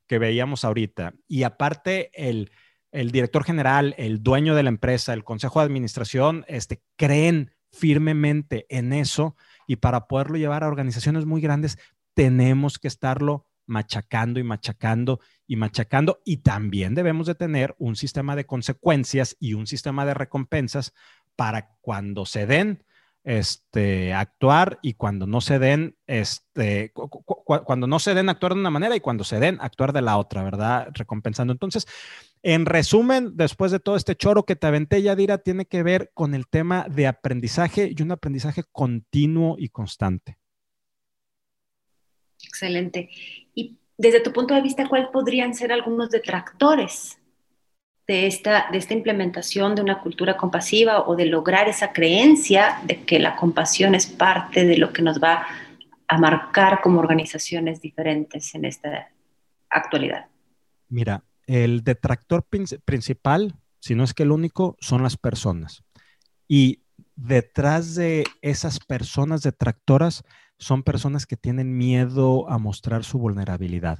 que 0.07 0.19
veíamos 0.19 0.65
ahorita 0.65 1.13
y 1.27 1.43
aparte 1.43 2.11
el, 2.13 2.51
el 2.91 3.11
director 3.11 3.43
general, 3.43 3.95
el 3.97 4.23
dueño 4.23 4.55
de 4.55 4.63
la 4.63 4.69
empresa, 4.69 5.13
el 5.13 5.23
consejo 5.23 5.59
de 5.59 5.65
administración, 5.65 6.45
este, 6.47 6.81
creen 6.95 7.51
firmemente 7.71 8.65
en 8.69 8.93
eso 8.93 9.35
y 9.67 9.77
para 9.77 10.07
poderlo 10.07 10.37
llevar 10.37 10.63
a 10.63 10.67
organizaciones 10.67 11.25
muy 11.25 11.41
grandes, 11.41 11.77
tenemos 12.13 12.79
que 12.79 12.87
estarlo 12.87 13.47
machacando 13.65 14.39
y 14.39 14.43
machacando 14.43 15.19
y 15.47 15.55
machacando. 15.55 16.21
Y 16.25 16.37
también 16.37 16.95
debemos 16.95 17.27
de 17.27 17.35
tener 17.35 17.75
un 17.77 17.95
sistema 17.95 18.35
de 18.35 18.45
consecuencias 18.45 19.35
y 19.39 19.53
un 19.53 19.67
sistema 19.67 20.05
de 20.05 20.13
recompensas 20.13 20.93
para 21.35 21.75
cuando 21.81 22.25
se 22.25 22.45
den, 22.45 22.83
este, 23.23 24.13
actuar 24.13 24.79
y 24.81 24.93
cuando 24.93 25.25
no 25.25 25.41
se 25.41 25.59
den, 25.59 25.97
este, 26.07 26.93
cuando 26.93 27.87
no 27.87 27.99
se 27.99 28.13
den, 28.13 28.29
actuar 28.29 28.53
de 28.53 28.59
una 28.59 28.69
manera 28.69 28.95
y 28.95 28.99
cuando 28.99 29.23
se 29.23 29.39
den, 29.39 29.57
actuar 29.61 29.93
de 29.93 30.01
la 30.01 30.17
otra, 30.17 30.43
¿verdad? 30.43 30.89
Recompensando. 30.93 31.51
Entonces, 31.51 31.87
en 32.43 32.67
resumen, 32.67 33.35
después 33.35 33.71
de 33.71 33.79
todo 33.79 33.95
este 33.95 34.15
choro 34.15 34.43
que 34.43 34.55
te 34.55 34.67
aventé, 34.67 35.01
Yadira, 35.01 35.39
tiene 35.39 35.65
que 35.65 35.81
ver 35.81 36.11
con 36.13 36.35
el 36.35 36.47
tema 36.47 36.85
de 36.87 37.07
aprendizaje 37.07 37.91
y 37.95 37.99
un 38.03 38.11
aprendizaje 38.11 38.63
continuo 38.71 39.55
y 39.57 39.69
constante. 39.69 40.37
Excelente. 42.43 43.09
Desde 43.97 44.19
tu 44.19 44.33
punto 44.33 44.53
de 44.53 44.61
vista, 44.61 44.87
¿cuáles 44.87 45.09
podrían 45.09 45.53
ser 45.53 45.71
algunos 45.71 46.09
detractores 46.09 47.17
de 48.07 48.27
esta, 48.27 48.67
de 48.71 48.77
esta 48.77 48.93
implementación 48.93 49.75
de 49.75 49.81
una 49.81 50.01
cultura 50.01 50.37
compasiva 50.37 51.07
o 51.07 51.15
de 51.15 51.25
lograr 51.25 51.67
esa 51.67 51.91
creencia 51.91 52.79
de 52.83 53.03
que 53.03 53.19
la 53.19 53.35
compasión 53.35 53.95
es 53.95 54.05
parte 54.05 54.65
de 54.65 54.77
lo 54.77 54.93
que 54.93 55.01
nos 55.01 55.21
va 55.21 55.47
a 56.07 56.17
marcar 56.17 56.81
como 56.81 56.99
organizaciones 56.99 57.81
diferentes 57.81 58.53
en 58.53 58.65
esta 58.65 59.09
actualidad? 59.69 60.27
Mira, 60.89 61.23
el 61.47 61.83
detractor 61.83 62.43
principal, 62.43 63.55
si 63.79 63.95
no 63.95 64.03
es 64.03 64.13
que 64.13 64.23
el 64.23 64.31
único, 64.31 64.77
son 64.79 65.01
las 65.03 65.17
personas. 65.17 65.83
Y 66.47 66.83
detrás 67.15 67.95
de 67.95 68.25
esas 68.41 68.79
personas 68.79 69.41
detractoras 69.41 70.23
son 70.57 70.83
personas 70.83 71.25
que 71.25 71.37
tienen 71.37 71.77
miedo 71.77 72.49
a 72.49 72.57
mostrar 72.57 73.03
su 73.03 73.17
vulnerabilidad, 73.19 73.99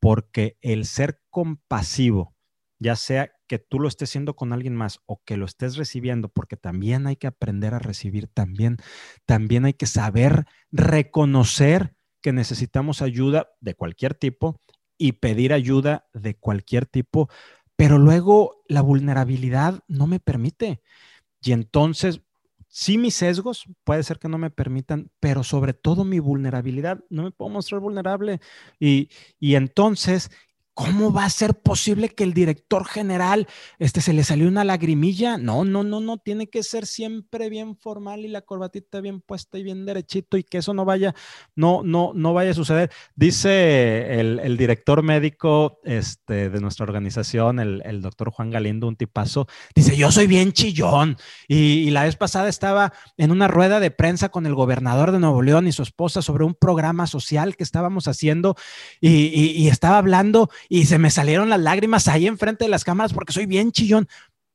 porque 0.00 0.56
el 0.60 0.84
ser 0.84 1.20
compasivo, 1.30 2.34
ya 2.78 2.96
sea 2.96 3.32
que 3.46 3.58
tú 3.58 3.78
lo 3.78 3.88
estés 3.88 4.10
haciendo 4.10 4.34
con 4.34 4.52
alguien 4.52 4.74
más 4.74 5.00
o 5.06 5.22
que 5.24 5.36
lo 5.36 5.46
estés 5.46 5.76
recibiendo, 5.76 6.28
porque 6.28 6.56
también 6.56 7.06
hay 7.06 7.16
que 7.16 7.26
aprender 7.26 7.74
a 7.74 7.78
recibir, 7.78 8.28
también, 8.28 8.78
también 9.26 9.64
hay 9.64 9.74
que 9.74 9.86
saber 9.86 10.46
reconocer 10.70 11.94
que 12.20 12.32
necesitamos 12.32 13.02
ayuda 13.02 13.50
de 13.60 13.74
cualquier 13.74 14.14
tipo 14.14 14.60
y 14.96 15.12
pedir 15.12 15.52
ayuda 15.52 16.08
de 16.12 16.36
cualquier 16.36 16.86
tipo, 16.86 17.28
pero 17.76 17.98
luego 17.98 18.62
la 18.68 18.80
vulnerabilidad 18.80 19.80
no 19.88 20.06
me 20.06 20.20
permite. 20.20 20.80
Y 21.42 21.52
entonces, 21.52 22.22
sí 22.72 22.98
mis 22.98 23.14
sesgos 23.14 23.64
puede 23.84 24.02
ser 24.02 24.18
que 24.18 24.28
no 24.28 24.38
me 24.38 24.50
permitan, 24.50 25.10
pero 25.20 25.44
sobre 25.44 25.74
todo 25.74 26.04
mi 26.04 26.18
vulnerabilidad, 26.20 27.00
no 27.10 27.24
me 27.24 27.30
puedo 27.32 27.50
mostrar 27.50 27.80
vulnerable. 27.80 28.40
Y, 28.80 29.10
y 29.38 29.54
entonces 29.56 30.30
¿Cómo 30.74 31.12
va 31.12 31.26
a 31.26 31.30
ser 31.30 31.52
posible 31.52 32.08
que 32.08 32.24
el 32.24 32.32
director 32.32 32.86
general 32.86 33.46
este, 33.78 34.00
se 34.00 34.14
le 34.14 34.24
salió 34.24 34.48
una 34.48 34.64
lagrimilla? 34.64 35.36
No, 35.36 35.66
no, 35.66 35.84
no, 35.84 36.00
no, 36.00 36.16
tiene 36.16 36.48
que 36.48 36.62
ser 36.62 36.86
siempre 36.86 37.50
bien 37.50 37.76
formal 37.76 38.20
y 38.20 38.28
la 38.28 38.40
corbatita 38.40 39.02
bien 39.02 39.20
puesta 39.20 39.58
y 39.58 39.64
bien 39.64 39.84
derechito 39.84 40.38
y 40.38 40.44
que 40.44 40.58
eso 40.58 40.72
no 40.72 40.86
vaya, 40.86 41.14
no, 41.54 41.82
no, 41.84 42.12
no 42.14 42.32
vaya 42.32 42.52
a 42.52 42.54
suceder. 42.54 42.90
Dice 43.14 44.18
el, 44.18 44.56
director 44.56 45.02
médico 45.02 45.78
este, 45.84 46.48
de 46.48 46.60
nuestra 46.60 46.84
organización, 46.84 47.60
el, 47.60 48.00
doctor 48.00 48.30
Juan 48.30 48.50
Galindo, 48.50 48.88
un 48.88 48.96
tipazo, 48.96 49.46
dice, 49.74 49.94
yo 49.94 50.10
soy 50.10 50.26
bien 50.26 50.52
chillón. 50.52 51.18
Y, 51.48 51.90
la 51.90 52.04
vez 52.04 52.16
pasada 52.16 52.48
estaba 52.48 52.94
en 53.18 53.30
una 53.30 53.48
rueda 53.48 53.78
de 53.78 53.90
prensa 53.90 54.30
con 54.30 54.46
el 54.46 54.54
gobernador 54.54 55.12
de 55.12 55.18
Nuevo 55.18 55.42
León 55.42 55.66
y 55.66 55.72
su 55.72 55.82
esposa 55.82 56.22
sobre 56.22 56.44
un 56.44 56.54
programa 56.54 57.06
social 57.06 57.56
que 57.56 57.64
estábamos 57.64 58.08
haciendo 58.08 58.56
y 59.02 59.68
estaba 59.68 59.98
hablando 59.98 60.48
y 60.68 60.86
se 60.86 60.98
me 60.98 61.10
salieron 61.10 61.48
las 61.48 61.60
lágrimas 61.60 62.08
ahí 62.08 62.26
enfrente 62.26 62.64
de 62.64 62.70
las 62.70 62.84
cámaras 62.84 63.12
porque 63.12 63.32
soy 63.32 63.46
bien 63.46 63.72
chillón. 63.72 64.08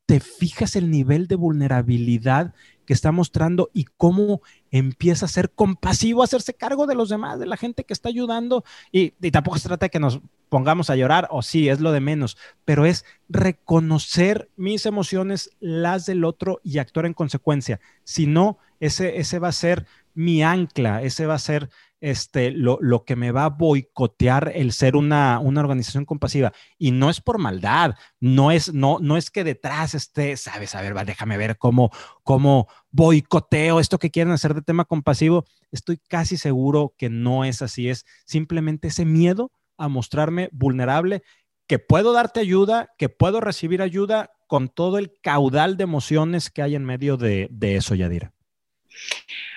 ¿Te 0.05 0.19
fijas 0.21 0.77
el 0.77 0.89
nivel 0.89 1.27
de 1.27 1.35
vulnerabilidad 1.35 2.53
que 2.85 2.93
está 2.93 3.11
mostrando 3.11 3.69
y 3.73 3.83
cómo 3.97 4.41
empieza 4.71 5.25
a 5.25 5.29
ser 5.29 5.51
compasivo, 5.51 6.21
a 6.21 6.25
hacerse 6.25 6.53
cargo 6.53 6.87
de 6.87 6.95
los 6.95 7.09
demás, 7.09 7.39
de 7.39 7.45
la 7.45 7.57
gente 7.57 7.83
que 7.83 7.91
está 7.91 8.07
ayudando? 8.07 8.63
Y, 8.89 9.11
tampoco 9.31 9.57
se 9.57 9.67
trata 9.67 9.87
de 9.87 9.89
que 9.89 9.99
nos 9.99 10.21
pongamos 10.47 10.89
a 10.89 10.95
llorar, 10.95 11.27
o 11.29 11.41
sí, 11.41 11.67
es 11.67 11.81
lo 11.81 11.91
de 11.91 11.99
menos, 11.99 12.37
pero 12.63 12.85
es 12.85 13.03
reconocer 13.27 14.49
mis 14.55 14.85
emociones, 14.85 15.49
las 15.59 16.05
del 16.05 16.23
otro 16.23 16.61
y 16.63 16.77
actuar 16.77 17.05
en 17.05 17.13
consecuencia. 17.13 17.81
Si 18.05 18.27
no, 18.27 18.59
ese, 18.79 19.17
ese 19.17 19.39
va 19.39 19.49
a 19.49 19.51
ser 19.51 19.85
mi 20.13 20.41
ancla, 20.41 21.03
ese 21.03 21.25
va 21.25 21.33
a 21.33 21.39
ser 21.39 21.69
este, 21.99 22.51
lo, 22.51 22.79
que 23.05 23.15
me 23.15 23.31
va 23.31 23.45
a 23.45 23.49
boicotear 23.49 24.51
el 24.55 24.71
ser 24.71 24.95
una, 24.95 25.39
organización 25.39 26.05
compasiva. 26.05 26.53
Y 26.77 26.91
no 26.91 27.09
es 27.09 27.21
por 27.21 27.39
maldad, 27.39 27.95
no 28.19 28.51
es, 28.51 28.73
no, 28.73 28.99
no 28.99 29.17
es 29.17 29.31
que 29.31 29.43
detrás 29.43 29.95
esté, 29.95 30.37
sabes, 30.37 30.75
a 30.75 30.81
ver, 30.81 30.95
va, 30.95 31.05
déjame 31.05 31.37
ver 31.37 31.57
cómo, 31.57 31.91
cómo 32.23 32.67
boicoteo 32.91 33.79
esto 33.79 33.99
que 33.99 34.11
quieren 34.11 34.33
hacer 34.33 34.53
de 34.53 34.61
tema 34.61 34.85
compasivo. 34.85 35.45
Estoy 35.71 35.97
casi 35.97 36.37
seguro 36.37 36.93
que 36.97 37.09
no 37.09 37.45
es 37.45 37.61
así, 37.61 37.89
es 37.89 38.05
simplemente 38.25 38.89
ese 38.89 39.05
miedo 39.05 39.51
a 39.77 39.87
mostrarme 39.87 40.49
vulnerable, 40.51 41.23
que 41.67 41.79
puedo 41.79 42.13
darte 42.13 42.39
ayuda, 42.39 42.89
que 42.97 43.09
puedo 43.09 43.41
recibir 43.41 43.81
ayuda 43.81 44.31
con 44.47 44.69
todo 44.69 44.97
el 44.97 45.13
caudal 45.21 45.77
de 45.77 45.83
emociones 45.83 46.49
que 46.49 46.61
hay 46.61 46.75
en 46.75 46.85
medio 46.85 47.17
de, 47.17 47.47
de 47.51 47.75
eso, 47.75 47.93
Yadira. 47.93 48.33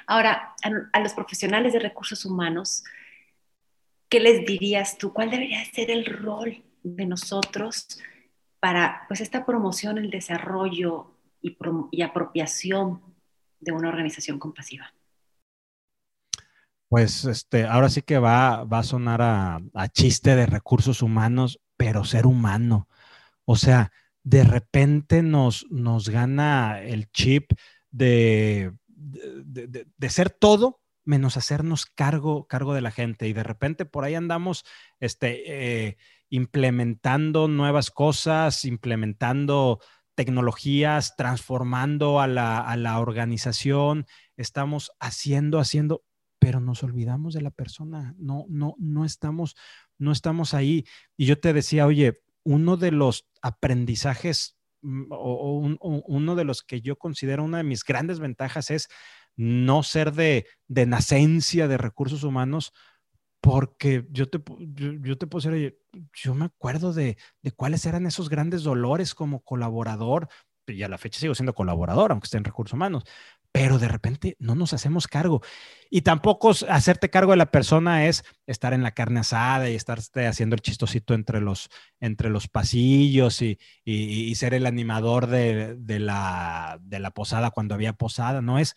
Ahora, 0.07 0.55
a, 0.93 1.01
los 1.01 1.13
profesionales 1.13 1.73
de 1.73 1.79
recursos 1.79 2.25
humanos, 2.25 2.83
¿qué 4.09 4.21
les 4.21 4.45
dirías 4.45 4.99
tú? 4.99 5.13
¿Cuál 5.13 5.31
debería 5.31 5.65
ser 5.67 5.91
el 5.91 6.05
rol 6.05 6.65
de 6.83 7.07
nosotros 7.07 8.01
para 8.59 9.05
pues, 9.09 9.21
esta 9.21 9.47
promoción, 9.47 9.99
el 9.99 10.11
desarrollo 10.11 11.15
y, 11.41 11.57
apropiación 12.03 13.03
de 13.61 13.73
una 13.73 13.89
organización 13.89 14.39
compasiva? 14.39 14.93
Pues 16.89 17.25
este, 17.25 17.65
ahora 17.65 17.89
sí 17.89 18.03
que 18.03 18.19
va, 18.19 18.65
va 18.65 18.81
a 18.81 18.83
sonar 18.83 19.23
a, 19.23 19.61
chiste 19.93 20.35
de 20.35 20.47
recursos 20.47 21.03
humanos, 21.03 21.61
pero 21.77 22.05
ser 22.05 22.27
humano. 22.27 22.89
O 23.45 23.55
sea, 23.55 23.93
de 24.25 24.43
repente 24.43 25.23
nos, 25.23 25.67
nos 25.71 26.09
gana 26.09 26.81
el 26.83 27.11
chip 27.13 27.53
de 27.91 28.73
de, 29.01 30.11
ser 30.11 30.31
todo 30.31 30.81
menos 31.05 31.37
hacernos 31.37 31.87
cargo, 31.87 32.47
cargo 32.47 32.75
de 32.75 32.83
la 32.83 32.91
gente. 32.91 33.27
Y 33.27 33.33
de 33.33 33.43
repente 33.43 33.87
por 33.87 34.05
ahí 34.05 34.15
andamos 34.15 34.65
este, 35.01 35.89
eh, 35.89 35.97
implementando 36.29 37.49
nuevas 37.49 37.91
cosas, 37.91 38.65
implementando 38.65 39.81
tecnologías, 40.15 41.17
transformando 41.17 42.21
a 42.21 42.27
la, 42.27 42.99
organización, 42.99 44.07
estamos 44.37 44.93
haciendo, 45.01 45.59
haciendo, 45.59 46.05
pero 46.39 46.61
nos 46.61 46.83
olvidamos 46.83 47.33
de 47.33 47.41
la 47.41 47.51
persona, 47.51 48.15
no, 48.19 48.45
no, 48.49 48.75
no 48.79 49.05
estamos, 49.05 49.57
no 49.99 50.13
estamos 50.13 50.53
ahí. 50.53 50.85
Y 51.17 51.25
yo 51.27 51.41
te 51.41 51.53
decía, 51.55 51.87
oye, 51.87 52.21
uno 52.45 52.77
de 52.77 52.91
los 52.91 53.29
aprendizajes 53.41 54.60
Mm, 54.83 55.07
o, 55.11 55.77
uno 56.07 56.37
de 56.37 56.45
los 56.45 56.63
que 56.63 56.81
yo 56.81 56.97
considero 56.97 57.45
una 57.45 57.59
de 57.59 57.65
mis 57.65 57.85
grandes 57.85 58.19
ventajas 58.19 58.71
es 58.71 58.89
no 59.37 59.83
ser 59.83 60.13
de, 60.13 60.47
de 60.69 60.87
nacencia 60.87 61.69
de 61.69 61.79
recursos 61.79 62.25
humanos, 62.25 62.73
porque 63.41 64.07
yo 64.11 64.29
te, 64.29 64.43
yo, 65.03 65.19
te 65.19 65.27
puedo 65.27 65.51
decir, 65.51 65.79
yo 66.15 66.35
me 66.35 66.47
acuerdo 66.47 66.93
de, 66.93 67.17
de, 67.43 67.53
cuáles 67.53 67.87
eran 67.87 68.07
esos 68.07 68.29
grandes 68.29 68.63
dolores 68.63 69.15
como 69.15 69.41
colaborador, 69.41 70.29
y 70.67 70.83
a 70.83 70.89
la 70.89 70.99
fecha 70.99 71.21
sigo 71.21 71.35
siendo 71.35 71.55
colaborador, 71.55 72.13
aunque 72.13 72.27
esté 72.27 72.37
en 72.37 72.45
recursos 72.45 72.75
humanos, 72.75 73.05
pero 73.53 73.79
de 73.79 73.89
repente 73.89 74.37
no 74.39 74.55
nos 74.55 74.73
hacemos 74.73 75.09
cargo. 75.09 75.43
Y 75.91 76.03
tampoco 76.03 76.53
hacerte 76.69 77.11
cargo 77.11 77.33
de 77.33 77.39
la 77.39 77.51
persona 77.51 78.07
es 78.07 78.25
estar 78.47 78.73
en 78.73 78.83
la 78.83 78.93
carne 78.93 79.21
asada 79.21 79.69
y 79.69 79.75
estar 79.75 79.99
haciendo 79.99 80.55
el 80.55 80.63
chistosito 80.63 81.15
entre 81.15 81.41
los, 81.41 81.69
entre 81.99 82.31
los 82.31 82.49
pasillos 82.49 83.43
y, 83.43 83.59
y, 83.85 84.35
ser 84.37 84.55
el 84.55 84.67
animador 84.67 85.27
de, 85.27 85.75
de, 85.77 85.99
la, 85.99 86.79
de 86.83 87.01
la 87.01 87.11
posada 87.11 87.51
cuando 87.51 87.75
había 87.75 87.93
posada, 87.93 88.41
no 88.41 88.59
es 88.59 88.77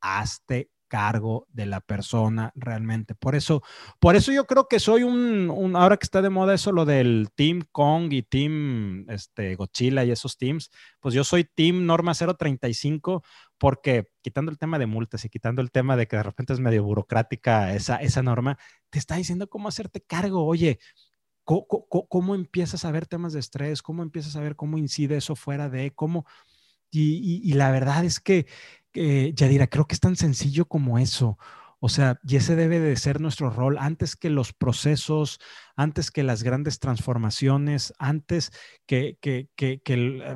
hazte 0.00 0.70
cargo 0.88 1.46
de 1.52 1.66
la 1.66 1.80
persona 1.80 2.52
realmente. 2.56 3.14
Por 3.14 3.34
eso, 3.36 3.62
por 4.00 4.16
eso 4.16 4.32
yo 4.32 4.46
creo 4.46 4.66
que 4.66 4.80
soy 4.80 5.04
un, 5.04 5.74
ahora 5.76 5.96
que 5.96 6.04
está 6.04 6.22
de 6.22 6.30
moda 6.30 6.54
eso, 6.54 6.72
lo 6.72 6.84
del 6.84 7.28
Team 7.34 7.62
Kong 7.70 8.12
y 8.12 8.22
Team 8.22 9.06
este, 9.08 9.54
Godzilla 9.54 10.04
y 10.04 10.10
esos 10.10 10.36
teams, 10.36 10.70
pues 11.00 11.14
yo 11.14 11.22
soy 11.22 11.44
Team 11.44 11.86
Norma 11.86 12.14
035 12.14 13.22
porque 13.58 14.08
quitando 14.22 14.50
el 14.50 14.58
tema 14.58 14.78
de 14.78 14.86
multas 14.86 15.24
y 15.24 15.28
quitando 15.28 15.62
el 15.62 15.70
tema 15.70 15.96
de 15.96 16.06
que 16.08 16.16
de 16.16 16.22
repente 16.22 16.52
es 16.52 16.60
medio 16.60 16.84
burocrática 16.84 17.74
esa, 17.74 17.96
esa 17.96 18.22
norma, 18.22 18.58
te 18.90 18.98
está 18.98 19.16
diciendo 19.16 19.48
cómo 19.48 19.68
hacerte 19.68 20.00
cargo. 20.00 20.44
Oye, 20.46 20.78
¿cómo, 21.44 22.34
empiezas 22.34 22.84
a 22.84 22.90
ver 22.92 23.06
temas 23.06 23.32
de 23.32 23.40
estrés? 23.40 23.82
¿Cómo 23.82 24.02
empiezas 24.02 24.36
a 24.36 24.40
ver 24.40 24.56
cómo 24.56 24.78
incide 24.78 25.16
eso 25.16 25.36
fuera 25.36 25.68
de 25.68 25.92
cómo... 25.92 26.26
y 26.90 27.52
la 27.54 27.70
verdad 27.70 28.04
es 28.04 28.20
que 28.20 28.46
eh, 28.94 29.32
Yadira, 29.34 29.68
creo 29.68 29.86
que 29.86 29.94
es 29.94 30.00
tan 30.00 30.16
sencillo 30.16 30.66
como 30.66 30.98
eso. 30.98 31.38
O 31.80 31.88
sea, 31.88 32.18
y 32.26 32.36
ese 32.36 32.56
debe 32.56 32.80
de 32.80 32.96
ser 32.96 33.20
nuestro 33.20 33.50
rol 33.50 33.78
antes 33.78 34.16
que 34.16 34.30
los 34.30 34.52
procesos, 34.52 35.38
antes 35.76 36.10
que 36.10 36.24
las 36.24 36.42
grandes 36.42 36.80
transformaciones, 36.80 37.94
antes 37.98 38.50
que, 38.86 39.16
que, 39.20 39.48
que, 39.54 39.80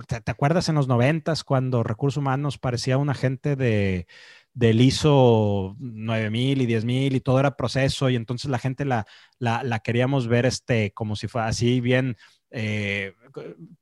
¿te, 0.07 0.31
acuerdas 0.31 0.69
en 0.69 0.77
los 0.77 0.87
noventas 0.87 1.43
cuando 1.43 1.83
recursos 1.83 2.19
humanos 2.19 2.59
parecía 2.59 2.97
un 2.97 3.11
agente 3.11 3.57
de, 3.57 4.07
del 4.55 4.81
ISO 4.81 5.75
9000 5.81 6.63
y 6.63 6.67
10000 6.67 7.17
y 7.17 7.21
todo 7.21 7.41
era 7.41 7.57
proceso 7.57 8.09
y 8.09 8.17
entonces 8.17 8.49
la 8.49 8.59
gente 8.59 8.85
la, 8.85 9.07
la, 9.39 9.65
la 9.65 9.81
queríamos 9.81 10.29
ver 10.29 10.47
este, 10.47 10.93
como 10.93 11.17
si 11.17 11.27
fuera 11.27 11.49
así 11.49 11.81
bien 11.81 12.17
eh, 12.53 13.15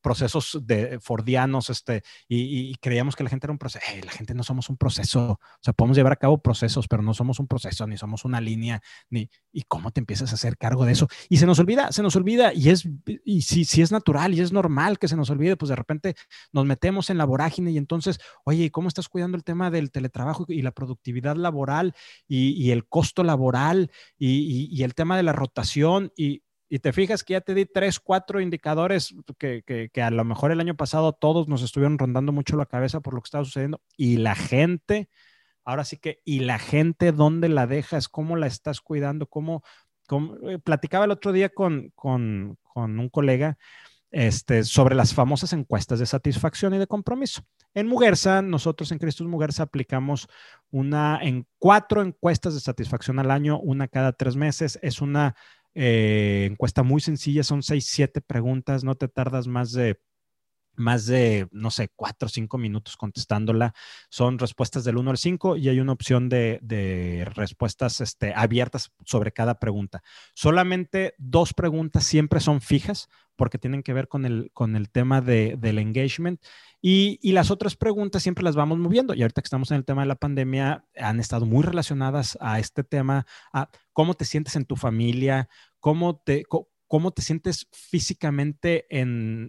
procesos 0.01 0.59
de 0.63 1.01
fordianos, 1.01 1.71
este, 1.71 2.03
y, 2.29 2.75
creíamos 2.77 3.17
que 3.17 3.25
la 3.25 3.31
gente 3.31 3.47
era 3.47 3.53
un 3.53 3.59
proceso. 3.59 3.85
la 4.05 4.13
gente 4.13 4.33
no 4.35 4.45
somos 4.45 4.71
un 4.71 4.77
proceso. 4.77 5.33
O 5.33 5.59
sea, 5.61 5.73
podemos 5.73 5.97
llevar 5.97 6.13
a 6.13 6.17
cabo 6.17 6.39
procesos, 6.39 6.87
pero 6.87 7.03
no 7.03 7.13
somos 7.13 7.41
un 7.41 7.49
proceso, 7.49 7.87
ni 7.87 7.97
somos 7.97 8.25
una 8.25 8.41
línea, 8.41 8.81
ni. 9.11 9.29
¿Y 9.53 9.63
cómo 9.63 9.91
te 9.91 9.99
empiezas 10.01 10.31
a 10.31 10.35
hacer 10.35 10.57
cargo 10.57 10.85
de 10.85 10.93
eso? 10.93 11.09
Y 11.29 11.39
se 11.39 11.47
nos 11.47 11.59
olvida, 11.59 11.91
se 11.91 12.03
nos 12.03 12.15
olvida, 12.15 12.55
y 12.55 12.71
es, 12.71 12.89
y 13.25 13.43
si, 13.43 13.65
si 13.65 13.83
es 13.83 13.91
natural 13.91 14.35
y 14.35 14.41
es 14.41 14.53
normal 14.53 14.99
que 14.99 15.09
se 15.09 15.17
nos 15.17 15.31
olvide, 15.31 15.57
pues 15.57 15.71
de 15.71 15.77
repente 15.77 16.15
nos 16.53 16.65
metemos 16.65 17.11
en 17.11 17.19
la 17.19 17.25
vorágine 17.25 17.73
y 17.73 17.77
entonces, 17.77 18.21
oye, 18.45 18.71
¿cómo 18.71 18.87
estás 18.87 19.09
cuidando 19.09 19.37
el 19.37 19.43
tema 19.43 19.71
del 19.71 19.91
teletrabajo 19.91 20.45
y 20.49 20.63
la 20.63 20.71
productividad 20.71 21.35
laboral 21.35 21.95
y, 22.29 22.71
el 22.71 22.87
costo 22.87 23.25
laboral 23.25 23.91
y, 24.17 24.69
y 24.71 24.85
el 24.85 24.95
tema 24.95 25.17
de 25.17 25.25
la 25.25 25.33
rotación? 25.33 26.13
Y 26.17 26.45
y 26.73 26.79
te 26.79 26.93
fijas 26.93 27.25
que 27.25 27.33
ya 27.33 27.41
te 27.41 27.53
di 27.53 27.67
tres, 27.67 27.99
cuatro 27.99 28.41
indicadores 28.41 29.13
que, 29.37 29.65
que, 29.93 30.03
a 30.03 30.11
lo 30.11 30.25
mejor 30.25 30.53
el 30.53 30.61
año 30.61 30.77
pasado 30.77 31.13
todos 31.13 31.49
nos 31.49 31.63
estuvieron 31.63 31.99
rondando 31.99 32.31
mucho 32.31 32.57
la 32.57 32.65
cabeza 32.65 33.01
por 33.01 33.13
lo 33.13 33.21
que 33.21 33.27
estaba 33.27 33.45
sucediendo 33.45 33.83
y 33.97 34.19
la 34.19 34.37
gente, 34.37 35.11
ahora 35.65 35.85
sí 35.85 35.97
que, 35.97 36.21
y 36.25 36.41
la 36.41 36.61
gente, 36.61 37.11
¿dónde 37.11 37.49
la 37.49 37.67
dejas? 37.67 38.09
¿Cómo 38.09 38.37
la 38.37 38.47
estás 38.47 38.81
cuidando? 38.81 39.27
¿Cómo, 39.27 39.65
eh, 40.49 40.59
platicaba 40.63 41.07
el 41.07 41.11
otro 41.11 41.33
día 41.33 41.49
con, 41.49 41.91
con, 41.97 42.57
con 42.63 43.01
un 43.01 43.09
colega 43.09 43.59
este, 44.13 44.65
sobre 44.65 44.95
las 44.95 45.15
famosas 45.15 45.53
encuestas 45.53 45.99
de 45.99 46.07
satisfacción 46.07 46.75
y 46.75 46.79
de 46.79 46.87
compromiso. 46.87 47.43
En 47.75 47.87
Mugersa, 47.87 48.43
nosotros 48.43 48.91
en 48.91 48.99
Cristus 48.99 49.29
Mugersa 49.29 49.65
aplicamos 49.65 50.29
una 50.71 51.21
en 51.23 51.47
cuatro 51.59 52.03
encuestas 52.03 52.55
de 52.55 52.61
satisfacción 52.61 53.19
al 53.19 53.31
año, 53.31 53.61
una 53.61 53.87
cada 53.87 54.13
tres 54.13 54.35
meses. 54.35 54.79
Es 54.83 55.01
una 55.01 55.37
eh, 55.75 56.49
encuesta 56.51 56.83
muy 56.83 57.01
sencilla, 57.01 57.43
son 57.43 57.63
seis, 57.63 57.87
siete 57.89 58.21
preguntas, 58.21 58.85
no 58.85 58.95
te 58.97 59.09
tardas 59.09 59.47
más 59.47 59.73
de 59.73 60.01
más 60.81 61.07
de, 61.07 61.47
no 61.53 61.71
sé, 61.71 61.91
cuatro 61.95 62.27
o 62.27 62.29
cinco 62.29 62.59
minutos 62.59 62.97
contestándola. 62.97 63.75
Son 64.09 64.39
respuestas 64.39 64.85
del 64.85 64.97
1 64.97 65.11
al 65.11 65.19
5 65.19 65.57
y 65.57 65.69
hay 65.69 65.81
una 65.81 65.93
opción 65.93 66.29
de, 66.29 67.29
respuestas 67.35 68.01
este, 68.01 68.33
abiertas 68.35 68.91
sobre 69.05 69.33
cada 69.33 69.59
pregunta. 69.59 70.03
Solamente 70.35 71.15
dos 71.19 71.55
preguntas 71.55 72.05
siempre 72.05 72.41
son 72.41 72.61
fijas 72.61 73.09
porque 73.37 73.59
tienen 73.59 73.83
que 73.83 73.95
ver 73.95 74.09
con 74.09 74.27
el, 74.27 74.51
con 74.53 74.77
el 74.77 74.91
tema 74.91 75.21
de, 75.21 75.57
del 75.59 75.79
engagement 75.79 76.43
y, 76.83 77.19
y, 77.23 77.33
las 77.33 77.51
otras 77.51 77.77
preguntas 77.77 78.23
siempre 78.23 78.45
las 78.45 78.57
vamos 78.57 78.79
moviendo. 78.79 79.15
Y 79.15 79.23
ahorita 79.23 79.43
que 79.43 79.47
estamos 79.47 79.71
en 79.71 79.79
el 79.79 79.85
tema 79.85 80.03
de 80.03 80.09
la 80.09 80.17
pandemia, 80.17 80.85
han 80.97 81.21
estado 81.21 81.47
muy 81.47 81.63
relacionadas 81.63 82.39
a 82.41 82.59
este 82.59 82.85
tema, 82.85 83.27
a 83.53 83.71
cómo 83.93 84.15
te 84.15 84.25
sientes 84.25 84.57
en 84.57 84.65
tu 84.65 84.77
familia, 84.77 85.49
cómo 85.79 86.17
te, 86.19 86.45
cómo 86.91 87.13
te 87.13 87.23
sientes 87.23 87.69
físicamente 87.71 88.85
en, 88.91 89.49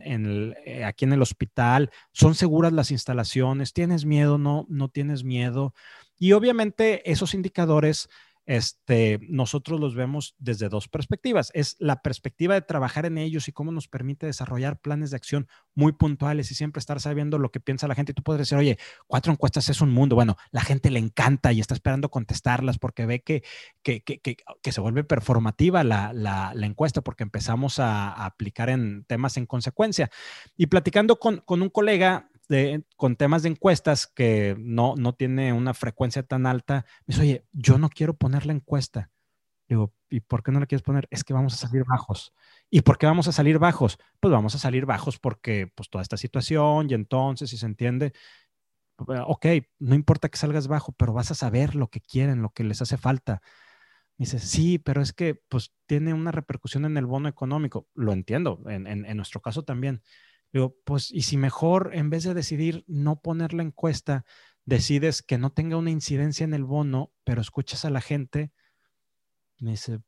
eh, 0.64 0.86
aquí 0.86 1.06
en 1.06 1.14
el 1.14 1.24
hospital, 1.24 1.90
son 2.14 2.36
seguras 2.36 2.72
las 2.72 2.92
instalaciones, 2.92 3.74
tienes 3.74 4.06
miedo, 4.06 4.38
no, 4.38 4.68
no 4.70 4.90
tienes 4.90 5.24
miedo. 5.24 5.74
Y 6.20 6.34
obviamente 6.34 7.10
esos 7.12 7.34
indicadores 7.34 8.10
este, 8.46 9.20
nosotros 9.30 9.80
los 9.80 9.96
vemos 9.96 10.36
desde 10.40 10.70
dos 10.70 10.88
perspectivas. 10.88 11.52
Es 11.54 11.76
la 11.80 12.02
perspectiva 12.02 12.54
de 12.54 12.62
trabajar 12.62 13.06
en 13.06 13.18
ellos 13.18 13.48
y 13.48 13.52
cómo 13.52 13.72
nos 13.72 13.88
permite 13.88 14.26
desarrollar 14.26 14.80
planes 14.80 15.12
de 15.12 15.18
acción 15.18 15.48
muy 15.76 15.94
puntuales 15.94 16.52
y 16.52 16.56
siempre 16.56 16.80
estar 16.80 17.00
sabiendo 17.00 17.38
lo 17.38 17.52
que 17.52 17.60
piensa 17.60 17.88
la 17.88 17.96
gente. 17.96 18.12
Y 18.12 18.16
tú 18.16 18.24
puedes 18.24 18.40
decir, 18.40 18.58
oye, 18.58 18.78
cuatro 19.08 19.32
encuestas 19.32 19.70
es 19.70 19.82
un 19.82 19.92
mundo. 19.92 20.16
Bueno, 20.16 20.38
la 20.52 20.62
gente 20.62 20.90
le 20.90 21.00
encanta 21.00 21.54
y 21.54 21.60
está 21.60 21.74
esperando 21.74 22.10
contestarlas 22.10 22.78
porque 22.78 23.06
ve 23.06 23.22
que, 23.22 23.44
que, 23.84 24.02
que, 24.02 24.20
que 24.20 24.72
se 24.72 24.82
vuelve 24.82 25.04
performativa 25.04 25.84
la, 25.84 26.12
la, 26.14 26.54
encuesta 26.66 27.02
porque 27.02 27.24
empezamos 27.24 27.80
a, 27.80 28.12
a, 28.12 28.26
aplicar 28.26 28.70
en 28.70 29.06
temas 29.06 29.38
en 29.38 29.46
consecuencia. 29.46 30.10
Y 30.58 30.68
platicando 30.68 31.20
con, 31.20 31.38
con 31.38 31.62
un 31.62 31.70
colega, 31.70 32.31
con 32.98 33.16
temas 33.16 33.44
de 33.44 33.50
encuestas 33.50 34.08
que 34.08 34.56
no, 34.60 34.96
no 34.98 35.14
tiene 35.14 35.54
una 35.54 35.74
frecuencia 35.74 36.24
tan 36.24 36.46
alta, 36.46 36.86
me 37.08 37.14
dice, 37.14 37.22
oye, 37.22 37.46
yo 37.54 37.78
no 37.78 37.90
quiero 37.90 38.16
poner 38.16 38.46
la 38.46 38.54
encuesta. 38.54 39.10
Digo, 39.70 39.94
¿y 40.10 40.20
por 40.22 40.44
qué 40.44 40.52
no 40.52 40.60
la 40.60 40.66
quieres 40.66 40.84
poner? 40.84 41.08
Es 41.12 41.24
que 41.24 41.34
vamos 41.34 41.54
a 41.54 41.68
salir 41.68 41.84
bajos. 41.86 42.34
¿Y 42.70 42.82
por 42.82 42.98
qué 42.98 43.06
vamos 43.06 43.28
a 43.28 43.32
salir 43.32 43.60
bajos? 43.60 44.00
Pues 44.20 44.32
vamos 44.32 44.56
a 44.56 44.58
salir 44.60 44.86
bajos 44.86 45.20
porque 45.20 45.72
pues 45.76 45.90
toda 45.90 46.02
esta 46.02 46.18
situación 46.18 46.90
y 46.90 46.94
entonces, 46.94 47.50
si 47.50 47.58
se 47.58 47.66
entiende, 47.68 48.14
ok, 48.98 49.46
no 49.80 49.96
importa 49.96 50.30
que 50.30 50.38
salgas 50.38 50.68
bajo, 50.68 50.92
pero 50.94 51.14
vas 51.14 51.32
a 51.32 51.36
saber 51.36 51.76
lo 51.76 51.90
que 51.90 52.02
quieren, 52.02 52.42
lo 52.42 52.52
que 52.52 52.64
les 52.64 52.82
hace 52.82 52.98
falta. 52.98 53.42
Me 54.18 54.26
dice, 54.26 54.40
sí, 54.40 54.78
pero 54.80 55.02
es 55.02 55.14
que 55.14 55.36
pues 55.50 55.74
tiene 55.88 56.14
una 56.14 56.32
repercusión 56.32 56.86
en 56.86 56.98
el 56.98 57.06
bono 57.06 57.30
económico. 57.30 57.88
Lo 57.96 58.14
entiendo, 58.14 58.62
en, 58.68 58.88
en, 58.88 59.06
en 59.06 59.18
nuestro 59.18 59.42
caso 59.42 59.64
también. 59.64 60.04
Digo, 60.54 60.76
pues, 60.84 61.12
y 61.12 61.22
si 61.22 61.38
mejor, 61.38 61.92
en 61.94 62.10
vez 62.10 62.24
de 62.24 62.34
decidir 62.34 62.84
no 62.88 63.22
poner 63.22 63.54
la 63.54 63.64
encuesta, 63.64 64.26
decides 64.66 65.22
que 65.22 65.38
no 65.38 65.52
tenga 65.52 65.78
una 65.78 65.92
incidencia 65.92 66.44
en 66.44 66.54
el 66.54 66.66
bono, 66.66 67.12
pero 67.24 67.42
escuchas 67.42 67.86
a 67.86 67.90
la 67.90 68.02
gente, 68.02 68.52
me 69.60 69.72
dice, 69.72 70.00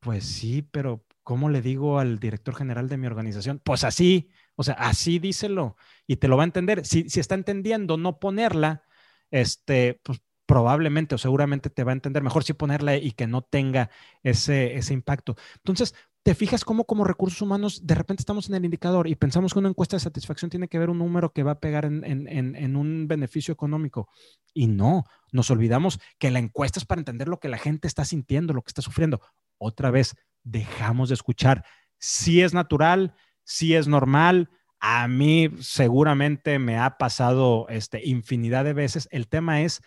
pues 0.00 0.24
sí, 0.24 0.62
pero 0.62 1.04
¿cómo 1.22 1.48
le 1.50 1.62
digo 1.62 1.98
al 1.98 2.18
director 2.18 2.54
general 2.54 2.88
de 2.88 2.96
mi 2.96 3.06
organización? 3.06 3.60
Pues 3.64 3.84
así, 3.84 4.30
o 4.54 4.62
sea, 4.62 4.74
así 4.74 5.18
díselo 5.18 5.76
y 6.06 6.16
te 6.16 6.28
lo 6.28 6.36
va 6.36 6.44
a 6.44 6.46
entender. 6.46 6.86
Si, 6.86 7.08
si 7.08 7.20
está 7.20 7.34
entendiendo 7.34 7.96
no 7.96 8.18
ponerla, 8.20 8.82
este, 9.30 10.00
pues 10.02 10.20
probablemente 10.46 11.14
o 11.14 11.18
seguramente 11.18 11.68
te 11.68 11.84
va 11.84 11.92
a 11.92 11.94
entender 11.94 12.22
mejor 12.22 12.42
si 12.42 12.54
ponerla 12.54 12.96
y 12.96 13.12
que 13.12 13.26
no 13.26 13.42
tenga 13.42 13.90
ese, 14.22 14.76
ese 14.76 14.94
impacto. 14.94 15.36
Entonces, 15.56 15.94
te 16.22 16.34
fijas 16.34 16.64
cómo 16.64 16.84
como 16.84 17.04
recursos 17.04 17.40
humanos 17.40 17.86
de 17.86 17.94
repente 17.94 18.20
estamos 18.20 18.48
en 18.48 18.54
el 18.56 18.64
indicador 18.64 19.06
y 19.08 19.14
pensamos 19.14 19.52
que 19.52 19.58
una 19.58 19.68
encuesta 19.68 19.96
de 19.96 20.00
satisfacción 20.00 20.50
tiene 20.50 20.68
que 20.68 20.78
ver 20.78 20.90
un 20.90 20.98
número 20.98 21.32
que 21.32 21.42
va 21.42 21.52
a 21.52 21.60
pegar 21.60 21.84
en, 21.84 22.76
un 22.76 23.08
beneficio 23.08 23.52
económico. 23.52 24.08
Y 24.52 24.66
no, 24.66 25.04
nos 25.32 25.50
olvidamos 25.50 26.00
que 26.18 26.30
la 26.30 26.38
encuesta 26.38 26.78
es 26.78 26.84
para 26.84 27.00
entender 27.00 27.28
lo 27.28 27.40
que 27.40 27.48
la 27.48 27.58
gente 27.58 27.88
está 27.88 28.04
sintiendo, 28.04 28.52
lo 28.52 28.62
que 28.62 28.70
está 28.70 28.82
sufriendo. 28.82 29.20
Otra 29.58 29.90
vez, 29.90 30.16
dejamos 30.42 31.08
de 31.08 31.14
escuchar 31.14 31.64
si 31.98 32.42
es 32.42 32.54
natural, 32.54 33.14
si 33.44 33.74
es 33.74 33.88
normal. 33.88 34.50
A 34.80 35.08
mí 35.08 35.50
seguramente 35.60 36.58
me 36.58 36.78
ha 36.78 36.98
pasado 36.98 37.66
este, 37.68 38.06
infinidad 38.06 38.64
de 38.64 38.74
veces. 38.74 39.08
El 39.10 39.28
tema 39.28 39.62
es 39.62 39.82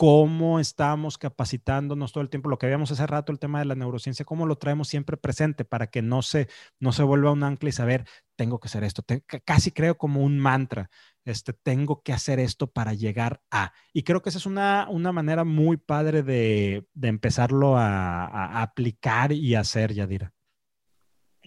cómo 0.00 0.60
estamos 0.60 1.18
capacitándonos 1.18 2.12
todo 2.12 2.22
el 2.22 2.30
tiempo, 2.30 2.48
lo 2.48 2.56
que 2.56 2.64
habíamos 2.64 2.90
hace 2.90 3.06
rato, 3.06 3.32
el 3.32 3.38
tema 3.38 3.58
de 3.58 3.66
la 3.66 3.74
neurociencia, 3.74 4.24
cómo 4.24 4.46
lo 4.46 4.56
traemos 4.56 4.88
siempre 4.88 5.18
presente 5.18 5.66
para 5.66 5.88
que 5.88 6.00
no 6.00 6.22
se, 6.22 6.48
no 6.78 6.92
se 6.92 7.02
vuelva 7.02 7.32
un 7.32 7.42
ancla 7.42 7.68
y 7.68 7.72
saber, 7.72 8.06
tengo 8.34 8.60
que 8.60 8.68
hacer 8.68 8.82
esto, 8.82 9.04
casi 9.44 9.72
creo 9.72 9.98
como 9.98 10.22
un 10.22 10.38
mantra, 10.38 10.88
este, 11.26 11.52
tengo 11.52 12.02
que 12.02 12.14
hacer 12.14 12.40
esto 12.40 12.72
para 12.72 12.94
llegar 12.94 13.42
a. 13.50 13.74
Y 13.92 14.04
creo 14.04 14.22
que 14.22 14.30
esa 14.30 14.38
es 14.38 14.46
una, 14.46 14.86
una 14.88 15.12
manera 15.12 15.44
muy 15.44 15.76
padre 15.76 16.22
de, 16.22 16.88
de 16.94 17.08
empezarlo 17.08 17.76
a, 17.76 18.24
a, 18.24 18.62
aplicar 18.62 19.32
y 19.32 19.54
hacer, 19.54 19.92
Yadira 19.92 20.32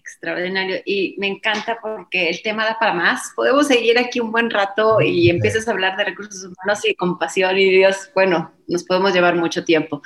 extraordinario 0.04 0.82
y 0.86 1.16
me 1.18 1.28
encanta 1.28 1.78
porque 1.82 2.30
el 2.30 2.41
tema 2.41 2.66
da 2.66 2.78
para 2.78 2.93
más. 2.93 3.32
Podemos 3.36 3.68
seguir 3.68 3.97
aquí 3.97 4.20
un 4.20 4.32
buen 4.32 4.49
rato 4.49 4.99
y 4.99 5.30
empiezas 5.30 5.68
a 5.68 5.72
hablar 5.72 5.95
de 5.95 6.04
recursos 6.04 6.43
humanos 6.43 6.86
y 6.86 6.93
compasión 6.93 7.58
y 7.58 7.70
Dios, 7.70 8.12
bueno, 8.14 8.51
nos 8.68 8.84
podemos 8.84 9.14
llevar 9.14 9.36
mucho 9.36 9.64
tiempo. 9.64 10.01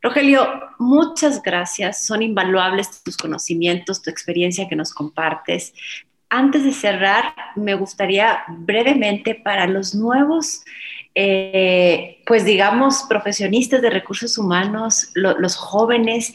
Rogelio, 0.00 0.48
muchas 0.78 1.42
gracias. 1.42 2.06
Son 2.06 2.22
invaluables 2.22 3.02
tus 3.02 3.16
conocimientos, 3.16 4.00
tu 4.00 4.10
experiencia 4.10 4.68
que 4.68 4.76
nos 4.76 4.94
compartes. 4.94 5.74
Antes 6.30 6.64
de 6.64 6.72
cerrar, 6.72 7.34
me 7.56 7.74
gustaría 7.74 8.44
brevemente 8.48 9.34
para 9.34 9.66
los 9.66 9.94
nuevos, 9.94 10.62
eh, 11.14 12.22
pues 12.26 12.44
digamos, 12.44 13.04
profesionistas 13.08 13.82
de 13.82 13.90
recursos 13.90 14.38
humanos, 14.38 15.10
los 15.14 15.56
jóvenes 15.56 16.34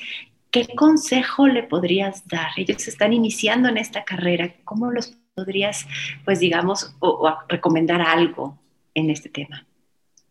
¿qué 0.54 0.68
consejo 0.76 1.48
le 1.48 1.64
podrías 1.64 2.26
dar? 2.28 2.52
Ellos 2.56 2.88
están 2.88 3.12
iniciando 3.12 3.68
en 3.68 3.78
esta 3.78 4.06
carrera, 4.06 4.54
¿cómo 4.64 4.92
los 4.92 5.18
podrías, 5.34 5.86
pues 6.24 6.40
digamos, 6.40 6.96
o, 7.00 7.28
recomendar 7.50 8.02
algo 8.02 8.58
en 8.94 9.10
este 9.10 9.30
tema? 9.30 9.66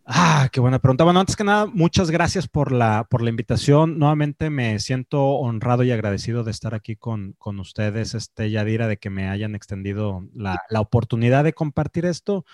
Ah, 0.06 0.48
qué 0.52 0.60
buena 0.60 0.78
pregunta. 0.78 1.04
Bueno, 1.04 1.20
antes 1.20 1.34
que 1.34 1.42
nada, 1.44 1.66
muchas 1.66 2.10
gracias 2.10 2.46
por 2.46 2.70
la, 2.70 3.06
por 3.10 3.20
la 3.20 3.30
invitación. 3.30 3.98
Nuevamente 3.98 4.48
me 4.48 4.78
siento 4.78 5.22
honrado 5.24 5.82
y 5.82 5.90
agradecido 5.90 6.44
de 6.44 6.52
estar 6.52 6.74
aquí 6.74 6.94
con, 6.94 7.34
con 7.38 7.58
ustedes, 7.58 8.14
este, 8.14 8.50
Yadira, 8.50 8.86
de 8.86 8.98
que 8.98 9.10
me 9.10 9.28
hayan 9.28 9.56
extendido 9.56 10.24
la, 10.34 10.60
la 10.70 10.80
oportunidad 10.80 11.42
de 11.42 11.52
compartir 11.52 12.06
esto. 12.06 12.44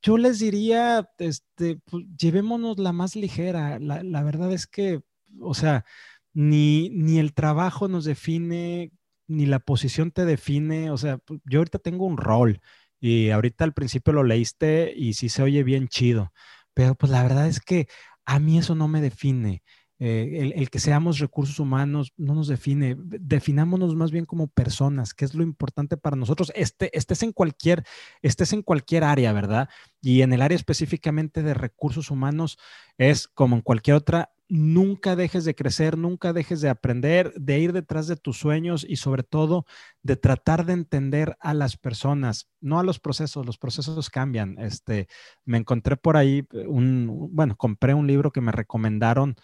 Yo 0.00 0.16
les 0.16 0.38
diría, 0.38 1.10
este, 1.18 1.80
pues, 1.90 2.04
llevémonos 2.16 2.78
la 2.78 2.92
más 2.92 3.16
ligera. 3.16 3.80
La, 3.80 4.02
la 4.04 4.22
verdad 4.22 4.52
es 4.52 4.66
que, 4.68 5.02
o 5.40 5.54
sea, 5.54 5.84
ni, 6.32 6.90
ni 6.90 7.18
el 7.18 7.34
trabajo 7.34 7.88
nos 7.88 8.04
define, 8.04 8.92
ni 9.26 9.46
la 9.46 9.60
posición 9.60 10.10
te 10.10 10.24
define. 10.24 10.90
O 10.90 10.98
sea, 10.98 11.20
yo 11.44 11.60
ahorita 11.60 11.78
tengo 11.78 12.06
un 12.06 12.16
rol 12.16 12.60
y 13.00 13.30
ahorita 13.30 13.64
al 13.64 13.72
principio 13.72 14.12
lo 14.12 14.24
leíste 14.24 14.92
y 14.94 15.14
sí 15.14 15.28
se 15.28 15.42
oye 15.42 15.62
bien 15.62 15.88
chido, 15.88 16.32
pero 16.74 16.94
pues 16.94 17.10
la 17.10 17.22
verdad 17.22 17.46
es 17.46 17.60
que 17.60 17.88
a 18.24 18.38
mí 18.38 18.58
eso 18.58 18.74
no 18.74 18.88
me 18.88 19.00
define. 19.00 19.62
Eh, 20.02 20.52
el, 20.56 20.70
que 20.70 20.78
seamos 20.78 21.18
recursos 21.18 21.60
humanos 21.60 22.14
no 22.16 22.34
nos 22.34 22.48
define, 22.48 22.96
definámonos 22.98 23.94
más 23.94 24.10
bien 24.10 24.24
como 24.24 24.46
personas, 24.46 25.12
que 25.12 25.26
es 25.26 25.34
lo 25.34 25.42
importante 25.42 25.98
para 25.98 26.16
nosotros. 26.16 26.50
Este, 26.54 26.96
estés 26.96 27.22
en 27.22 27.32
cualquier, 27.32 27.84
estés 28.22 28.54
en 28.54 28.62
cualquier 28.62 29.04
área, 29.04 29.34
¿verdad? 29.34 29.68
Y 30.00 30.22
en 30.22 30.32
el 30.32 30.40
área 30.40 30.56
específicamente 30.56 31.42
de 31.42 31.52
recursos 31.52 32.10
humanos 32.10 32.58
es 32.96 33.28
como 33.28 33.56
en 33.56 33.62
cualquier 33.62 33.96
otra, 33.96 34.30
nunca 34.50 35.16
dejes 35.16 35.44
de 35.44 35.54
crecer, 35.54 35.96
nunca 35.96 36.32
dejes 36.32 36.60
de 36.60 36.68
aprender, 36.68 37.32
de 37.34 37.60
ir 37.60 37.72
detrás 37.72 38.08
de 38.08 38.16
tus 38.16 38.36
sueños 38.38 38.84
y 38.86 38.96
sobre 38.96 39.22
todo 39.22 39.64
de 40.02 40.16
tratar 40.16 40.66
de 40.66 40.72
entender 40.74 41.36
a 41.40 41.54
las 41.54 41.76
personas, 41.76 42.50
no 42.60 42.80
a 42.80 42.82
los 42.82 42.98
procesos, 42.98 43.46
los 43.46 43.58
procesos 43.58 44.10
cambian. 44.10 44.58
Este, 44.58 45.06
me 45.44 45.58
encontré 45.58 45.96
por 45.96 46.16
ahí 46.16 46.46
un, 46.66 47.30
bueno, 47.32 47.56
compré 47.56 47.94
un 47.94 48.08
libro 48.08 48.32
que 48.32 48.40
me 48.40 48.52
recomendaron 48.52 49.36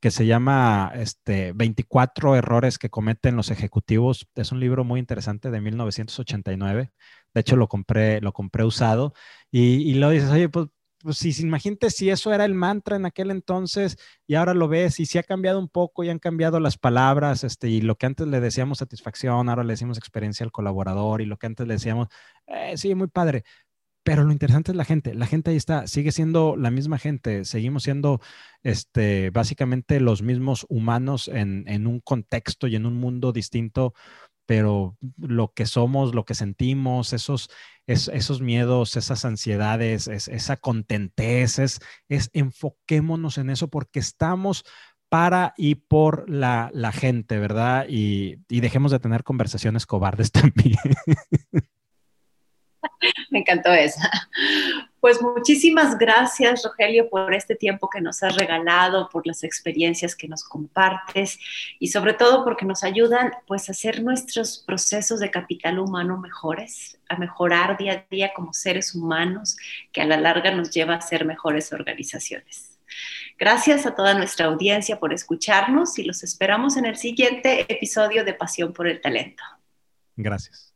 que 0.00 0.10
se 0.10 0.26
llama 0.26 0.92
este, 0.94 1.52
24 1.52 2.36
errores 2.36 2.78
que 2.78 2.90
cometen 2.90 3.36
los 3.36 3.50
ejecutivos. 3.50 4.28
Es 4.34 4.52
un 4.52 4.60
libro 4.60 4.84
muy 4.84 5.00
interesante 5.00 5.50
de 5.50 5.60
1989. 5.60 6.92
De 7.34 7.40
hecho, 7.40 7.56
lo 7.56 7.68
compré, 7.68 8.20
lo 8.20 8.32
compré 8.32 8.64
usado 8.64 9.14
y, 9.50 9.90
y 9.90 9.94
lo 9.94 10.10
dices, 10.10 10.30
oye, 10.30 10.48
pues, 10.48 10.68
pues 10.98 11.18
si, 11.18 11.30
imagínate 11.42 11.90
si 11.90 12.10
eso 12.10 12.32
era 12.32 12.44
el 12.44 12.54
mantra 12.54 12.96
en 12.96 13.06
aquel 13.06 13.30
entonces 13.30 13.98
y 14.26 14.34
ahora 14.34 14.54
lo 14.54 14.68
ves 14.68 15.00
y 15.00 15.06
si 15.06 15.18
ha 15.18 15.22
cambiado 15.22 15.58
un 15.58 15.68
poco 15.68 16.04
y 16.04 16.08
han 16.08 16.18
cambiado 16.18 16.60
las 16.60 16.78
palabras, 16.78 17.44
este, 17.44 17.68
y 17.68 17.80
lo 17.80 17.96
que 17.96 18.06
antes 18.06 18.26
le 18.26 18.40
decíamos 18.40 18.78
satisfacción, 18.78 19.48
ahora 19.48 19.64
le 19.64 19.74
decimos 19.74 19.98
experiencia 19.98 20.44
al 20.44 20.52
colaborador 20.52 21.20
y 21.22 21.26
lo 21.26 21.36
que 21.36 21.46
antes 21.46 21.66
le 21.66 21.74
decíamos, 21.74 22.08
eh, 22.46 22.76
sí, 22.76 22.94
muy 22.94 23.08
padre, 23.08 23.44
pero 24.06 24.22
lo 24.22 24.30
interesante 24.30 24.70
es 24.70 24.76
la 24.76 24.84
gente, 24.84 25.14
la 25.14 25.26
gente 25.26 25.50
ahí 25.50 25.56
está, 25.56 25.88
sigue 25.88 26.12
siendo 26.12 26.54
la 26.56 26.70
misma 26.70 26.96
gente, 26.96 27.44
seguimos 27.44 27.82
siendo 27.82 28.20
este, 28.62 29.30
básicamente 29.30 29.98
los 29.98 30.22
mismos 30.22 30.64
humanos 30.68 31.26
en, 31.26 31.64
en 31.66 31.88
un 31.88 31.98
contexto 31.98 32.68
y 32.68 32.76
en 32.76 32.86
un 32.86 32.94
mundo 32.94 33.32
distinto, 33.32 33.94
pero 34.46 34.96
lo 35.18 35.52
que 35.52 35.66
somos, 35.66 36.14
lo 36.14 36.24
que 36.24 36.34
sentimos, 36.34 37.12
esos, 37.12 37.50
esos 37.86 38.40
miedos, 38.40 38.96
esas 38.96 39.24
ansiedades, 39.24 40.08
esa 40.08 40.56
contentez, 40.56 41.58
es, 41.58 41.80
enfoquémonos 42.32 43.38
en 43.38 43.50
eso 43.50 43.68
porque 43.68 43.98
estamos 43.98 44.64
para 45.08 45.54
y 45.56 45.74
por 45.76 46.28
la, 46.30 46.70
la 46.72 46.92
gente, 46.92 47.38
¿verdad? 47.38 47.86
Y, 47.88 48.38
y 48.48 48.60
dejemos 48.60 48.92
de 48.92 49.00
tener 49.00 49.24
conversaciones 49.24 49.86
cobardes 49.86 50.32
también. 50.32 50.78
Me 53.30 53.40
encantó 53.40 53.72
esa. 53.72 54.10
Pues 55.00 55.20
muchísimas 55.20 55.98
gracias, 55.98 56.64
Rogelio, 56.64 57.08
por 57.08 57.34
este 57.34 57.54
tiempo 57.54 57.88
que 57.88 58.00
nos 58.00 58.22
has 58.22 58.34
regalado, 58.34 59.08
por 59.10 59.26
las 59.26 59.44
experiencias 59.44 60.16
que 60.16 60.26
nos 60.26 60.42
compartes 60.42 61.38
y 61.78 61.88
sobre 61.88 62.14
todo 62.14 62.44
porque 62.44 62.64
nos 62.64 62.82
ayudan 62.82 63.32
pues 63.46 63.68
a 63.68 63.72
hacer 63.72 64.02
nuestros 64.02 64.64
procesos 64.66 65.20
de 65.20 65.30
capital 65.30 65.78
humano 65.78 66.18
mejores, 66.18 66.98
a 67.08 67.16
mejorar 67.16 67.76
día 67.76 67.92
a 67.92 68.06
día 68.10 68.32
como 68.34 68.52
seres 68.52 68.94
humanos, 68.94 69.56
que 69.92 70.00
a 70.00 70.06
la 70.06 70.16
larga 70.16 70.50
nos 70.50 70.70
lleva 70.70 70.94
a 70.94 71.00
ser 71.00 71.24
mejores 71.24 71.72
organizaciones. 71.72 72.76
Gracias 73.38 73.84
a 73.84 73.94
toda 73.94 74.14
nuestra 74.14 74.46
audiencia 74.46 74.98
por 74.98 75.12
escucharnos 75.12 75.98
y 75.98 76.04
los 76.04 76.22
esperamos 76.22 76.76
en 76.76 76.86
el 76.86 76.96
siguiente 76.96 77.66
episodio 77.72 78.24
de 78.24 78.32
Pasión 78.32 78.72
por 78.72 78.86
el 78.86 79.00
Talento. 79.00 79.42
Gracias. 80.16 80.75